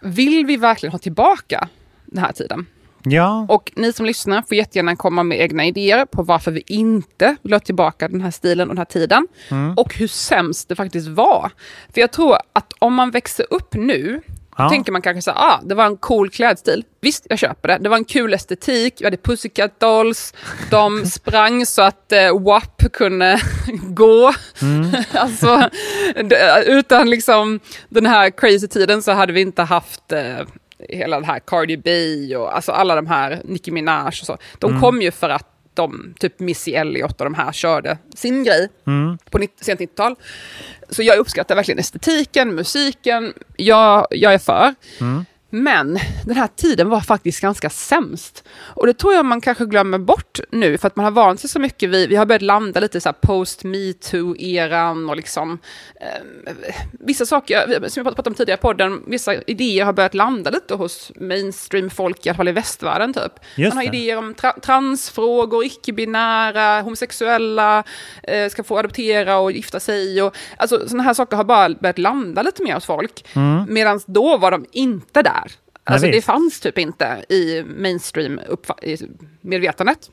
vill 0.03 0.47
vi 0.47 0.57
verkligen 0.57 0.93
ha 0.93 0.99
tillbaka 0.99 1.69
den 2.07 2.25
här 2.25 2.33
tiden? 2.33 2.67
Ja. 3.03 3.47
Och 3.49 3.73
ni 3.77 3.93
som 3.93 4.07
lyssnar 4.07 4.43
får 4.43 4.57
jättegärna 4.57 4.97
komma 4.97 5.23
med 5.23 5.41
egna 5.41 5.65
idéer 5.65 6.07
på 6.07 6.23
varför 6.23 6.51
vi 6.51 6.63
inte 6.67 7.37
vill 7.43 7.53
ha 7.53 7.61
tillbaka 7.61 8.09
den 8.09 8.21
här 8.21 8.31
stilen 8.31 8.69
och 8.69 8.75
den 8.75 8.79
här 8.79 8.85
tiden. 8.85 9.29
Mm. 9.51 9.75
Och 9.75 9.95
hur 9.95 10.09
sämst 10.09 10.69
det 10.69 10.77
faktiskt 10.77 11.09
var. 11.09 11.51
För 11.95 12.01
jag 12.01 12.13
tror 12.13 12.37
att 12.53 12.73
om 12.79 12.95
man 12.95 13.11
växer 13.11 13.47
upp 13.51 13.75
nu, 13.75 14.21
Ja. 14.57 14.65
då 14.65 14.71
tänker 14.71 14.93
man 14.93 15.03
kanske 15.03 15.23
så 15.23 15.31
här, 15.31 15.39
ah, 15.39 15.61
det 15.65 15.75
var 15.75 15.87
en 15.87 15.97
cool 15.97 16.31
klädstil. 16.31 16.85
Visst, 17.01 17.27
jag 17.31 17.39
köper 17.39 17.69
det. 17.69 17.79
Det 17.81 17.89
var 17.89 17.97
en 17.97 18.05
kul 18.05 18.35
estetik, 18.35 18.95
vi 19.01 19.05
hade 19.05 19.17
Pussycat 19.17 19.81
Dolls, 19.81 20.35
de 20.71 21.07
sprang 21.11 21.67
så 21.67 21.83
att 21.83 22.13
eh, 22.13 22.41
WAP 22.41 22.83
kunde 22.93 23.41
gå. 23.83 24.33
alltså, 25.13 25.69
det, 26.25 26.65
utan 26.67 27.11
liksom 27.11 27.61
den 27.89 28.07
här 28.07 28.31
crazy 28.31 28.69
tiden 28.69 29.03
så 29.03 29.13
hade 29.13 29.33
vi 29.33 29.41
inte 29.41 29.63
haft 29.63 30.13
eh, 30.13 30.37
hela 30.89 31.21
det 31.21 31.27
här 31.27 31.39
Cardi 31.47 31.77
B 31.77 32.37
och 32.37 32.57
alltså 32.57 32.73
alla 32.73 32.95
de 32.95 33.07
här, 33.07 33.41
Nicki 33.45 33.71
Minaj 33.71 34.07
och 34.07 34.15
så. 34.15 34.39
De 34.59 34.71
Mm. 34.71 34.81
kom 34.83 35.03
ju 35.03 35.11
för 35.11 35.29
att 35.29 35.50
de, 35.75 36.15
typ 36.21 36.41
Missy 36.41 36.73
Elliott 36.75 37.21
och 37.21 37.25
de 37.25 37.35
här 37.35 37.53
körde 37.53 37.99
sin 38.15 38.45
grej 38.45 38.69
Mm. 38.87 39.19
på 39.31 39.39
90, 39.39 39.65
sent 39.65 39.81
90-tal. 39.81 40.15
Så 40.89 41.03
jag 41.03 41.19
uppskattar 41.19 41.55
verkligen 41.55 41.79
estetiken, 41.79 42.55
musiken, 42.55 43.33
jag, 43.57 44.07
jag 44.11 44.35
är 44.35 44.39
för. 44.39 44.75
Mm. 45.01 45.25
Men 45.51 45.99
den 46.27 46.37
här 46.37 46.49
tiden 46.57 46.89
var 46.89 47.01
faktiskt 47.01 47.41
ganska 47.41 47.71
sämst. 47.71 48.45
Och 48.59 48.87
det 48.87 48.95
tror 48.95 49.15
jag 49.15 49.25
man 49.25 49.41
kanske 49.41 49.67
glömmer 49.67 49.99
bort 49.99 50.41
nu, 50.51 50.79
för 50.79 50.87
att 50.87 50.97
man 50.97 51.05
har 51.05 51.11
vant 51.11 51.41
sig 51.41 51.51
så 51.51 51.59
mycket 51.59 51.91
vid, 51.91 52.09
vi 52.09 52.17
har 52.17 52.27
börjat 52.27 52.43
landa 52.43 52.81
lite 52.81 53.01
så 53.01 53.09
här 53.09 53.17
post 53.21 53.65
metoo-eran 53.65 55.11
och 55.11 55.17
liksom 55.17 55.59
eh, 56.01 56.43
vissa 56.91 57.27
saker, 57.27 57.89
som 57.89 58.05
jag 58.05 58.05
pratade 58.05 58.31
om 58.31 58.35
tidigare 58.35 58.59
i 58.59 58.63
podden, 58.63 59.03
vissa 59.07 59.35
idéer 59.35 59.85
har 59.85 59.93
börjat 59.93 60.15
landa 60.15 60.51
lite 60.51 60.75
hos 60.75 61.13
mainstream-folk, 61.17 62.27
i 62.27 62.29
alla 62.29 62.37
fall 62.37 62.49
i 62.49 62.53
västvärlden 62.53 63.13
typ. 63.13 63.33
Just 63.57 63.75
man 63.75 63.85
har 63.85 63.93
det. 63.93 63.99
idéer 63.99 64.19
om 64.19 64.35
tra- 64.35 64.61
transfrågor, 64.61 65.65
icke-binära, 65.65 66.81
homosexuella, 66.81 67.85
eh, 68.23 68.49
ska 68.49 68.65
få 68.65 68.79
adoptera 68.79 69.39
och 69.39 69.53
gifta 69.53 69.81
sig. 69.81 70.23
Och, 70.23 70.37
alltså 70.57 70.89
sådana 70.89 71.03
här 71.03 71.15
saker 71.15 71.37
har 71.37 71.45
bara 71.45 71.69
börjat 71.69 71.99
landa 71.99 72.43
lite 72.43 72.63
mer 72.63 72.75
hos 72.75 72.87
folk. 72.87 73.25
Mm. 73.37 73.65
Medan 73.69 74.01
då 74.07 74.39
var 74.39 74.51
de 74.51 74.67
inte 74.73 75.23
där. 75.23 75.40
Alltså 75.93 76.07
det 76.11 76.23
fanns 76.23 76.61
typ 76.61 76.79
inte 76.79 77.25
i 77.29 77.63
mainstream 77.63 78.41
uppfa- 78.49 78.85
i 78.85 78.97
medvetandet. 79.41 80.11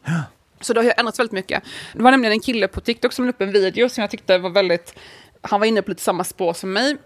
Så 0.61 0.73
det 0.73 0.79
har 0.79 0.85
ju 0.85 0.91
ändrats 0.97 1.19
väldigt 1.19 1.31
mycket. 1.31 1.63
Det 1.93 2.03
var 2.03 2.11
nämligen 2.11 2.31
en 2.33 2.39
kille 2.39 2.67
på 2.67 2.81
TikTok 2.81 3.13
som 3.13 3.25
la 3.25 3.29
upp 3.29 3.41
en 3.41 3.51
video 3.51 3.89
som 3.89 4.01
jag 4.01 4.11
tyckte 4.11 4.37
var 4.37 4.49
väldigt, 4.49 4.93
han 5.41 5.59
var 5.59 5.67
inne 5.67 5.81
på 5.81 5.91
lite 5.91 6.01
samma 6.01 6.23
spår 6.23 6.53
som 6.53 6.73
mig. 6.73 6.97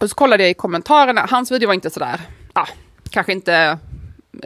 Och 0.00 0.10
så 0.10 0.14
kollade 0.16 0.42
jag 0.42 0.50
i 0.50 0.54
kommentarerna, 0.54 1.26
hans 1.30 1.50
video 1.52 1.66
var 1.66 1.74
inte 1.74 1.90
sådär, 1.90 2.20
ah, 2.52 2.66
kanske 3.10 3.32
inte, 3.32 3.54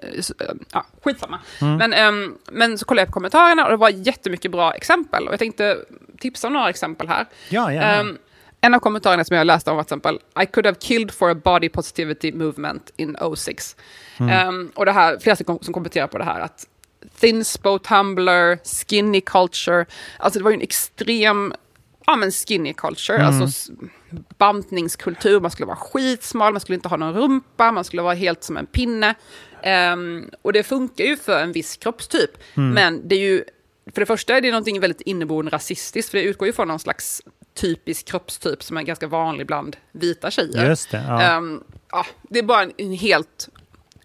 eh, 0.03 0.25
ja, 0.73 0.87
skitsamma. 1.05 1.39
Mm. 1.61 1.77
Men, 1.77 1.93
ehm, 1.93 2.35
men 2.53 2.79
så 2.79 2.85
kollade 2.85 3.03
jag 3.03 3.09
på 3.09 3.13
kommentarerna 3.13 3.65
och 3.65 3.71
det 3.71 3.77
var 3.77 3.89
jättemycket 3.89 4.51
bra 4.51 4.73
exempel. 4.75 5.27
Och 5.27 5.33
jag 5.33 5.39
tänkte 5.39 5.77
tipsa 6.19 6.47
om 6.47 6.53
några 6.53 6.71
exempel 6.71 7.09
här. 7.09 7.27
Ja, 7.49 7.73
gärna. 7.73 7.95
Ehm, 8.01 8.19
en 8.65 8.75
av 8.75 8.79
kommentarerna 8.79 9.25
som 9.25 9.37
jag 9.37 9.47
läste 9.47 9.71
om 9.71 9.77
var 9.77 9.85
till 9.85 9.89
exempel 9.89 10.21
I 10.43 10.47
could 10.47 10.67
have 10.67 10.77
killed 10.81 11.11
for 11.11 11.31
a 11.31 11.35
body 11.35 11.69
positivity 11.69 12.33
movement 12.33 12.91
in 12.97 13.17
06. 13.37 13.77
Mm. 14.21 14.31
Ehm, 14.49 14.71
och 14.75 14.85
det 14.87 14.93
här, 14.93 15.19
flera 15.19 15.37
som, 15.37 15.59
som 15.63 15.75
kommenterar 15.75 16.07
på 16.07 16.19
det 16.19 16.25
här 16.25 16.41
att 16.41 16.67
thinspo 17.21 17.79
tumblr, 17.79 18.59
skinny 18.89 19.21
culture, 19.21 19.87
alltså 20.19 20.39
det 20.39 20.45
var 20.45 20.51
ju 20.51 20.55
en 20.55 20.61
extrem 20.63 21.55
ja, 22.07 22.17
men 22.17 22.31
skinny 22.31 22.73
culture, 22.75 23.19
Mm. 23.19 23.43
alltså 23.43 23.73
bantningskultur, 24.39 25.41
man 25.41 25.51
skulle 25.51 25.67
vara 25.67 25.77
skitsmal, 25.77 26.53
man 26.53 26.61
skulle 26.61 26.75
inte 26.77 26.89
ha 26.89 26.97
någon 26.97 27.15
rumpa, 27.15 27.73
man 27.73 27.85
skulle 27.85 28.03
vara 28.03 28.15
helt 28.15 28.45
som 28.45 28.57
en 28.57 28.67
pinne. 28.67 29.15
Ehm, 29.63 30.31
och 30.43 30.53
det 30.53 30.63
funkar 30.63 31.05
ju 31.05 31.17
för 31.17 31.43
en 31.43 31.53
viss 31.53 31.77
kroppstyp, 31.77 32.31
Mm. 32.57 32.71
men 32.71 33.09
det 33.09 33.15
är 33.15 33.19
ju, 33.21 33.45
för 33.95 34.01
det 34.01 34.07
första 34.07 34.37
är 34.37 34.41
det 34.41 34.51
någonting 34.51 34.81
väldigt 34.81 35.01
inneboende 35.01 35.51
rasistiskt, 35.51 36.11
för 36.11 36.19
det 36.19 36.25
utgår 36.25 36.47
ju 36.47 36.53
från 36.53 36.69
någon 36.69 36.79
slags 36.79 37.23
typisk 37.55 38.07
kroppstyp 38.07 38.63
som 38.63 38.77
är 38.77 38.83
ganska 38.83 39.07
vanlig 39.07 39.47
bland 39.47 39.77
vita 39.93 40.31
tjejer. 40.31 40.69
Just 40.69 40.91
det, 40.91 41.05
ja. 41.09 41.23
Ehm, 41.23 41.63
ja, 41.91 42.07
det 42.23 42.39
är 42.39 42.43
bara 42.43 42.63
en, 42.63 42.73
en 42.77 42.93
helt 42.93 43.49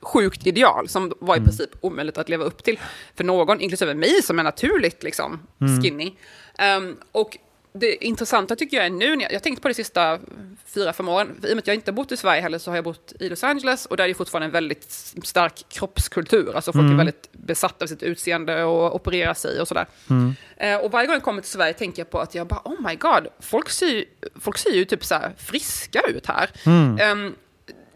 sjukt 0.01 0.47
ideal 0.47 0.87
som 0.89 1.13
var 1.19 1.35
i 1.35 1.37
Mm. 1.37 1.45
princip 1.47 1.69
omöjligt 1.81 2.17
att 2.17 2.29
leva 2.29 2.43
upp 2.45 2.63
till 2.63 2.79
för 3.15 3.23
någon, 3.23 3.61
inklusive 3.61 3.93
mig 3.93 4.21
som 4.23 4.39
är 4.39 4.43
naturligt 4.43 5.03
liksom, 5.03 5.39
Mm. 5.61 5.81
skinny. 5.81 6.13
Ehm, 6.57 6.97
och 7.11 7.37
det 7.79 8.05
intressanta 8.05 8.55
tycker 8.55 8.77
jag 8.77 8.85
är 8.85 8.89
nu, 8.89 9.05
jag, 9.21 9.31
har 9.31 9.39
tänkt 9.39 9.61
på 9.61 9.67
det 9.67 9.73
sista 9.73 10.19
fyra, 10.65 10.93
fem 10.93 11.07
åren, 11.09 11.27
i 11.43 11.45
och 11.45 11.49
med 11.49 11.57
att 11.57 11.67
jag 11.67 11.75
inte 11.75 11.91
har 11.91 11.95
bott 11.95 12.11
i 12.11 12.17
Sverige 12.17 12.41
heller 12.41 12.57
så 12.59 12.71
har 12.71 12.75
jag 12.77 12.83
bott 12.83 13.13
i 13.19 13.29
Los 13.29 13.43
Angeles 13.43 13.85
och 13.85 13.97
där 13.97 14.03
är 14.03 14.07
det 14.07 14.13
fortfarande 14.13 14.45
en 14.45 14.51
väldigt 14.51 14.91
stark 15.23 15.65
kroppskultur, 15.69 16.55
alltså 16.55 16.71
folk 16.71 16.81
Mm. 16.83 16.93
är 16.93 16.97
väldigt 16.97 17.29
besatta 17.31 17.85
av 17.85 17.87
sitt 17.87 18.03
utseende 18.03 18.63
och 18.63 18.95
opererar 18.95 19.33
sig 19.33 19.61
och 19.61 19.67
sådär. 19.67 19.85
Mm. 20.09 20.35
Eh, 20.57 20.77
och 20.77 20.91
varje 20.91 21.07
gång 21.07 21.13
jag 21.13 21.23
kommer 21.23 21.41
till 21.41 21.51
Sverige 21.51 21.73
tänker 21.73 22.01
jag 22.01 22.09
på 22.09 22.19
att 22.19 22.35
jag 22.35 22.47
bara, 22.47 22.61
oh 22.65 22.81
my 22.87 22.95
god, 22.95 23.27
folk 23.39 23.69
ser, 23.69 23.87
ju- 23.87 24.05
folk 24.41 24.57
ser 24.57 24.71
ju 24.71 24.85
typ 24.85 25.05
så 25.05 25.15
friska 25.37 26.01
ut 26.07 26.25
här. 26.27 26.49
Mm. 26.65 26.97
Ehm, 26.99 27.35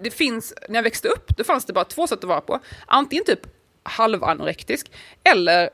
det 0.04 0.12
finns, 0.12 0.54
när 0.70 0.76
jag 0.76 0.84
växte 0.84 1.08
upp, 1.08 1.38
då 1.38 1.44
fanns 1.44 1.66
det 1.66 1.74
bara 1.74 1.86
två 1.86 2.08
sätt 2.08 2.20
att 2.20 2.24
vara 2.24 2.42
på. 2.42 2.60
Antingen 2.88 3.26
typ 3.26 3.40
halvanorektisk, 3.84 4.92
eller 5.24 5.70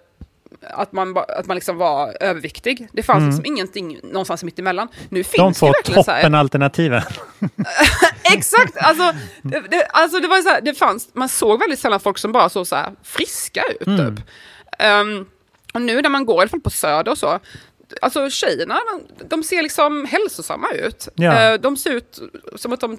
att 0.62 0.92
man, 0.92 1.18
att 1.18 1.46
man 1.48 1.56
liksom 1.56 1.78
var 1.78 2.18
överviktig. 2.20 2.88
Det 2.94 3.04
fanns 3.04 3.18
Mm. 3.18 3.30
liksom 3.30 3.46
ingenting 3.46 4.00
någonstans 4.04 4.44
mitt 4.44 4.60
emellan. 4.60 4.88
Nu 5.10 5.24
finns 5.24 5.60
De 5.60 5.74
två 5.74 5.74
toppenalternativen. 6.04 7.02
Exakt! 8.34 8.78
Alltså 8.78 9.12
det, 9.42 9.60
det, 9.72 9.86
alltså 9.86 10.20
det 10.20 10.28
var 10.28 10.42
så 10.42 10.50
här, 10.50 10.62
det 10.62 10.74
fanns, 10.74 11.10
man 11.14 11.30
såg 11.30 11.60
väldigt 11.60 11.80
sällan 11.80 12.00
folk 12.00 12.18
som 12.18 12.32
bara 12.32 12.50
såg 12.50 12.68
så 12.68 12.76
här 12.76 12.92
friska 13.04 13.64
ut. 13.80 13.88
Mm. 13.88 14.16
Typ. 14.16 14.26
Ehm, 14.80 15.26
och 15.74 15.82
nu 15.82 16.02
när 16.02 16.10
man 16.10 16.26
går 16.26 16.36
i 16.38 16.42
alla 16.42 16.50
fall 16.50 16.62
på 16.62 16.70
Söder 16.70 17.12
och 17.12 17.18
så, 17.18 17.40
alltså 18.02 18.30
tjejerna, 18.30 18.80
de, 19.30 19.44
ser 19.44 19.62
liksom 19.62 20.06
hälsosamma 20.06 20.72
ut. 20.72 21.08
Ja. 21.16 21.42
Eh, 21.54 21.60
de 21.60 21.78
ser 21.78 21.92
ut 21.92 22.20
som 22.56 22.74
att 22.74 22.80
de 22.80 22.98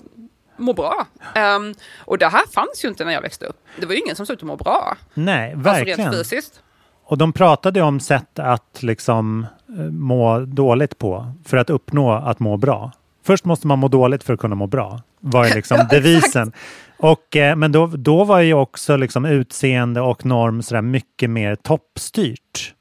mår 0.57 0.75
bra. 0.75 1.07
Ehm, 1.35 1.75
och 1.99 2.19
det 2.19 2.27
här 2.29 2.47
fanns 2.53 2.85
ju 2.85 2.89
inte 2.89 3.05
när 3.05 3.13
jag 3.13 3.23
växte 3.23 3.47
upp. 3.47 3.57
Det 3.81 3.87
var 3.87 3.95
ju 3.95 4.01
ingen 4.01 4.17
som 4.17 4.27
såg 4.27 4.35
ut 4.35 4.41
att 4.43 4.47
må 4.47 4.57
bra. 4.57 4.97
Nej, 5.15 5.53
Alltså 5.53 5.71
verkligen. 5.71 5.99
rent 5.99 6.17
fysiskt. 6.17 6.61
Och 7.09 7.19
de 7.19 7.33
pratade 7.33 7.83
om 7.83 8.01
sätt 8.01 8.39
att 8.39 8.79
liksom 8.83 9.47
eh, 9.79 9.85
må 9.85 10.39
dåligt 10.39 10.99
på 10.99 11.33
för 11.45 11.57
att 11.57 11.71
uppnå 11.71 12.13
att 12.13 12.41
må 12.41 12.57
bra. 12.57 12.93
Först 13.25 13.45
måste 13.45 13.67
man 13.67 13.79
må 13.79 13.89
dåligt 13.89 14.25
för 14.25 14.35
att 14.35 14.41
kunna 14.41 14.55
må 14.55 14.67
bra, 14.67 15.01
var 15.21 15.45
ju 15.47 15.55
liksom 15.55 15.79
devisen. 15.91 16.53
Och, 16.99 17.37
eh, 17.37 17.57
men 17.57 17.73
då, 17.73 17.87
då 17.87 18.25
var 18.25 18.41
ju 18.41 18.55
också 18.55 18.97
liksom 18.97 19.25
utseende 19.25 20.01
och 20.01 20.27
norm 20.27 20.63
sådär 20.63 20.83
mycket 20.83 21.31
mer 21.31 21.55
toppstyrt. 21.57 22.75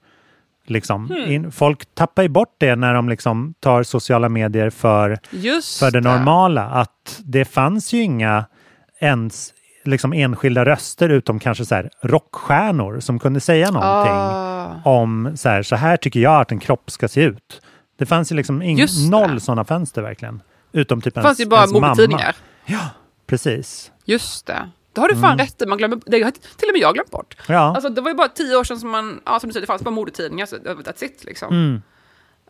Liksom. 0.65 1.09
Hmm. 1.09 1.51
Folk 1.51 1.95
tappar 1.95 2.23
ju 2.23 2.29
bort 2.29 2.55
det 2.57 2.75
när 2.75 2.93
de 2.93 3.09
liksom 3.09 3.53
tar 3.59 3.83
sociala 3.83 4.29
medier 4.29 4.69
för, 4.69 5.19
Just 5.31 5.79
för 5.79 5.91
det 5.91 6.01
det. 6.01 6.09
normala. 6.09 6.63
Att 6.63 7.21
det 7.25 7.45
fanns 7.45 7.93
ju 7.93 8.01
inga 8.01 8.45
ens 8.99 9.53
liksom 9.87 10.13
enskilda 10.13 10.65
röster 10.65 11.09
utom 11.09 11.39
kanske 11.39 11.65
så 11.65 11.75
här 11.75 11.89
rockstjärnor 12.01 12.99
som 12.99 13.19
kunde 13.19 13.39
säga 13.39 13.71
någonting 13.71 14.13
Ah. 14.13 14.81
om 14.85 15.31
så 15.37 15.49
här, 15.49 15.63
så 15.63 15.75
här 15.75 15.97
tycker 15.97 16.19
jag 16.19 16.41
att 16.41 16.51
en 16.51 16.59
kropp 16.59 16.91
ska 16.91 17.07
se 17.07 17.21
ut. 17.21 17.61
Det 17.97 18.05
fanns 18.05 18.31
ju 18.31 18.35
liksom 18.35 18.61
det. 18.61 19.09
noll 19.09 19.41
sådana 19.41 19.65
fönster 19.65 20.01
verkligen. 20.01 20.41
Utom 20.71 21.01
typ 21.01 21.15
Det 21.15 21.21
fanns 21.21 21.39
ens, 21.39 21.39
ju 21.39 21.49
bara 21.49 21.67
modetidningar. 21.67 22.35
Precis. 23.27 23.91
Just 24.05 24.45
det. 24.45 24.69
Det 24.93 25.01
har 25.01 25.07
du 25.09 25.15
fan 25.15 25.25
Mm. 25.25 25.37
rätt 25.37 25.61
i. 25.61 25.65
Man 25.65 25.77
glömmer, 25.77 25.99
det 26.05 26.23
har 26.23 26.31
till 26.31 26.69
och 26.69 26.73
med 26.73 26.81
jag 26.81 26.93
glömt 26.93 27.11
bort. 27.11 27.35
Ja. 27.47 27.55
Alltså, 27.75 27.89
det 27.89 28.01
var 28.01 28.09
ju 28.09 28.15
bara 28.15 28.27
tio 28.27 28.55
år 28.57 28.63
sedan 28.63 28.79
som 28.79 28.89
man, 28.89 29.19
ja, 29.25 29.39
som 29.39 29.49
du 29.49 29.53
säger, 29.53 29.61
det 29.61 29.67
fanns 29.67 29.81
bara 29.81 29.91
modetidningar, 29.91 30.45
så 30.45 30.55
that's 30.55 31.03
it 31.03 31.23
liksom. 31.23 31.47
Mm, 31.53 31.81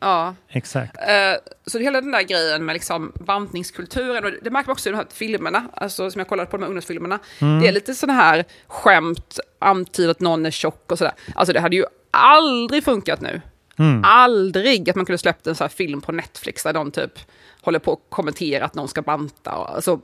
Ja. 0.01 0.35
exakt. 0.49 0.97
Eh, 0.97 1.51
så 1.65 1.79
hela 1.79 2.01
den 2.01 2.11
där 2.11 2.21
grejen 2.21 2.65
med 2.65 2.73
liksom 2.73 3.11
bantningskulturen, 3.19 4.25
och 4.25 4.31
det 4.41 4.49
märker 4.49 4.67
man 4.67 4.73
också 4.73 4.89
i 4.89 4.91
de 4.91 4.97
här 4.97 5.07
filmerna, 5.13 5.69
alltså 5.73 6.11
som 6.11 6.19
jag 6.19 6.27
kollade 6.27 6.49
på 6.49 6.57
de 6.57 6.63
här 6.63 6.67
ungdomsfilmerna. 6.67 7.19
Mm. 7.39 7.59
Det 7.59 7.67
är 7.67 7.71
lite 7.71 7.95
sådana 7.95 8.21
här 8.21 8.45
skämt, 8.67 9.39
antyder 9.59 10.11
att 10.11 10.19
någon 10.19 10.45
är 10.45 10.51
tjock 10.51 10.91
och 10.91 10.97
sådär. 10.97 11.13
Alltså 11.35 11.53
det 11.53 11.59
hade 11.59 11.75
ju 11.75 11.85
aldrig 12.11 12.83
funkat 12.83 13.21
nu. 13.21 13.41
Mm. 13.79 14.01
Aldrig 14.05 14.89
att 14.89 14.95
man 14.95 15.05
kunde 15.05 15.17
släppt 15.17 15.47
en 15.47 15.55
sån 15.55 15.65
här 15.65 15.69
film 15.69 16.01
på 16.01 16.11
Netflix 16.11 16.63
där 16.63 16.73
de 16.73 16.91
typ 16.91 17.19
håller 17.61 17.79
på 17.79 17.93
att 17.93 17.99
kommentera 18.09 18.65
att 18.65 18.75
någon 18.75 18.87
ska 18.87 19.01
banta. 19.01 19.55
Och, 19.55 19.75
alltså, 19.75 19.99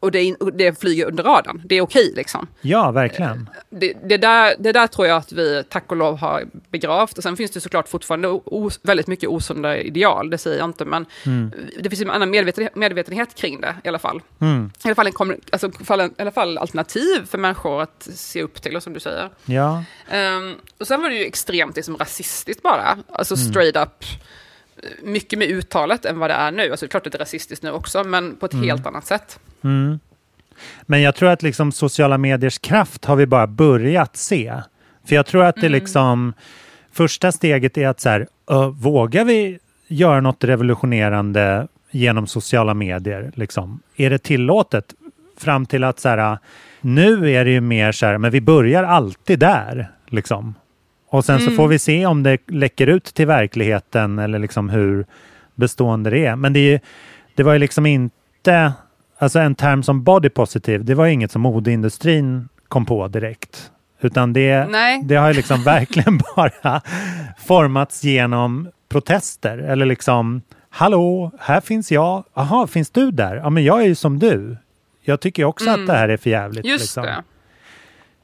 och 0.00 0.10
det, 0.10 0.34
och 0.34 0.52
det 0.52 0.80
flyger 0.80 1.06
under 1.06 1.22
radarn. 1.24 1.62
Det 1.64 1.74
är 1.74 1.80
okej 1.82 2.12
liksom. 2.16 2.46
Ja, 2.60 2.90
verkligen. 2.90 3.50
Det, 3.70 3.92
det, 4.04 4.16
där, 4.16 4.54
det 4.58 4.72
där 4.72 4.86
tror 4.86 5.06
jag 5.06 5.16
att 5.16 5.32
vi 5.32 5.64
tack 5.68 5.84
och 5.90 5.96
lov 5.96 6.16
har 6.18 6.44
begravt. 6.70 7.16
Och 7.18 7.22
sen 7.22 7.36
finns 7.36 7.50
det 7.50 7.60
såklart 7.60 7.88
fortfarande 7.88 8.28
os, 8.44 8.80
väldigt 8.82 9.06
mycket 9.06 9.28
osunda 9.28 9.76
ideal, 9.78 10.30
det 10.30 10.38
säger 10.38 10.58
jag 10.58 10.64
inte. 10.68 10.84
Men 10.84 11.06
Mm. 11.26 11.52
det 11.80 11.90
finns 11.90 12.02
en 12.02 12.10
annan 12.10 12.30
medveten, 12.30 12.68
medvetenhet 12.74 13.34
kring 13.34 13.60
det 13.60 13.74
i 13.84 13.88
alla 13.88 13.98
fall. 13.98 14.22
Mm. 14.40 14.70
I 14.84 14.88
alla 14.88 14.94
fall, 14.94 15.06
en, 15.06 15.40
alltså, 15.52 15.66
i 15.68 16.22
alla 16.22 16.30
fall 16.30 16.58
alternativ 16.58 17.26
för 17.30 17.38
människor 17.38 17.82
att 17.82 18.08
se 18.14 18.42
upp 18.42 18.62
till, 18.62 18.80
som 18.80 18.92
du 18.92 19.00
säger. 19.00 19.30
Ja. 19.44 19.84
Ehm, 20.10 20.54
och 20.80 20.86
sen 20.86 21.02
var 21.02 21.08
det 21.10 21.16
ju 21.16 21.24
extremt 21.24 21.76
liksom, 21.76 21.96
rasistiskt 21.96 22.62
bara. 22.62 22.98
Alltså 23.12 23.34
Mm. 23.34 23.48
straight 23.50 23.76
up. 23.76 24.04
Mycket 25.02 25.38
med 25.38 25.48
uttalet 25.48 26.04
än 26.04 26.18
vad 26.18 26.30
det 26.30 26.34
är 26.34 26.50
nu. 26.52 26.70
Alltså 26.70 26.86
det 26.86 26.88
är 26.88 26.90
klart 26.90 27.06
att 27.06 27.12
det 27.12 27.16
är 27.16 27.20
rasistiskt 27.20 27.62
nu 27.62 27.70
också, 27.70 28.04
men 28.04 28.36
på 28.36 28.46
ett 28.46 28.52
Mm. 28.52 28.64
helt 28.68 28.86
annat 28.86 29.06
sätt. 29.06 29.38
Mm. 29.64 29.98
Men 30.82 31.02
jag 31.02 31.14
tror 31.14 31.28
att 31.28 31.42
liksom 31.42 31.72
sociala 31.72 32.18
mediers 32.18 32.58
kraft 32.58 33.04
har 33.04 33.16
vi 33.16 33.26
bara 33.26 33.46
börjat 33.46 34.16
se. 34.16 34.54
För 35.08 35.14
jag 35.14 35.26
tror 35.26 35.44
att 35.44 35.54
det 35.54 35.66
Mm. 35.66 35.72
liksom 35.80 36.32
första 36.92 37.32
steget 37.32 37.78
är 37.78 37.88
att 37.88 38.00
så 38.00 38.08
här, 38.08 38.20
ö, 38.50 38.66
vågar 38.74 39.24
vi 39.24 39.58
göra 39.88 40.20
något 40.20 40.44
revolutionerande 40.44 41.68
genom 41.90 42.26
sociala 42.26 42.74
medier? 42.74 43.32
Liksom? 43.34 43.80
Är 43.96 44.10
det 44.10 44.18
tillåtet? 44.18 44.94
Fram 45.38 45.66
till 45.66 45.84
att 45.84 46.00
så 46.00 46.08
här, 46.08 46.38
nu 46.80 47.30
är 47.30 47.44
det 47.44 47.50
ju 47.50 47.60
mer 47.60 47.92
så 47.92 48.06
här, 48.06 48.18
men 48.18 48.30
vi 48.30 48.40
börjar 48.40 48.84
alltid 48.84 49.38
där. 49.38 49.90
Liksom. 50.06 50.54
Och 51.10 51.24
sen 51.24 51.38
så 51.38 51.44
Mm. 51.44 51.56
får 51.56 51.68
vi 51.68 51.78
se 51.78 52.06
om 52.06 52.22
det 52.22 52.38
läcker 52.50 52.86
ut 52.86 53.04
till 53.04 53.26
verkligheten 53.26 54.18
eller 54.18 54.38
liksom 54.38 54.68
hur 54.68 55.06
bestående 55.54 56.10
det 56.10 56.26
är. 56.26 56.36
Men 56.36 56.52
det, 56.52 56.60
är 56.60 56.70
ju, 56.72 56.78
det 57.34 57.42
var 57.42 57.52
ju 57.52 57.58
liksom 57.58 57.86
inte, 57.86 58.72
alltså 59.18 59.38
en 59.38 59.54
term 59.54 59.82
som 59.82 60.04
body 60.04 60.28
positive, 60.28 60.84
det 60.84 60.94
var 60.94 61.06
inget 61.06 61.30
som 61.32 61.42
modeindustrin 61.42 62.48
kom 62.68 62.86
på 62.86 63.08
direkt. 63.08 63.70
Utan 64.00 64.32
det, 64.32 64.66
Nej. 64.70 65.02
det 65.04 65.14
har 65.16 65.28
ju 65.28 65.34
liksom 65.34 65.62
verkligen 65.64 66.20
bara 66.36 66.82
formats 67.46 68.04
genom 68.04 68.68
protester. 68.88 69.58
Eller 69.58 69.86
liksom, 69.86 70.42
hallå, 70.70 71.30
här 71.40 71.60
finns 71.60 71.92
jag. 71.92 72.24
Jaha, 72.34 72.66
finns 72.66 72.90
du 72.90 73.10
där? 73.10 73.36
Ja, 73.36 73.50
men 73.50 73.64
jag 73.64 73.80
är 73.82 73.86
ju 73.86 73.94
som 73.94 74.18
du. 74.18 74.56
Jag 75.02 75.20
tycker 75.20 75.44
också 75.44 75.68
Mm. 75.68 75.80
att 75.80 75.86
det 75.86 75.92
här 75.92 76.08
är 76.08 76.16
för 76.16 76.30
jävligt. 76.30 76.64
Just 76.66 76.82
liksom. 76.84 77.02
det. 77.02 77.22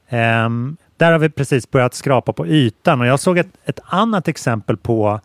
Ehm, 0.09 0.77
där 0.97 1.11
har 1.11 1.19
vi 1.19 1.29
precis 1.29 1.71
börjat 1.71 1.93
skrapa 1.93 2.33
på 2.33 2.47
ytan 2.47 3.01
och 3.01 3.07
jag 3.07 3.19
såg 3.19 3.37
ett, 3.37 3.49
ett 3.65 3.79
annat 3.85 4.27
exempel 4.27 4.77
på 4.77 5.19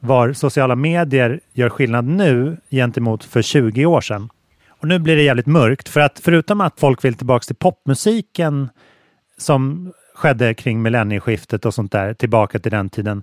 var 0.00 0.32
sociala 0.32 0.74
medier 0.74 1.40
gör 1.52 1.68
skillnad 1.68 2.04
nu 2.04 2.56
gentemot 2.70 3.24
för 3.24 3.42
20 3.42 3.86
år 3.86 4.00
sedan. 4.00 4.28
Och 4.68 4.88
nu 4.88 4.98
blir 4.98 5.16
det 5.16 5.22
jävligt 5.22 5.46
mörkt 5.46 5.88
för 5.88 6.00
att 6.00 6.20
förutom 6.24 6.60
att 6.60 6.80
folk 6.80 7.04
vill 7.04 7.14
tillbaka 7.14 7.44
till 7.44 7.56
popmusiken 7.56 8.68
som 9.38 9.92
skedde 10.14 10.54
kring 10.54 10.82
millennieskiftet 10.82 11.66
och 11.66 11.74
sånt 11.74 11.92
där, 11.92 12.14
tillbaka 12.14 12.58
till 12.58 12.70
den 12.70 12.90
tiden, 12.90 13.22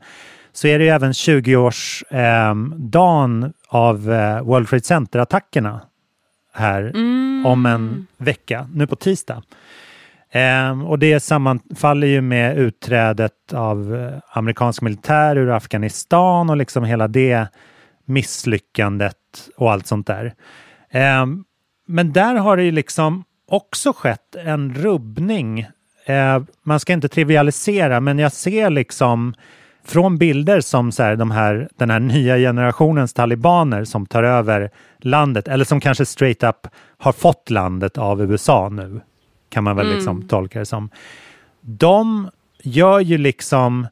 så 0.53 0.67
är 0.67 0.79
det 0.79 0.85
ju 0.85 0.91
även 0.91 1.11
20-årsdagen 1.11 3.53
av 3.67 4.11
eh, 4.11 4.41
World 4.41 4.67
Trade 4.67 4.83
Center-attackerna. 4.83 5.81
här 6.53 6.91
om 7.45 7.65
en 7.65 8.07
vecka, 8.17 8.69
nu 8.73 8.87
på 8.87 8.95
tisdag. 8.95 9.43
Ehm, 10.35 10.85
och 10.85 10.99
det 10.99 11.19
sammanfaller 11.19 12.07
ju 12.07 12.21
med 12.21 12.57
utträdet 12.57 13.53
av 13.53 13.95
eh, 13.95 14.37
amerikansk 14.37 14.81
militär 14.81 15.35
ur 15.37 15.51
Afghanistan 15.51 16.49
och 16.49 16.57
liksom 16.57 16.83
hela 16.83 17.07
det 17.07 17.47
misslyckandet 18.05 19.17
och 19.57 19.71
allt 19.71 19.87
sånt 19.87 20.07
där. 20.07 20.33
Ehm, 20.91 21.43
men 21.87 22.13
där 22.13 22.35
har 22.35 22.57
det 22.57 22.63
ju 22.63 22.71
liksom 22.71 23.23
också 23.47 23.93
skett 23.93 24.35
en 24.35 24.73
rubbning. 24.73 25.67
Ehm, 26.05 26.45
man 26.63 26.79
ska 26.79 26.93
inte 26.93 27.09
trivialisera, 27.09 27.99
men 27.99 28.19
jag 28.19 28.31
ser 28.31 28.69
liksom 28.69 29.33
från 29.85 30.17
bilder 30.17 30.61
som 30.61 30.91
så 30.91 31.03
här, 31.03 31.15
de 31.15 31.31
här, 31.31 31.69
den 31.77 31.89
här 31.89 31.99
nya 31.99 32.37
generationens 32.37 33.13
talibaner 33.13 33.83
som 33.83 34.05
tar 34.05 34.23
över 34.23 34.69
landet, 34.99 35.47
eller 35.47 35.65
som 35.65 35.79
kanske 35.79 36.05
straight 36.05 36.43
up 36.43 36.67
har 36.97 37.11
fått 37.11 37.49
landet 37.49 37.97
av 37.97 38.21
USA 38.21 38.69
nu, 38.69 39.01
kan 39.49 39.63
man 39.63 39.75
väl 39.75 39.85
Mm. 39.85 39.95
liksom 39.97 40.27
tolka 40.27 40.59
det 40.59 40.65
som. 40.65 40.89
De 41.61 42.29
gör 42.63 42.99
ju 42.99 43.17
liksom 43.17 43.87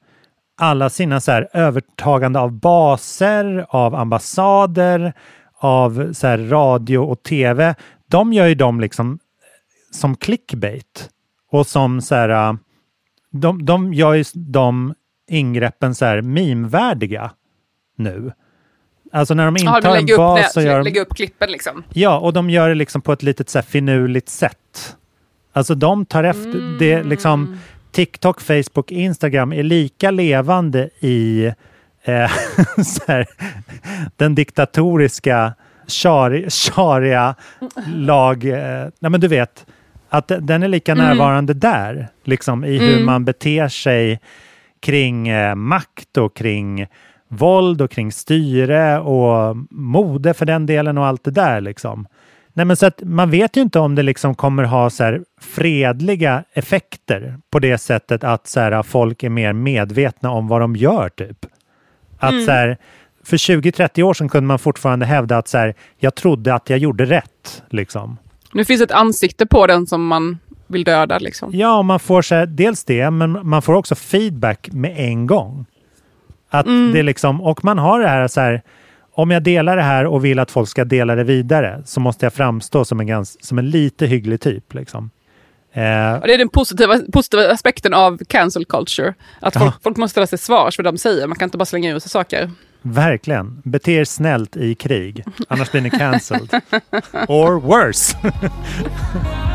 alla 0.58 0.90
sina 0.90 1.20
så 1.20 1.32
här 1.32 1.50
övertagande 1.54 2.40
av 2.40 2.52
baser, 2.52 3.66
av 3.70 3.96
ambassader, 3.96 5.14
av 5.58 6.14
så 6.14 6.28
här 6.28 6.38
radio 6.38 6.98
och 6.98 7.24
tv. 7.24 7.76
De 8.08 8.34
gör 8.34 8.48
ju 8.48 8.56
dem 8.56 8.80
liksom 8.82 9.20
som 9.92 10.16
clickbait 10.16 11.10
och 11.52 11.68
som 11.68 12.02
så 12.02 12.16
här, 12.16 12.30
äh, 12.30 12.54
de, 13.32 13.66
de 13.66 13.94
gör 13.94 14.14
ju 14.14 14.24
de 14.34 14.94
ingreppen 15.30 15.96
så 15.96 16.06
här 16.06 16.22
mimvärdiga 16.22 17.32
nu. 17.98 18.32
Alltså 19.12 19.34
när 19.34 19.46
de 19.46 19.56
Ja, 19.58 19.82
du 19.82 19.88
har 19.88 19.96
en 19.96 20.02
lägger 20.02 20.14
upp, 20.14 20.18
bas 20.18 20.54
så 20.54 20.62
gör 20.62 20.78
de... 20.78 20.84
lägger 20.84 21.02
upp 21.02 21.16
klippen 21.16 21.52
liksom. 21.52 21.84
Ja, 21.94 22.20
och 22.20 22.34
de 22.34 22.50
gör 22.50 22.70
det 22.70 22.76
liksom 22.76 23.02
på 23.02 23.14
ett 23.14 23.24
litet 23.24 23.50
så 23.50 23.58
här 23.58 23.64
finurligt 23.64 24.30
sätt. 24.30 24.96
Alltså 25.54 25.76
de 25.76 26.06
tar 26.06 26.24
efter, 26.24 26.78
det 26.80 26.92
är 26.94 27.04
liksom 27.04 27.58
TikTok, 27.92 28.42
Facebook, 28.42 28.92
Instagram 28.92 29.54
är 29.54 29.64
lika 29.64 30.12
levande 30.12 30.90
i 31.00 31.46
eh, 32.04 32.14
här, 33.08 33.26
den 34.16 34.36
diktatoriska 34.36 35.54
shari- 35.88 36.50
sharia 36.50 37.36
lag, 37.96 38.46
eh, 38.46 38.88
nej 39.00 39.12
men 39.12 39.20
du 39.22 39.28
vet, 39.28 39.66
att 40.10 40.32
den 40.40 40.64
är 40.64 40.68
lika 40.68 40.92
Mm. 40.92 41.06
närvarande 41.06 41.54
där, 41.54 42.08
liksom 42.24 42.66
i 42.66 42.78
hur 42.78 42.94
Mm. 42.94 43.06
man 43.06 43.26
beter 43.26 43.68
sig 43.68 44.20
kring 44.80 45.28
eh, 45.28 45.56
makt 45.56 46.18
och 46.18 46.36
kring 46.36 46.88
våld 47.28 47.82
och 47.82 47.92
kring 47.92 48.12
styre 48.12 49.00
och 49.00 49.58
mode 49.70 50.34
för 50.34 50.46
den 50.46 50.66
delen 50.66 50.98
och 50.98 51.06
allt 51.06 51.24
det 51.24 51.32
där 51.32 51.62
liksom. 51.62 52.08
Nej, 52.54 52.66
men 52.66 52.76
så 52.78 52.86
att 52.86 53.02
man 53.04 53.30
vet 53.32 53.58
ju 53.58 53.62
inte 53.62 53.80
om 53.80 53.96
det 53.96 54.04
liksom 54.04 54.36
kommer 54.36 54.64
ha 54.64 54.90
så 54.90 55.20
fredliga 55.42 56.44
effekter 56.54 57.38
på 57.50 57.60
det 57.60 57.78
sättet 57.78 58.24
att 58.24 58.48
så 58.48 58.60
här, 58.60 58.84
folk 58.84 59.24
är 59.24 59.30
mer 59.30 59.54
medvetna 59.54 60.32
om 60.32 60.48
vad 60.48 60.62
de 60.62 60.76
gör 60.76 61.10
typ. 61.10 61.46
Att 62.20 62.32
Mm. 62.32 62.46
så 62.46 62.52
här, 62.52 62.78
för 63.24 63.38
20-30 63.38 64.04
år 64.04 64.14
sedan 64.14 64.30
kunde 64.30 64.48
man 64.48 64.60
fortfarande 64.60 65.06
hävda 65.06 65.38
att 65.38 65.48
så 65.48 65.58
här, 65.58 65.74
jag 65.98 66.16
trodde 66.16 66.54
att 66.54 66.70
jag 66.70 66.80
gjorde 66.80 67.06
rätt. 67.06 67.64
Liksom. 67.70 68.18
Nu 68.54 68.66
finns 68.66 68.82
ett 68.82 68.92
ansikte 68.92 69.46
på 69.46 69.68
den 69.68 69.88
som 69.88 70.08
man 70.08 70.38
vill 70.68 70.84
döda 70.84 71.20
liksom. 71.20 71.50
Ja, 71.54 71.82
man 71.82 72.00
får 72.00 72.22
så 72.22 72.36
här, 72.36 72.46
dels 72.46 72.84
det, 72.84 73.12
men 73.12 73.48
man 73.48 73.62
får 73.62 73.74
också 73.74 73.96
feedback 73.96 74.70
med 74.72 74.96
en 74.98 75.28
gång. 75.28 75.66
Att 76.50 76.66
Mm. 76.66 76.92
det 76.94 77.04
liksom, 77.04 77.42
och 77.42 77.64
man 77.64 77.78
har 77.78 78.00
det 78.00 78.08
här 78.08 78.28
så 78.28 78.42
här, 78.42 78.62
om 79.16 79.32
jag 79.32 79.44
delar 79.44 79.76
det 79.76 79.82
här 79.84 80.06
och 80.06 80.26
vill 80.26 80.40
att 80.40 80.52
folk 80.52 80.70
ska 80.70 80.86
dela 80.86 81.16
det 81.16 81.24
vidare 81.24 81.82
så 81.86 82.00
måste 82.00 82.26
jag 82.26 82.34
framstå 82.34 82.86
som 82.86 83.00
en, 83.00 83.08
gans, 83.08 83.46
som 83.46 83.60
en 83.60 83.70
lite 83.70 84.06
hygglig 84.06 84.42
typ. 84.42 84.74
Liksom. 84.74 85.10
Eh, 85.74 86.14
Och 86.14 86.28
det 86.28 86.34
är 86.34 86.38
den 86.38 86.50
positiva, 86.50 87.00
positiva 87.14 87.52
aspekten 87.52 87.94
av 87.94 88.18
cancel 88.28 88.66
culture. 88.66 89.14
Att 89.40 89.54
folk, 89.58 89.74
Ja. 89.74 89.80
folk 89.84 89.98
måste 89.98 90.12
ställa 90.12 90.28
sig 90.28 90.38
svars 90.40 90.76
för 90.76 90.84
vad 90.84 90.94
de 90.94 90.98
säger. 90.98 91.28
Man 91.28 91.38
kan 91.38 91.46
inte 91.48 91.58
bara 91.58 91.66
slänga 91.66 91.92
ur 91.96 92.00
sig 92.00 92.10
saker. 92.12 92.52
verkligen. 92.82 93.62
Bete 93.66 93.92
er 93.92 94.06
snällt 94.06 94.58
i 94.58 94.76
krig, 94.76 95.24
annars 95.48 95.72
blir 95.72 95.82
ni 95.82 95.90
cancelled. 95.90 96.50
Or 97.28 97.60
worse. 97.60 98.18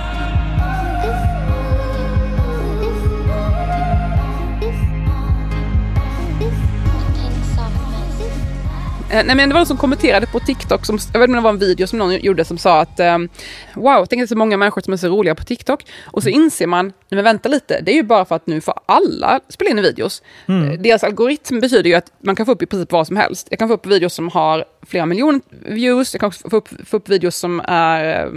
Eh, 9.11 9.25
nej, 9.25 9.37
men 9.37 9.49
det 9.49 9.53
var 9.53 9.61
någon 9.61 9.67
som 9.67 9.77
kommenterade 9.77 10.27
på 10.27 10.41
TikTok, 10.41 10.87
som, 10.87 10.99
jag 11.13 11.21
vet 11.21 11.29
inte 11.29 11.39
om 11.39 11.43
det 11.43 11.45
var 11.45 11.51
en 11.51 11.59
video 11.59 11.87
som 11.87 11.99
någon 11.99 12.15
gjorde 12.15 12.45
som 12.45 12.59
sa 12.59 12.81
att 12.81 13.01
ehm, 13.01 13.29
wow, 13.75 13.97
tänk 13.97 14.05
att 14.05 14.11
det 14.11 14.23
är 14.23 14.27
så 14.27 14.37
många 14.37 14.57
människor 14.57 14.83
som 14.83 14.93
är 14.93 14.97
så 14.97 15.09
roliga 15.09 15.35
på 15.35 15.45
TikTok. 15.45 15.85
Och 16.05 16.23
så 16.23 16.29
inser 16.29 16.67
man, 16.67 16.87
nej 16.87 16.93
men 17.09 17.25
vänta 17.25 17.49
lite, 17.49 17.81
det 17.81 17.93
är 17.93 17.95
ju 17.95 18.03
bara 18.03 18.25
för 18.25 18.37
att 18.37 18.47
nu 18.47 18.61
får 18.61 18.75
alla 18.87 19.41
spela 19.49 19.71
in 19.71 19.83
videos. 19.83 20.23
Mm. 20.49 20.71
Eh, 20.71 20.81
Deras 20.81 21.05
algoritm 21.05 21.61
betyder 21.61 21.91
ju 21.91 21.97
att 21.97 22.13
man 22.21 22.37
kan 22.37 22.47
få 22.47 22.53
upp 22.53 22.63
i 22.63 22.67
princip 22.67 22.93
vad 22.93 23.07
som 23.07 23.17
helst. 23.17 23.47
Jag 23.51 23.59
kan 23.59 23.69
få 23.69 23.75
upp 23.75 23.87
videos 23.87 24.15
som 24.15 24.29
har 24.29 24.65
flera 24.87 25.07
miljoner 25.07 25.41
views, 25.51 26.15
jag 26.15 26.21
kan 26.21 26.27
också 26.27 26.51
få 26.51 26.57
upp, 26.57 26.69
få 26.85 26.97
upp 26.97 27.09
videos 27.09 27.37
som 27.37 27.61
är 27.65 28.25
eh, 28.25 28.33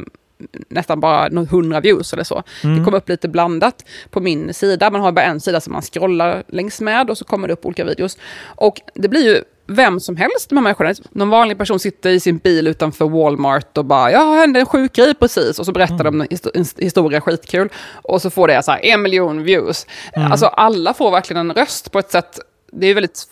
nästan 0.69 0.99
bara 0.99 1.27
några 1.27 1.47
hundra 1.47 1.79
views 1.79 2.13
eller 2.13 2.23
så. 2.23 2.43
Mm. 2.63 2.77
Det 2.77 2.85
kommer 2.85 2.97
upp 2.97 3.09
lite 3.09 3.27
blandat 3.27 3.85
på 4.09 4.19
min 4.19 4.53
sida. 4.53 4.91
Man 4.91 5.01
har 5.01 5.11
bara 5.11 5.25
en 5.25 5.39
sida 5.39 5.61
som 5.61 5.73
man 5.73 5.81
scrollar 5.81 6.43
längs 6.47 6.81
med 6.81 7.09
och 7.09 7.17
så 7.17 7.25
kommer 7.25 7.47
det 7.47 7.53
upp 7.53 7.65
olika 7.65 7.85
videos. 7.85 8.17
Och 8.43 8.81
det 8.93 9.07
blir 9.07 9.35
ju 9.35 9.43
vem 9.75 9.99
som 9.99 10.15
helst, 10.15 10.49
de 10.49 10.55
här 10.55 10.63
människorna. 10.63 10.93
Någon 11.11 11.29
vanlig 11.29 11.57
person 11.57 11.79
sitter 11.79 12.09
i 12.09 12.19
sin 12.19 12.37
bil 12.37 12.67
utanför 12.67 13.09
Walmart 13.09 13.77
och 13.77 13.85
bara, 13.85 14.11
ja, 14.11 14.33
hände 14.33 14.59
en 14.59 14.65
sjuk 14.65 14.93
grej 14.93 15.13
precis. 15.13 15.59
Och 15.59 15.65
så 15.65 15.71
berättar 15.71 16.03
de 16.03 16.21
en 16.21 16.27
histo- 16.27 16.51
en 16.53 16.65
historia, 16.77 17.21
skitkul. 17.21 17.69
Och 18.01 18.21
så 18.21 18.29
får 18.29 18.47
det 18.47 18.63
så 18.63 18.71
här 18.71 18.85
en 18.85 19.01
miljon 19.01 19.43
views. 19.43 19.87
Mm. 20.13 20.31
Alltså 20.31 20.45
alla 20.45 20.93
får 20.93 21.11
verkligen 21.11 21.49
en 21.49 21.55
röst 21.55 21.91
på 21.91 21.99
ett 21.99 22.11
sätt, 22.11 22.39
det 22.71 22.87
är 22.87 22.93
väldigt 22.93 23.27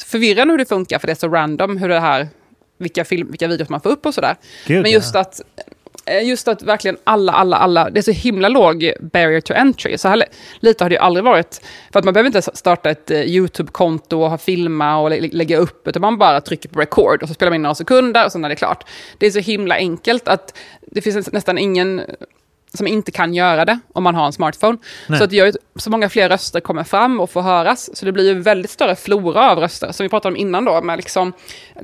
förvirrande 0.00 0.52
hur 0.52 0.58
det 0.58 0.64
funkar, 0.64 0.98
för 0.98 1.06
det 1.06 1.12
är 1.12 1.14
så 1.14 1.28
random 1.28 1.76
hur 1.76 1.88
det 1.88 2.00
här, 2.00 2.28
vilka, 2.78 3.04
film, 3.04 3.30
vilka 3.30 3.48
videos 3.48 3.68
man 3.68 3.80
får 3.80 3.90
upp 3.90 4.06
och 4.06 4.14
sådär. 4.14 4.36
Men 4.68 4.82
ja. 4.82 4.88
just 4.88 5.16
att 5.16 5.40
eh, 5.40 5.64
Eh, 6.06 6.28
just 6.28 6.48
att 6.48 6.62
verkligen 6.62 6.96
alla, 7.04 7.32
alla, 7.32 7.56
alla, 7.56 7.90
det 7.90 8.00
är 8.00 8.02
så 8.02 8.10
himla 8.10 8.48
låg 8.48 8.92
barrier 9.00 9.40
to 9.40 9.54
entry. 9.54 9.98
Så 9.98 10.08
här 10.08 10.24
lite 10.60 10.84
har 10.84 10.88
det 10.88 10.94
ju 10.94 10.98
aldrig 11.00 11.24
varit. 11.24 11.60
För 11.92 11.98
att 11.98 12.04
man 12.04 12.14
behöver 12.14 12.26
inte 12.26 12.42
starta 12.42 12.90
ett 12.90 13.10
eh, 13.10 13.20
YouTube-konto 13.20 14.20
och 14.20 14.30
ha 14.30 14.38
filma 14.38 14.96
och 14.98 15.10
lä- 15.10 15.28
lägga 15.32 15.56
upp, 15.56 15.88
utan 15.88 16.00
man 16.02 16.18
bara 16.18 16.40
trycker 16.40 16.68
på 16.68 16.80
record 16.80 17.22
och 17.22 17.28
så 17.28 17.34
spelar 17.34 17.50
man 17.50 17.54
in 17.54 17.62
några 17.62 17.74
sekunder 17.74 18.24
och 18.24 18.32
sen 18.32 18.44
är 18.44 18.48
det 18.48 18.56
klart. 18.56 18.84
Det 19.18 19.26
är 19.26 19.30
så 19.30 19.38
himla 19.38 19.74
enkelt 19.74 20.28
att 20.28 20.58
det 20.86 21.00
finns 21.02 21.32
nästan 21.32 21.58
ingen 21.58 22.02
som 22.74 22.86
inte 22.86 23.10
kan 23.10 23.34
göra 23.34 23.64
det 23.64 23.78
om 23.92 24.02
man 24.02 24.14
har 24.14 24.26
en 24.26 24.32
smartphone. 24.32 24.78
Nej. 25.06 25.18
Så 25.18 25.24
att 25.24 25.30
det 25.30 25.36
gör 25.36 25.46
ju 25.46 25.52
så 25.76 25.90
många 25.90 26.08
fler 26.08 26.28
röster 26.28 26.60
kommer 26.60 26.84
fram 26.84 27.20
och 27.20 27.30
får 27.30 27.42
höras. 27.42 27.96
Så 27.96 28.04
det 28.04 28.12
blir 28.12 28.28
ju 28.28 28.40
väldigt 28.40 28.70
större 28.70 28.96
flora 28.96 29.50
av 29.50 29.58
röster, 29.58 29.92
som 29.92 30.04
vi 30.04 30.08
pratade 30.10 30.32
om 30.32 30.36
innan 30.36 30.64
då, 30.64 30.82
med 30.82 30.96
liksom 30.96 31.32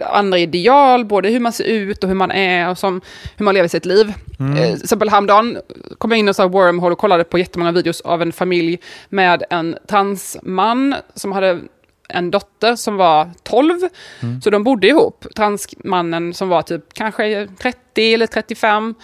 andra 0.01 0.39
ideal, 0.39 1.05
både 1.05 1.29
hur 1.29 1.41
man 1.41 1.53
ser 1.53 1.65
ut 1.65 2.03
och 2.05 2.09
hur 2.09 2.17
man 2.17 2.31
är 2.31 2.71
och 2.71 2.79
som, 2.79 3.01
hur 3.37 3.45
man 3.45 3.55
lever 3.55 3.69
sitt 3.69 3.85
liv. 3.87 4.13
Mm. 4.39 4.57
Eh, 4.57 4.75
till 4.75 4.83
exempel 4.83 5.09
häromdagen 5.09 5.59
kom 5.99 6.11
jag 6.11 6.19
in 6.19 6.29
och 6.29 6.37
så 6.37 6.43
här 6.43 6.49
wormhole 6.49 6.93
och 6.93 6.99
kollade 6.99 7.25
på 7.25 7.39
jättemånga 7.39 7.73
videos 7.73 8.01
av 8.01 8.23
en 8.23 8.33
familj 8.33 8.79
med 9.09 9.45
en 9.51 9.77
transman 9.89 10.95
som 11.15 11.33
hade 11.33 11.61
en 12.09 12.31
dotter 12.31 12.77
som 12.77 12.97
var 12.97 13.31
12, 13.43 13.81
Mm. 14.23 14.41
så 14.43 14.51
de 14.51 14.65
bodde 14.65 14.87
ihop. 14.87 15.27
Transmannen 15.37 16.35
som 16.35 16.49
var 16.49 16.63
typ 16.63 16.85
kanske 16.95 17.49
30 17.63 18.15
eller 18.15 18.27
35 18.27 18.95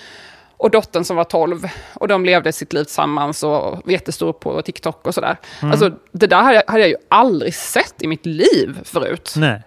och 0.64 0.70
dottern 0.70 1.04
som 1.04 1.16
var 1.16 1.24
12. 1.24 1.66
Och 1.94 2.08
de 2.08 2.24
levde 2.24 2.52
sitt 2.52 2.72
liv 2.72 2.84
tillsammans 2.84 3.42
och 3.42 3.50
var 3.50 3.82
jättestor 3.86 4.32
på 4.32 4.62
TikTok 4.62 5.06
och 5.06 5.14
sådär. 5.14 5.36
Mm. 5.62 5.72
Alltså 5.72 5.90
det 6.12 6.26
där 6.26 6.42
hade 6.42 6.54
jag, 6.54 6.62
hade 6.66 6.80
jag 6.80 6.88
ju 6.88 6.96
aldrig 7.08 7.54
sett 7.54 8.02
i 8.02 8.06
mitt 8.06 8.26
liv 8.26 8.78
förut. 8.84 9.34
Nej. 9.36 9.62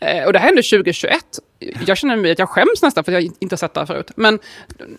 Eh, 0.00 0.24
och 0.24 0.32
det 0.32 0.38
här 0.38 0.46
hände 0.46 0.62
2021. 0.62 1.24
Jag 1.86 1.96
känner 1.96 2.16
mig 2.16 2.32
att 2.32 2.38
jag 2.38 2.48
skäms 2.48 2.82
nästan 2.82 3.04
för 3.04 3.12
att 3.12 3.22
jag 3.22 3.32
inte 3.38 3.52
har 3.52 3.58
sett 3.58 3.74
det 3.74 3.80
här 3.80 3.86
förut. 3.86 4.10
Men 4.16 4.38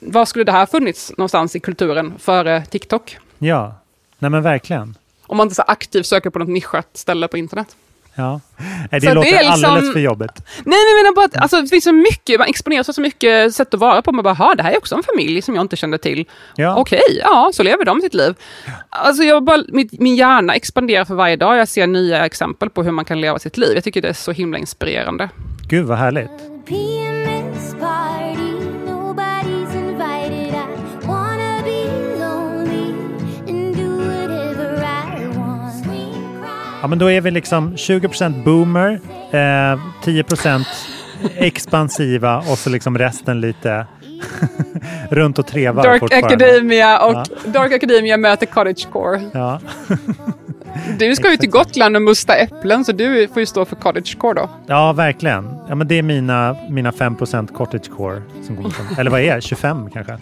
var 0.02 0.26
skulle 0.26 0.46
det 0.46 0.52
här 0.52 0.66
funnits 0.66 1.12
någonstans 1.18 1.56
i 1.56 1.60
kulturen 1.60 2.14
före 2.20 2.66
TikTok? 2.66 3.18
Ja, 3.38 3.76
nej 4.20 4.32
men 4.32 4.44
verkligen. 4.44 4.98
Om 5.26 5.38
man 5.38 5.46
inte 5.46 5.56
så 5.56 5.64
aktivt 5.68 6.06
söker 6.06 6.30
på 6.30 6.39
något 6.39 6.50
nischat 6.50 6.89
ställe 6.94 7.28
på 7.28 7.38
internet. 7.38 7.76
Ja. 8.16 8.39
Nej, 8.91 9.01
det 9.01 9.07
Så 9.07 9.14
låter 9.14 9.32
det 9.32 9.38
är 9.38 9.43
liksom- 9.43 9.66
alldeles 9.72 9.93
för 9.93 9.99
jobbigt. 9.99 10.32
Nej, 10.36 10.64
men 10.66 10.74
jag 10.74 11.03
menar 11.03 11.16
bara 11.16 11.26
att 11.26 11.38
alltså, 11.38 11.61
det 11.61 11.68
finns 11.68 11.84
så 11.84 11.91
mycket, 11.93 12.39
man 12.39 12.47
exponeras 12.47 12.86
för 12.86 12.93
så 12.93 13.01
mycket 13.01 13.55
sätt 13.55 13.74
att 13.74 13.80
vara 13.80 14.01
på. 14.01 14.11
Man 14.11 14.24
bara, 14.24 14.34
"Ha, 14.34 14.55
det 14.55 14.64
här 14.64 14.72
är 14.72 14.78
också 14.78 14.95
en 14.95 15.03
familj 15.03 15.41
som 15.41 15.55
jag 15.55 15.61
inte 15.61 15.76
kände 15.76 15.97
till. 15.97 16.26
Ja. 16.55 16.76
Okej, 16.76 17.01
ja, 17.24 17.51
så 17.53 17.64
lever 17.64 17.86
de 17.86 18.01
sitt 18.01 18.14
liv. 18.14 18.36
Alltså, 18.89 19.24
jag 19.24 19.43
bara, 19.43 19.64
mitt, 19.68 19.99
min 19.99 20.16
hjärna 20.16 20.53
expanderar 20.55 21.05
för 21.05 21.16
varje 21.16 21.36
dag. 21.36 21.57
Jag 21.57 21.68
ser 21.68 21.88
nya 21.88 22.26
exempel 22.26 22.70
på 22.70 22.84
hur 22.84 22.91
man 22.91 23.05
kan 23.05 23.22
leva 23.22 23.39
sitt 23.39 23.57
liv. 23.57 23.72
Jag 23.76 23.84
tycker 23.84 24.01
det 24.01 24.09
är 24.09 24.14
så 24.14 24.32
himla 24.32 24.57
inspirerande. 24.57 25.30
Gud 25.70 25.86
vad 25.86 25.97
härligt. 25.97 26.32
Ja, 36.84 36.88
men 36.88 37.00
då 37.00 37.12
är 37.12 37.22
vi 37.22 37.32
liksom 37.32 37.76
20% 37.76 38.44
boomer, 38.44 39.00
eh, 39.32 39.80
10% 40.04 40.66
expansiva 41.38 42.38
och 42.38 42.58
så 42.58 42.70
liksom 42.70 42.98
resten 42.98 43.42
lite 43.42 43.86
runt 45.10 45.40
och 45.40 45.48
trevar 45.48 45.84
Dark. 45.84 46.14
Academia 46.14 47.00
och 47.00 47.14
Ja. 47.14 47.26
Dark 47.46 47.72
Academia 47.74 48.18
möter 48.18 48.46
Cottagecore. 48.46 49.22
Ja. 49.34 49.60
Du 51.00 51.16
ska 51.16 51.32
ju 51.32 51.38
till 51.38 51.50
Gotland 51.50 51.96
och 51.96 52.02
musta 52.02 52.36
äpplen 52.36 52.86
så 52.86 52.92
du 52.92 53.28
får 53.28 53.40
ju 53.40 53.46
stå 53.46 53.66
för 53.66 53.76
Cottagecore 53.76 54.34
då. 54.34 54.50
ja, 54.68 54.94
verkligen. 54.94 55.50
Ja, 55.70 55.76
men 55.76 55.88
det 55.88 55.96
är 55.96 56.04
mina, 56.04 56.56
mina 56.70 56.92
5% 56.92 57.54
cottagecore 57.54 58.22
som 58.48 58.56
från, 58.72 58.72
eller 58.98 59.12
vad 59.12 59.22
är 59.22 59.36
det? 59.36 59.42
25 59.42 59.90
kanske? 59.90 60.18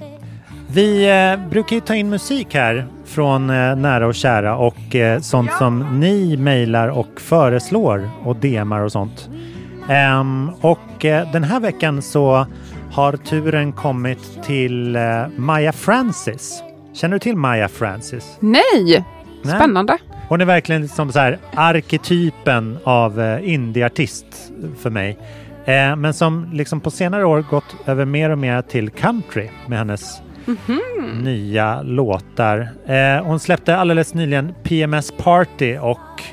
Vi 0.74 1.10
eh, 1.10 1.50
brukar 1.50 1.76
ju 1.76 1.82
ta 1.82 1.96
in 1.96 2.10
musik 2.10 2.54
här 2.54 2.88
från 3.06 3.50
eh, 3.50 3.76
nära 3.76 4.08
och 4.08 4.16
kära 4.16 4.56
och 4.58 4.96
eh, 4.96 5.20
sånt 5.20 5.52
som 5.54 6.00
ni 6.00 6.38
mejlar 6.38 6.88
och 6.88 7.22
föreslår 7.22 8.10
och 8.24 8.36
DMar 8.36 8.80
och 8.80 8.92
sånt. 8.92 9.30
Ehm, 9.90 10.52
och 10.62 11.06
eh, 11.06 11.32
den 11.32 11.44
här 11.44 11.60
veckan 11.60 12.02
så 12.02 12.46
har 12.92 13.18
turen 13.18 13.74
kommit 13.74 14.44
till 14.44 14.96
eh, 14.96 15.28
Maya 15.36 15.72
Francis. 15.72 16.64
Känner 16.94 17.16
du 17.16 17.20
till 17.20 17.36
Maya 17.36 17.68
Francis? 17.68 18.38
Nej! 18.40 19.06
Nej. 19.44 19.56
Spännande. 19.56 19.98
Hon 20.30 20.42
är 20.42 20.46
verkligen 20.46 20.82
liksom 20.82 21.12
så 21.12 21.20
här 21.20 21.40
arketypen 21.56 22.78
av 22.84 23.22
eh, 23.22 23.54
indieartist 23.54 24.26
för 24.80 24.90
mig. 24.90 25.18
Men 25.98 26.14
som 26.14 26.50
liksom 26.54 26.80
på 26.80 26.92
senare 26.92 27.26
år 27.26 27.46
gått 27.50 27.76
över 27.86 28.06
mer 28.06 28.30
och 28.30 28.38
mer 28.38 28.62
till 28.62 28.90
country 28.90 29.50
med 29.68 29.78
hennes 29.78 30.22
Mhm. 30.46 31.22
nya 31.24 31.82
låtar. 31.82 32.70
Eh, 32.86 33.24
hon 33.26 33.40
släppte 33.40 33.78
alldeles 33.78 34.14
nyligen 34.14 34.54
PMS 34.64 35.12
Party 35.12 35.78
och 35.78 36.24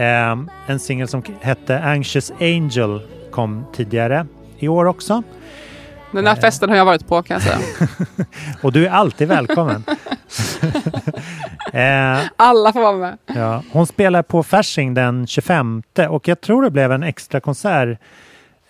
eh, 0.00 0.36
en 0.66 0.78
singel 0.78 1.08
som 1.08 1.22
hette 1.40 1.80
Anxious 1.80 2.32
Angel 2.40 3.00
kom 3.30 3.64
tidigare 3.72 4.26
i 4.58 4.68
år 4.68 4.84
också. 4.84 5.22
Den 6.12 6.26
här 6.26 6.34
festen 6.36 6.70
har 6.70 6.76
jag 6.76 6.84
varit 6.84 7.08
på 7.08 7.22
kan 7.22 7.34
jag 7.34 7.42
säga. 7.42 7.88
Och 8.62 8.72
du 8.72 8.86
är 8.86 8.90
alltid 8.90 9.28
välkommen. 9.28 9.84
eh, 11.72 12.20
Alla 12.36 12.72
får 12.72 12.80
vara 12.80 12.96
med. 12.96 13.18
Ja, 13.26 13.62
hon 13.72 13.86
spelar 13.86 14.22
på 14.22 14.42
Fasching 14.42 14.94
den 14.94 15.26
25 15.26 15.82
och 16.08 16.28
jag 16.28 16.40
tror 16.40 16.62
det 16.62 16.70
blev 16.70 16.92
en 16.92 17.02
extra 17.02 17.40
konsert 17.40 17.98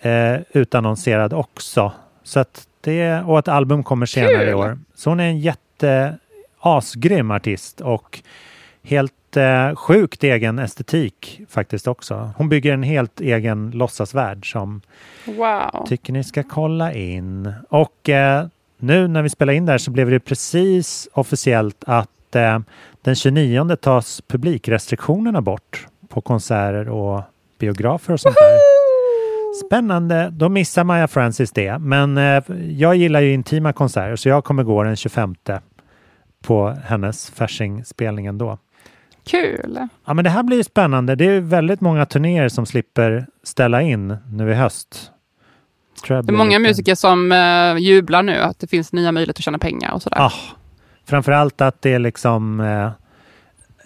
eh, 0.01 0.35
utannonserad 0.51 1.33
också. 1.33 1.91
Så 2.23 2.39
att 2.39 2.63
det, 2.97 3.21
och 3.21 3.39
ett 3.39 3.47
album 3.47 3.83
kommer 3.83 4.05
senare 4.05 4.37
Kul! 4.37 4.49
i 4.49 4.53
år. 4.53 4.79
Så 4.95 5.09
hon 5.09 5.19
är 5.19 5.23
en 5.29 5.39
jätte 5.39 6.17
asgrym 6.59 7.31
artist 7.31 7.81
och 7.81 8.19
helt 8.83 9.37
eh, 9.37 9.75
sjukt 9.75 10.23
egen 10.23 10.59
estetik 10.59 11.41
faktiskt 11.49 11.87
också. 11.87 12.31
Hon 12.37 12.49
bygger 12.49 12.73
en 12.73 12.83
helt 12.83 13.21
egen 13.21 13.71
låtsasvärld 13.71 14.51
som 14.51 14.81
Wow. 15.25 15.85
tycker 15.87 16.13
ni 16.13 16.23
ska 16.23 16.43
kolla 16.43 16.93
in. 16.93 17.53
Och 17.69 18.09
eh, 18.09 18.45
nu 18.77 19.07
när 19.07 19.21
vi 19.21 19.29
spelar 19.29 19.53
in 19.53 19.65
där 19.65 19.77
så 19.77 19.91
blev 19.91 20.09
det 20.09 20.19
precis 20.19 21.07
officiellt 21.13 21.83
att 21.87 22.35
eh, 22.35 22.59
den 23.01 23.15
29 23.15 23.75
tas 23.75 24.21
publikrestriktionerna 24.27 25.41
bort 25.41 25.87
på 26.09 26.21
konserter 26.21 26.89
och 26.89 27.21
biografer 27.59 28.13
och 28.13 28.19
sånt 28.19 28.35
där. 28.35 28.68
Spännande. 29.65 30.29
Då 30.33 30.49
missar 30.49 30.83
Maja 30.83 31.07
Francis 31.07 31.51
det. 31.51 31.77
Men 31.79 32.17
eh, 32.17 32.43
jag 32.69 32.95
gillar 32.95 33.21
ju 33.21 33.33
intima 33.33 33.73
konserter 33.73 34.15
så 34.15 34.29
jag 34.29 34.43
kommer 34.43 34.63
gå 34.63 34.83
den 34.83 34.95
25 34.95 35.35
på 36.43 36.69
hennes 36.85 37.29
Fasching-spelning 37.31 38.25
ändå. 38.25 38.57
Kul. 39.25 39.87
Ja, 40.05 40.13
men 40.13 40.23
det 40.23 40.29
här 40.29 40.43
blir 40.43 40.63
spännande. 40.63 41.15
Det 41.15 41.25
är 41.25 41.39
väldigt 41.39 41.81
många 41.81 42.05
turnéer 42.05 42.49
som 42.49 42.65
slipper 42.65 43.25
ställa 43.43 43.81
in 43.81 44.17
nu 44.31 44.51
i 44.51 44.53
höst. 44.53 45.11
Det 46.07 46.13
är 46.13 46.31
många 46.31 46.57
lite- 46.57 46.69
musiker 46.69 46.95
som 46.95 47.31
eh, 47.31 47.77
jublar 47.77 48.23
nu 48.23 48.35
att 48.37 48.59
det 48.59 48.67
finns 48.67 48.93
nya 48.93 49.11
möjligheter 49.11 49.41
att 49.41 49.43
tjäna 49.45 49.57
pengar 49.57 49.91
och 49.93 50.01
sådär. 50.01 50.17
Ah, 50.21 50.31
framförallt 51.05 51.61
att 51.61 51.81
det 51.81 51.93
är 51.93 51.99
liksom 51.99 52.59
eh, 52.59 52.91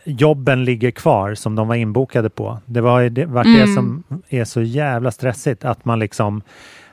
jobben 0.06 0.66
ligger 0.66 0.92
kvar 0.92 1.34
som 1.36 1.56
de 1.56 1.68
var 1.68 1.76
inbokade 1.76 2.30
på. 2.30 2.60
Det 2.66 2.82
var 2.82 3.04
det, 3.10 3.26
vart 3.26 3.46
det 3.46 3.62
Mm. 3.62 3.76
som 3.76 4.04
är 4.30 4.44
så 4.44 4.62
jävla 4.62 5.12
stressigt 5.12 5.66
att 5.66 5.86
man 5.86 6.00
liksom 6.00 6.42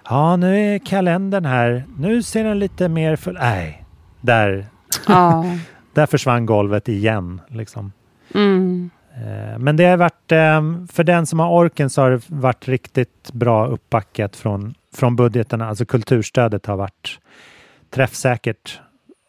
Ja, 0.09 0.37
nu 0.37 0.57
är 0.75 0.79
kalendern 0.79 1.45
här. 1.45 1.85
Nu 1.99 2.23
ser 2.23 2.45
den 2.45 2.59
lite 2.59 2.89
mer 2.89 3.17
full... 3.17 3.35
Nej, 3.41 3.85
där, 4.21 4.67
Ja. 5.09 5.45
där 5.95 6.07
försvann 6.07 6.47
golvet 6.47 6.89
igen. 6.89 7.41
Liksom. 7.49 7.93
Mm. 8.35 8.91
Eh, 9.15 9.59
Men 9.59 9.77
det 9.77 9.85
har 9.85 9.97
varit, 9.97 10.33
eh, 10.33 10.87
för 10.93 11.05
den 11.05 11.27
som 11.27 11.39
har 11.39 11.51
orken 11.51 11.91
så 11.91 12.03
har 12.03 12.11
det 12.11 12.21
varit 12.27 12.69
riktigt 12.69 13.33
bra 13.33 13.67
uppbackat 13.67 14.37
från, 14.37 14.75
från 14.95 15.17
budgeterna. 15.17 15.69
Alltså 15.69 15.85
kulturstödet 15.85 16.67
har 16.67 16.77
varit 16.77 17.19
träffsäkert 17.91 18.81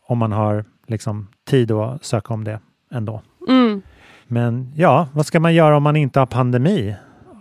om 0.07 0.17
man 0.17 0.31
har 0.31 0.65
liksom 0.87 1.27
tid 1.49 1.71
att 1.71 2.05
söka 2.05 2.33
om 2.33 2.43
det 2.43 2.59
ändå. 2.91 3.21
Mm. 3.47 3.81
Men 4.27 4.73
ja, 4.75 5.07
vad 5.13 5.25
ska 5.25 5.39
man 5.39 5.53
göra 5.53 5.77
om 5.77 5.83
man 5.83 5.95
inte 5.95 6.19
har 6.19 6.25
pandemi? 6.25 6.95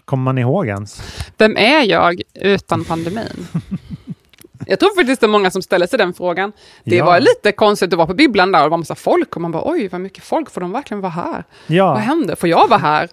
Kommer 0.04 0.22
man 0.24 0.38
ihåg 0.38 0.66
ens? 0.66 1.02
Vem 1.38 1.56
är 1.56 1.82
jag 1.82 2.20
utan 2.34 2.84
pandemin? 2.84 3.46
Jag 4.66 4.80
tror 4.80 4.94
faktiskt 4.96 5.20
det 5.20 5.26
är 5.26 5.28
många 5.28 5.50
som 5.50 5.62
ställer 5.62 5.86
sig 5.86 5.98
den 5.98 6.12
frågan. 6.14 6.52
Det 6.84 6.96
Ja. 6.96 7.04
var 7.04 7.20
lite 7.20 7.52
konstigt 7.52 7.92
att 7.92 7.96
vara 7.96 8.06
på 8.06 8.14
bibblan 8.14 8.52
där 8.52 8.58
och 8.60 8.64
det 8.66 8.70
var 8.70 8.78
massa 8.78 8.94
folk 8.94 9.36
och 9.36 9.42
man 9.42 9.52
bara 9.52 9.62
oj 9.66 9.88
vad 9.88 10.00
mycket 10.00 10.24
folk, 10.24 10.50
får 10.50 10.60
de 10.60 10.72
verkligen 10.72 11.00
vara 11.00 11.12
här? 11.12 11.44
Ja. 11.66 11.86
Vad 11.92 11.98
händer? 12.02 12.34
Får 12.36 12.48
jag 12.48 12.68
vara 12.68 12.78
här? 12.80 13.08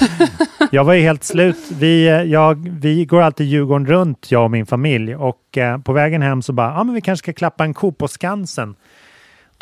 Jag 0.70 0.84
var 0.84 0.94
ju 0.94 1.00
helt 1.02 1.24
slut. 1.24 1.56
Vi, 1.78 2.08
eh, 2.08 2.22
jag, 2.22 2.68
vi 2.80 3.04
går 3.04 3.20
alltid 3.22 3.46
Djurgården 3.46 3.86
runt, 3.86 4.30
jag 4.30 4.44
och 4.44 4.50
min 4.50 4.66
familj. 4.66 5.16
Och 5.16 5.58
eh, 5.58 5.78
på 5.78 5.92
vägen 5.92 6.22
hem 6.22 6.42
så 6.42 6.52
bara, 6.52 6.68
ja 6.74 6.84
men 6.84 6.94
vi 6.94 7.00
kanske 7.00 7.24
ska 7.24 7.32
klappa 7.32 7.64
en 7.64 7.74
ko 7.74 7.92
på 7.92 8.08
Skansen. 8.08 8.74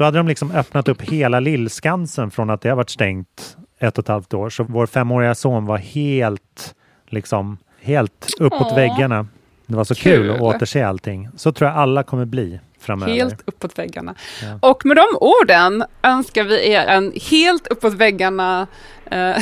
Då 0.02 0.06
hade 0.06 0.18
de 0.18 0.28
liksom 0.28 0.50
öppnat 0.50 0.88
upp 0.88 1.02
hela 1.02 1.40
Lillskansen 1.40 2.30
från 2.30 2.50
att 2.50 2.60
det 2.60 2.68
har 2.68 2.76
varit 2.76 2.90
stängt 2.90 3.56
ett 3.78 3.98
och 3.98 4.04
ett 4.04 4.08
halvt 4.08 4.34
år. 4.34 4.50
Så 4.50 4.64
vår 4.64 4.86
femåriga 4.86 5.34
son 5.34 5.66
var 5.66 5.78
helt, 5.78 6.74
liksom, 7.08 7.58
helt 7.80 8.28
uppåt 8.40 8.66
Åh. 8.70 8.74
väggarna. 8.74 9.26
Det 9.66 9.76
var 9.76 9.84
så 9.84 9.94
kul. 9.94 10.12
Kul. 10.12 10.30
att 10.30 10.40
återse 10.40 10.86
allting. 10.86 11.28
Så 11.36 11.52
tror 11.52 11.70
jag 11.70 11.78
alla 11.78 12.02
kommer 12.02 12.24
bli 12.24 12.60
framöver. 12.80 13.12
Helt 13.12 13.42
uppåt 13.46 13.78
väggarna. 13.78 14.14
Ja. 14.42 14.70
Och 14.70 14.86
med 14.86 14.96
de 14.96 15.06
orden 15.20 15.84
önskar 16.02 16.44
vi 16.44 16.70
er 16.70 16.86
en 16.86 17.12
helt 17.30 17.66
uppåt 17.66 17.94
väggarna 17.94 18.66
eh, 19.10 19.36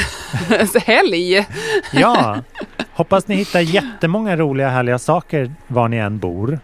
helg. 0.87 1.47
Ja, 1.93 2.39
hoppas 2.93 3.29
ni 3.29 3.35
hittar 3.35 3.61
jättemånga 3.61 4.37
roliga 4.37 4.69
härliga 4.69 4.99
saker 4.99 5.55
var 5.67 5.89
ni 5.89 5.97
än 5.97 6.19
bor 6.19 6.59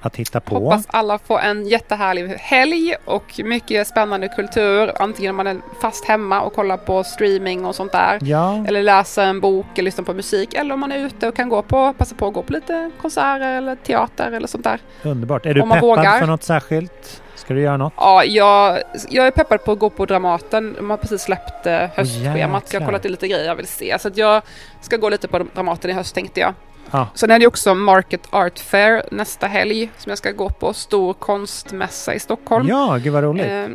att 0.00 0.16
hitta 0.16 0.40
på. 0.40 0.58
Hoppas 0.58 0.86
alla 0.88 1.18
får 1.18 1.40
en 1.40 1.68
jättehärlig 1.68 2.28
helg 2.28 2.94
och 3.04 3.40
mycket 3.44 3.88
spännande 3.88 4.28
kultur. 4.28 4.92
Antingen 5.02 5.30
om 5.30 5.36
man 5.36 5.46
är 5.46 5.60
fast 5.80 6.04
hemma 6.04 6.40
och 6.40 6.54
kollar 6.54 6.76
på 6.76 7.04
streaming 7.04 7.64
och 7.64 7.74
sånt 7.74 7.92
där. 7.92 8.18
Ja. 8.22 8.64
Eller 8.68 8.82
läser 8.82 9.24
en 9.24 9.40
bok 9.40 9.66
eller 9.74 9.84
lyssnar 9.84 10.04
på 10.04 10.14
musik. 10.14 10.54
Eller 10.54 10.74
om 10.74 10.80
man 10.80 10.92
är 10.92 10.98
ute 10.98 11.28
och 11.28 11.36
kan 11.36 11.48
gå 11.48 11.62
på, 11.62 11.92
passa 11.92 12.14
på 12.14 12.26
att 12.26 12.34
gå 12.34 12.42
på 12.42 12.52
lite 12.52 12.90
konserter 13.00 13.56
eller 13.56 13.76
teater 13.76 14.32
eller 14.32 14.46
sånt 14.46 14.64
där. 14.64 14.80
Underbart. 15.02 15.46
Är 15.46 15.54
du 15.54 15.62
peppad 15.62 15.80
vågar. 15.80 16.18
för 16.18 16.26
något 16.26 16.42
särskilt? 16.42 17.22
Ska 17.34 17.54
du 17.54 17.60
göra 17.60 17.76
något? 17.76 17.92
Ja, 17.96 18.24
jag, 18.24 18.78
jag 19.08 19.26
är 19.26 19.30
peppad 19.30 19.64
på 19.64 19.72
att 19.72 19.78
gå 19.78 19.90
på 19.90 20.06
Dramaten. 20.06 20.74
De 20.76 20.90
har 20.90 20.96
precis 20.96 21.22
släppt 21.22 21.66
eh, 21.66 21.78
höstschemat. 21.94 22.72
Jag 22.72 22.80
har 22.80 22.86
kollat 22.86 23.04
in 23.04 23.10
lite 23.10 23.28
grejer 23.28 23.44
jag 23.44 23.56
vill 23.56 23.66
se. 23.66 23.98
Så 23.98 24.10
jag 24.14 24.42
ska 24.80 24.96
gå 24.96 25.08
lite 25.08 25.28
på 25.28 25.38
Dramaten 25.54 25.90
i 25.90 25.94
höst 25.94 26.14
tänkte 26.14 26.40
jag. 26.40 26.54
Ja. 26.90 27.08
Sen 27.14 27.30
är 27.30 27.38
det 27.38 27.46
också 27.46 27.74
Market 27.74 28.28
Art 28.30 28.58
Fair 28.58 29.02
nästa 29.10 29.46
helg 29.46 29.90
som 29.96 30.10
jag 30.10 30.18
ska 30.18 30.32
gå 30.32 30.50
på. 30.50 30.72
Stor 30.72 31.12
konstmässa 31.14 32.14
i 32.14 32.18
Stockholm. 32.20 32.68
Ja, 32.68 32.98
gud 33.02 33.12
vad 33.12 33.22
roligt. 33.22 33.46
Eh, 33.46 33.66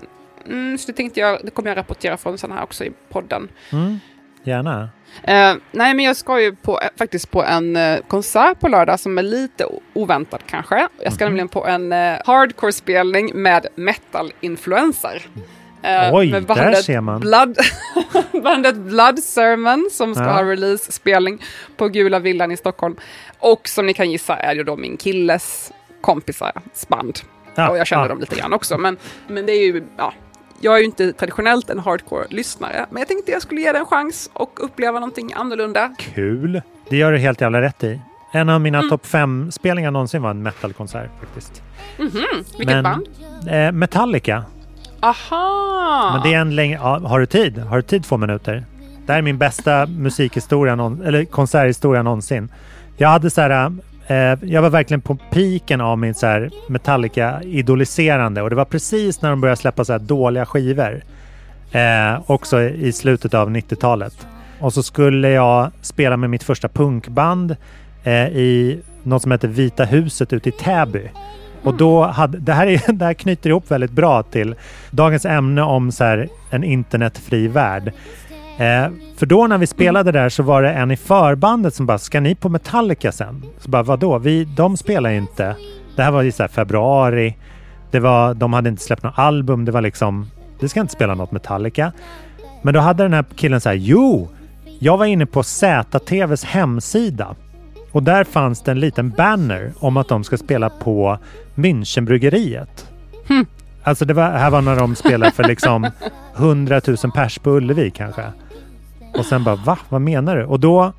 mm, 0.49 0.77
så 0.77 0.87
det 0.87 0.93
tänkte 0.93 1.19
jag, 1.19 1.39
det 1.43 1.51
kommer 1.51 1.69
jag 1.69 1.77
rapportera 1.77 2.17
från 2.17 2.37
sån 2.37 2.51
här 2.51 2.63
också 2.63 2.83
i 2.85 2.91
podden. 3.09 3.49
Mm. 3.71 3.99
Gärna. 4.45 4.89
Eh, 5.23 5.53
nej, 5.71 5.93
men 5.93 5.99
jag 5.99 6.15
ska 6.15 6.41
ju 6.41 6.55
på, 6.55 6.79
faktiskt 6.97 7.31
på 7.31 7.43
en 7.43 7.75
eh, 7.75 7.99
konsert 8.07 8.59
på 8.59 8.67
lördag 8.67 8.99
som 8.99 9.17
är 9.17 9.23
lite 9.23 9.65
oväntad 9.93 10.39
kanske. 10.45 10.87
Jag 11.03 11.13
ska 11.13 11.23
Mhm. 11.25 11.29
nämligen 11.31 11.47
på 11.47 11.65
en 11.67 11.91
eh, 11.91 12.17
hardcore-spelning 12.25 13.31
med 13.35 13.67
metal-influencer. 13.75 15.21
Eh, 15.83 16.09
Oj, 16.13 16.31
med 16.31 16.43
där 16.43 16.73
ser 16.73 17.01
man. 17.01 17.19
Blood, 17.21 17.57
bandet 18.43 18.75
Blood 18.75 19.19
Sermon 19.19 19.89
som 19.91 20.15
ska 20.15 20.23
Ja. 20.23 20.31
ha 20.31 20.43
release-spelning 20.43 21.41
på 21.77 21.87
Gula 21.87 22.19
Villan 22.19 22.51
i 22.51 22.57
Stockholm. 22.57 22.95
Och 23.39 23.67
som 23.67 23.85
ni 23.85 23.93
kan 23.93 24.11
gissa 24.11 24.35
är 24.35 24.55
det 24.55 24.63
då 24.63 24.75
min 24.75 24.97
killes 24.97 25.71
kompisar 26.01 26.51
band. 26.87 27.19
Ja, 27.55 27.69
och 27.69 27.77
jag 27.77 27.87
känner 27.87 28.03
ja. 28.03 28.07
dem 28.09 28.19
lite 28.19 28.35
grann 28.35 28.53
också. 28.53 28.77
Men, 28.77 28.97
men 29.27 29.45
det 29.45 29.51
är 29.51 29.65
ju, 29.65 29.83
ja, 29.97 30.13
jag 30.59 30.73
är 30.75 30.79
ju 30.79 30.85
inte 30.85 31.13
traditionellt 31.13 31.69
en 31.69 31.79
hardcore-lyssnare. 31.79 32.85
Men 32.89 32.99
jag 32.99 33.07
tänkte 33.07 33.31
jag 33.31 33.41
skulle 33.41 33.61
ge 33.61 33.71
det 33.71 33.79
en 33.79 33.85
chans 33.85 34.29
och 34.33 34.63
uppleva 34.63 34.99
någonting 34.99 35.33
annorlunda. 35.35 35.95
Kul. 35.99 36.61
Det 36.89 36.97
gör 36.97 37.11
du 37.11 37.17
helt 37.17 37.41
jävla 37.41 37.61
rätt 37.61 37.83
i. 37.83 37.99
En 38.31 38.49
av 38.49 38.55
Mm. 38.55 38.61
mina 38.63 38.81
topp 38.81 39.05
fem 39.05 39.51
spelningar 39.51 39.91
någonsin 39.91 40.21
var 40.21 40.29
en 40.29 40.43
metalkonsert 40.43 41.09
faktiskt. 41.19 41.61
Mhm, 41.97 42.09
vilket 42.57 42.83
band? 42.83 43.07
Eh, 43.49 43.71
Metallica. 43.71 44.43
Aha! 45.03 46.11
Men 46.13 46.21
det 46.23 46.35
är 46.35 46.41
en 46.41 46.55
längre... 46.55 46.79
Ja, 46.83 46.99
har 46.99 47.19
du 47.19 47.25
tid? 47.25 47.57
Har 47.59 47.75
du 47.75 47.81
tid 47.81 48.03
två 48.03 48.17
minuter? 48.17 48.65
Det 49.05 49.11
här 49.11 49.19
är 49.19 49.23
min 49.23 49.37
bästa 49.37 49.85
musikhistoria, 49.85 50.75
någon, 50.75 51.01
eller 51.01 51.25
konserthistoria 51.25 52.03
någonsin. 52.03 52.49
Jag 52.97 53.09
hade 53.09 53.29
så 53.29 53.41
här 53.41 53.71
eh, 54.07 54.39
jag 54.41 54.61
var 54.61 54.69
verkligen 54.69 55.01
på 55.01 55.17
piken 55.31 55.81
av 55.81 55.97
min 55.97 56.13
så 56.13 56.27
här 56.27 56.49
Metallica-idoliserande 56.67 58.41
och 58.41 58.49
det 58.49 58.55
var 58.55 58.65
precis 58.65 59.21
när 59.21 59.29
de 59.29 59.41
började 59.41 59.61
släppa 59.61 59.85
så 59.85 59.91
här 59.91 59.99
dåliga 59.99 60.45
skivor. 60.45 61.03
Eh, 61.71 62.21
också 62.31 62.61
i 62.61 62.91
slutet 62.91 63.33
av 63.33 63.49
90-talet. 63.49 64.27
Och 64.59 64.73
så 64.73 64.83
skulle 64.83 65.29
jag 65.29 65.71
spela 65.81 66.17
med 66.17 66.29
mitt 66.29 66.43
första 66.43 66.67
punkband 66.67 67.55
eh, 68.03 68.27
i 68.27 68.79
något 69.03 69.21
som 69.21 69.31
heter 69.31 69.47
Vita 69.47 69.83
huset 69.83 70.33
ute 70.33 70.49
i 70.49 70.51
Täby. 70.51 71.11
Och 71.63 71.73
då 71.73 72.03
hade, 72.03 72.37
det, 72.37 72.53
här 72.53 72.67
är, 72.67 72.91
det 72.93 73.05
här 73.05 73.13
knyter 73.13 73.49
ihop 73.49 73.71
väldigt 73.71 73.91
bra 73.91 74.23
till 74.23 74.55
dagens 74.91 75.25
ämne 75.25 75.61
om 75.61 75.91
så 75.91 76.03
här, 76.03 76.29
en 76.49 76.63
internetfri 76.63 77.47
värld. 77.47 77.91
Eh, 78.57 78.87
för 79.17 79.25
då 79.25 79.47
när 79.47 79.57
vi 79.57 79.67
spelade 79.67 80.11
där 80.11 80.29
så 80.29 80.43
var 80.43 80.61
det 80.61 80.71
en 80.71 80.91
i 80.91 80.97
förbandet 80.97 81.73
som 81.73 81.85
bara, 81.85 81.97
ska 81.97 82.19
ni 82.19 82.35
på 82.35 82.49
Metallica 82.49 83.11
sen? 83.11 83.43
Så 83.59 83.69
bara, 83.69 83.83
vadå? 83.83 84.17
Vi, 84.17 84.45
de 84.45 84.77
spelar 84.77 85.09
ju 85.09 85.17
inte. 85.17 85.55
Det 85.95 86.03
här 86.03 86.11
var 86.11 86.23
i 86.23 86.31
så 86.31 86.43
här 86.43 86.47
februari. 86.47 87.35
Det 87.91 87.99
var, 87.99 88.33
de 88.33 88.53
hade 88.53 88.69
inte 88.69 88.83
släppt 88.83 89.03
något 89.03 89.19
album. 89.19 89.65
Det 89.65 89.71
var 89.71 89.81
liksom, 89.81 90.29
det 90.59 90.69
ska 90.69 90.81
inte 90.81 90.93
spela 90.93 91.15
något 91.15 91.31
Metallica. 91.31 91.91
Men 92.61 92.73
då 92.73 92.79
hade 92.79 93.03
den 93.03 93.13
här 93.13 93.25
killen 93.35 93.61
så 93.61 93.69
här, 93.69 93.75
jo, 93.75 94.29
jag 94.79 94.97
var 94.97 95.05
inne 95.05 95.25
på 95.25 95.43
ZTVs 95.43 96.43
hemsida 96.43 97.35
och 97.93 98.03
där 98.03 98.23
fanns 98.23 98.61
det 98.61 98.71
en 98.71 98.79
liten 98.79 99.09
banner 99.09 99.73
om 99.79 99.97
att 99.97 100.07
de 100.07 100.23
ska 100.23 100.37
spela 100.37 100.69
på 100.69 101.17
Münchenbryggeriet. 101.55 102.87
Hm. 103.27 103.45
Alltså 103.83 104.05
det 104.05 104.13
var, 104.13 104.31
här 104.31 104.49
var 104.49 104.61
när 104.61 104.75
de 104.75 104.95
spelade 104.95 105.31
för 105.31 105.43
liksom 105.43 105.89
100 106.35 106.81
000 106.87 106.97
pers 107.15 107.39
på 107.39 107.49
Ullevi 107.49 107.91
kanske. 107.91 108.23
Och 109.17 109.25
sen 109.25 109.43
bara, 109.43 109.55
va? 109.55 109.77
Vad 109.89 110.01
menar 110.01 110.35
du? 110.35 110.43
Och 110.43 110.59
då 110.59 110.93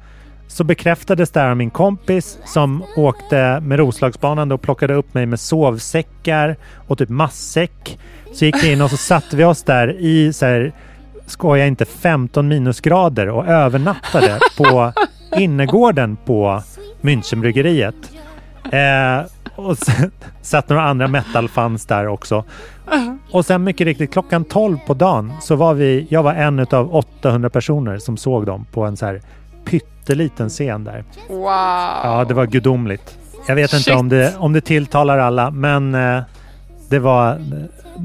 så 0.49 0.65
bekräftades 0.65 1.31
det 1.31 1.41
här 1.41 1.51
av 1.51 1.57
min 1.57 1.71
kompis 1.71 2.39
som 2.45 2.85
åkte 2.97 3.61
med 3.61 3.79
Roslagsbanan 3.79 4.53
och 4.53 4.63
plockade 4.63 4.95
upp 4.95 5.15
mig 5.15 5.27
med 5.27 5.41
sovsäckar 5.41 6.57
och 6.87 6.99
typ 6.99 7.09
matsäck. 7.09 7.99
Så 8.33 8.45
gick 8.45 8.65
vi 8.65 8.73
in 8.73 8.83
och 8.83 8.91
så 8.91 8.97
satte 8.97 9.37
vi 9.37 9.45
oss 9.45 9.63
där 9.63 9.97
i 10.01 10.33
så 10.33 10.47
här, 10.47 10.73
skoja 11.27 11.67
inte, 11.67 11.85
15 11.85 12.49
minusgrader 12.49 13.29
och 13.29 13.47
övernattade 13.47 14.39
på 14.57 14.93
innergården 15.37 16.17
på 16.25 16.63
Münchenbryggeriet. 17.01 17.95
Eh, 18.73 19.27
och 19.57 19.79
sen 19.79 20.11
satt 20.43 20.69
några 20.69 20.83
andra 20.83 21.09
metalfans 21.09 21.87
där 21.87 22.07
också. 22.07 22.45
Och 23.31 23.47
sen 23.47 23.65
mycket 23.65 23.85
riktigt 23.85 24.13
klockan 24.13 24.45
12 24.45 24.79
på 24.87 24.95
dagen 24.95 25.33
så 25.41 25.57
var 25.57 25.75
vi, 25.75 26.07
jag 26.11 26.23
var 26.23 26.35
en 26.35 26.67
av 26.71 26.95
800 26.95 27.51
personer 27.51 27.99
som 27.99 28.17
såg 28.17 28.47
dem 28.47 28.67
på 28.73 28.85
en 28.85 28.97
så 28.97 29.07
här 29.07 29.21
pytteliten 29.65 30.49
scen 30.49 30.85
där. 30.85 31.05
Wow. 31.29 31.41
Ja, 32.05 32.25
det 32.29 32.35
var 32.35 32.47
gudomligt. 32.47 33.19
Jag 33.49 33.55
vet 33.55 33.73
inte 33.73 33.85
Shit. 33.85 33.95
om 33.95 34.09
det, 34.09 34.35
om 34.39 34.53
det 34.53 34.61
tilltalar 34.61 35.19
alla, 35.19 35.51
men 35.51 35.95
eh, 35.95 36.23
det 36.89 36.99
var 36.99 37.39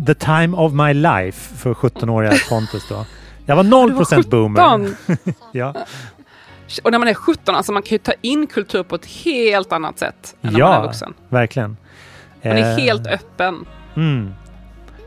the 0.06 0.14
time 0.14 0.58
of 0.58 0.74
my 0.74 0.94
life 0.94 1.56
för 1.56 1.74
17-åriga 1.74 2.34
Pontus 2.50 2.90
då. 2.90 3.06
Jag 3.46 3.56
var 3.56 3.64
0% 3.64 4.30
boomer. 4.30 4.90
17. 5.08 5.34
ja. 5.52 5.74
Och 6.84 6.92
när 6.92 7.00
man 7.00 7.08
är 7.08 7.14
17, 7.14 7.56
alltså 7.56 7.72
man 7.72 7.82
kan 7.84 7.90
ju 7.92 7.98
ta 7.98 8.14
in 8.22 8.48
kultur 8.48 8.84
på 8.84 8.96
ett 8.96 9.06
helt 9.06 9.72
annat 9.72 10.00
sätt 10.00 10.36
än 10.42 10.54
när 10.54 10.60
man 10.60 10.72
är 10.72 10.76
ja, 10.76 10.82
vuxen. 10.82 11.14
verkligen. 11.30 11.78
Man 12.44 12.52
är 12.58 12.72
Eh, 12.72 12.78
helt 12.78 13.08
öppen. 13.08 13.66
Mm. 13.96 14.34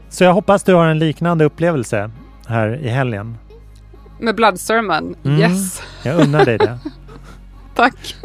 Så 0.09 0.25
jag 0.25 0.33
hoppas 0.33 0.63
du 0.63 0.75
har 0.75 0.87
en 0.87 0.99
liknande 0.99 1.45
upplevelse 1.45 2.11
här 2.49 2.77
i 2.77 2.89
helgen. 2.89 3.39
Med 4.21 4.35
Blood 4.35 4.61
Sermon, 4.61 5.15
Mm. 5.25 5.41
yes. 5.41 5.83
Jag 6.03 6.21
unnar 6.21 6.45
dig 6.45 6.59
det. 6.59 6.79
Tack. 7.75 8.17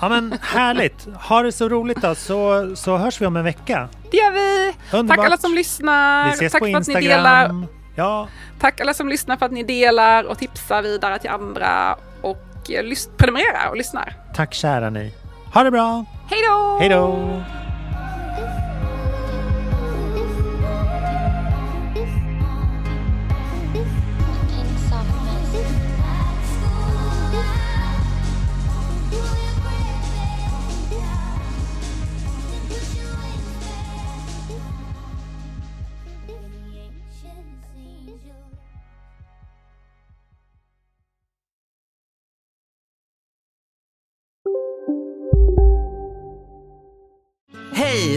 Ja 0.00 0.08
men 0.08 0.38
härligt. 0.42 1.06
Ha 1.28 1.42
det 1.42 1.52
så 1.52 1.68
roligt 1.68 2.02
då 2.02 2.14
så, 2.14 2.70
så 2.76 2.96
hörs 2.96 3.20
vi 3.20 3.26
om 3.26 3.36
en 3.36 3.44
vecka. 3.44 3.88
Det 4.10 4.16
gör 4.16 4.30
vi. 4.32 4.74
Underbart. 4.96 5.16
Tack 5.16 5.26
alla 5.26 5.36
som 5.36 5.54
lyssnar. 5.54 6.24
Vi 6.26 6.30
ses 6.32 6.52
Tack 6.52 6.60
på 6.60 6.66
för 6.66 6.76
att 6.78 6.86
ni 6.86 6.94
delar. 6.94 7.66
Ja, 7.94 8.28
Tack 8.60 8.80
alla 8.80 8.94
som 8.94 9.08
lyssnar 9.08 9.36
för 9.36 9.46
att 9.46 9.52
ni 9.52 9.62
delar 9.62 10.24
och 10.24 10.38
tipsar 10.38 10.82
vidare 10.82 11.18
till 11.18 11.30
andra 11.30 11.96
och 12.22 12.70
eh, 12.70 12.84
prenumererar 13.16 13.68
och 13.70 13.76
lyssnar. 13.76 14.16
tack 14.34 14.54
kära 14.54 14.90
ni. 14.90 15.14
Ha 15.54 15.62
det 15.62 15.70
bra. 15.70 16.04
Hej 16.30 16.40
då! 16.48 16.78
Hej 16.80 16.88
då. 16.88 17.42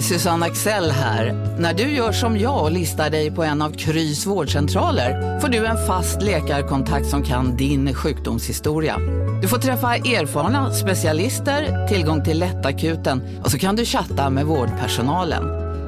Susanne 0.10 0.46
Axel 0.46 0.92
här. 0.92 1.34
När 1.60 1.74
du 1.74 1.84
gör 1.84 2.12
som 2.12 2.38
jag 2.38 2.64
och 2.64 2.72
listar 2.72 3.10
dig 3.10 3.32
på 3.32 3.44
en 3.44 3.62
av 3.62 3.72
Krys 3.72 4.26
vårdcentraler 4.26 5.40
får 5.40 5.48
du 5.48 5.66
en 5.66 5.88
fast 5.88 6.22
läkarkontakt 6.22 7.08
som 7.08 7.24
kan 7.24 7.58
din 7.58 7.94
sjukdomshistoria. 7.94 8.98
Du 9.42 9.48
får 9.48 9.58
träffa 9.58 9.96
erfarna 9.96 10.74
specialister, 10.74 11.88
tillgång 11.88 12.24
till 12.24 12.40
lättakuten 12.40 13.42
och 13.44 13.52
så 13.52 13.60
kan 13.60 13.76
du 13.76 13.86
chatta 13.86 14.30
med 14.30 14.46
vårdpersonalen. 14.46 15.44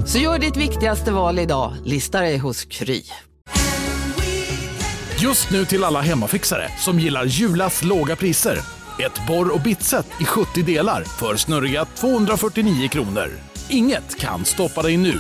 Så 0.08 0.18
gör 0.18 0.40
ditt 0.40 0.58
viktigaste 0.58 1.12
val 1.12 1.40
idag, 1.40 1.74
lista 1.86 2.22
dig 2.22 2.38
hos 2.38 2.66
Kry. 2.66 3.02
Just 5.20 5.52
nu 5.52 5.66
till 5.66 5.84
alla 5.84 6.02
hemmafixare 6.02 6.70
som 6.78 7.00
gillar 7.00 7.26
Julas 7.26 7.84
låga 7.84 8.16
priser. 8.16 8.60
Ett 9.06 9.28
borr 9.28 9.54
och 9.54 9.62
bitset 9.62 10.08
i 10.22 10.26
70 10.26 10.64
delar 10.64 11.04
för 11.04 11.36
snurriga 11.36 11.86
249 11.86 12.88
kronor. 12.88 13.47
Inget 13.70 14.16
kan 14.20 14.46
stoppa 14.46 14.82
dig 14.82 14.98
nu. 14.98 15.20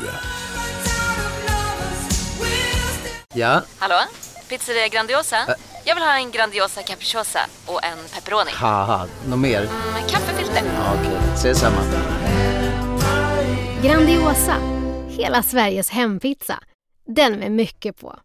Ja, 3.33 3.61
Hallå? 3.79 3.95
Pizzeria 4.49 4.87
Grandiosa? 4.87 5.37
Jag 5.85 5.95
vill 5.95 6.03
ha 6.03 6.17
en 6.17 6.31
Grandiosa 6.31 6.81
capriciosa 6.83 7.39
och 7.65 7.83
en 7.83 7.97
pepperoni. 8.13 8.51
något 9.29 9.39
mer? 9.39 9.61
Med 9.93 10.09
kaffefilter. 10.09 10.61
Ja, 10.75 10.93
Okej, 10.99 11.17
ses 11.35 11.59
samma. 11.59 11.77
Grandiosa, 13.83 14.55
hela 15.09 15.43
Sveriges 15.43 15.89
hempizza. 15.89 16.59
Den 17.15 17.33
med 17.39 17.51
mycket 17.51 17.99
på. 18.01 18.19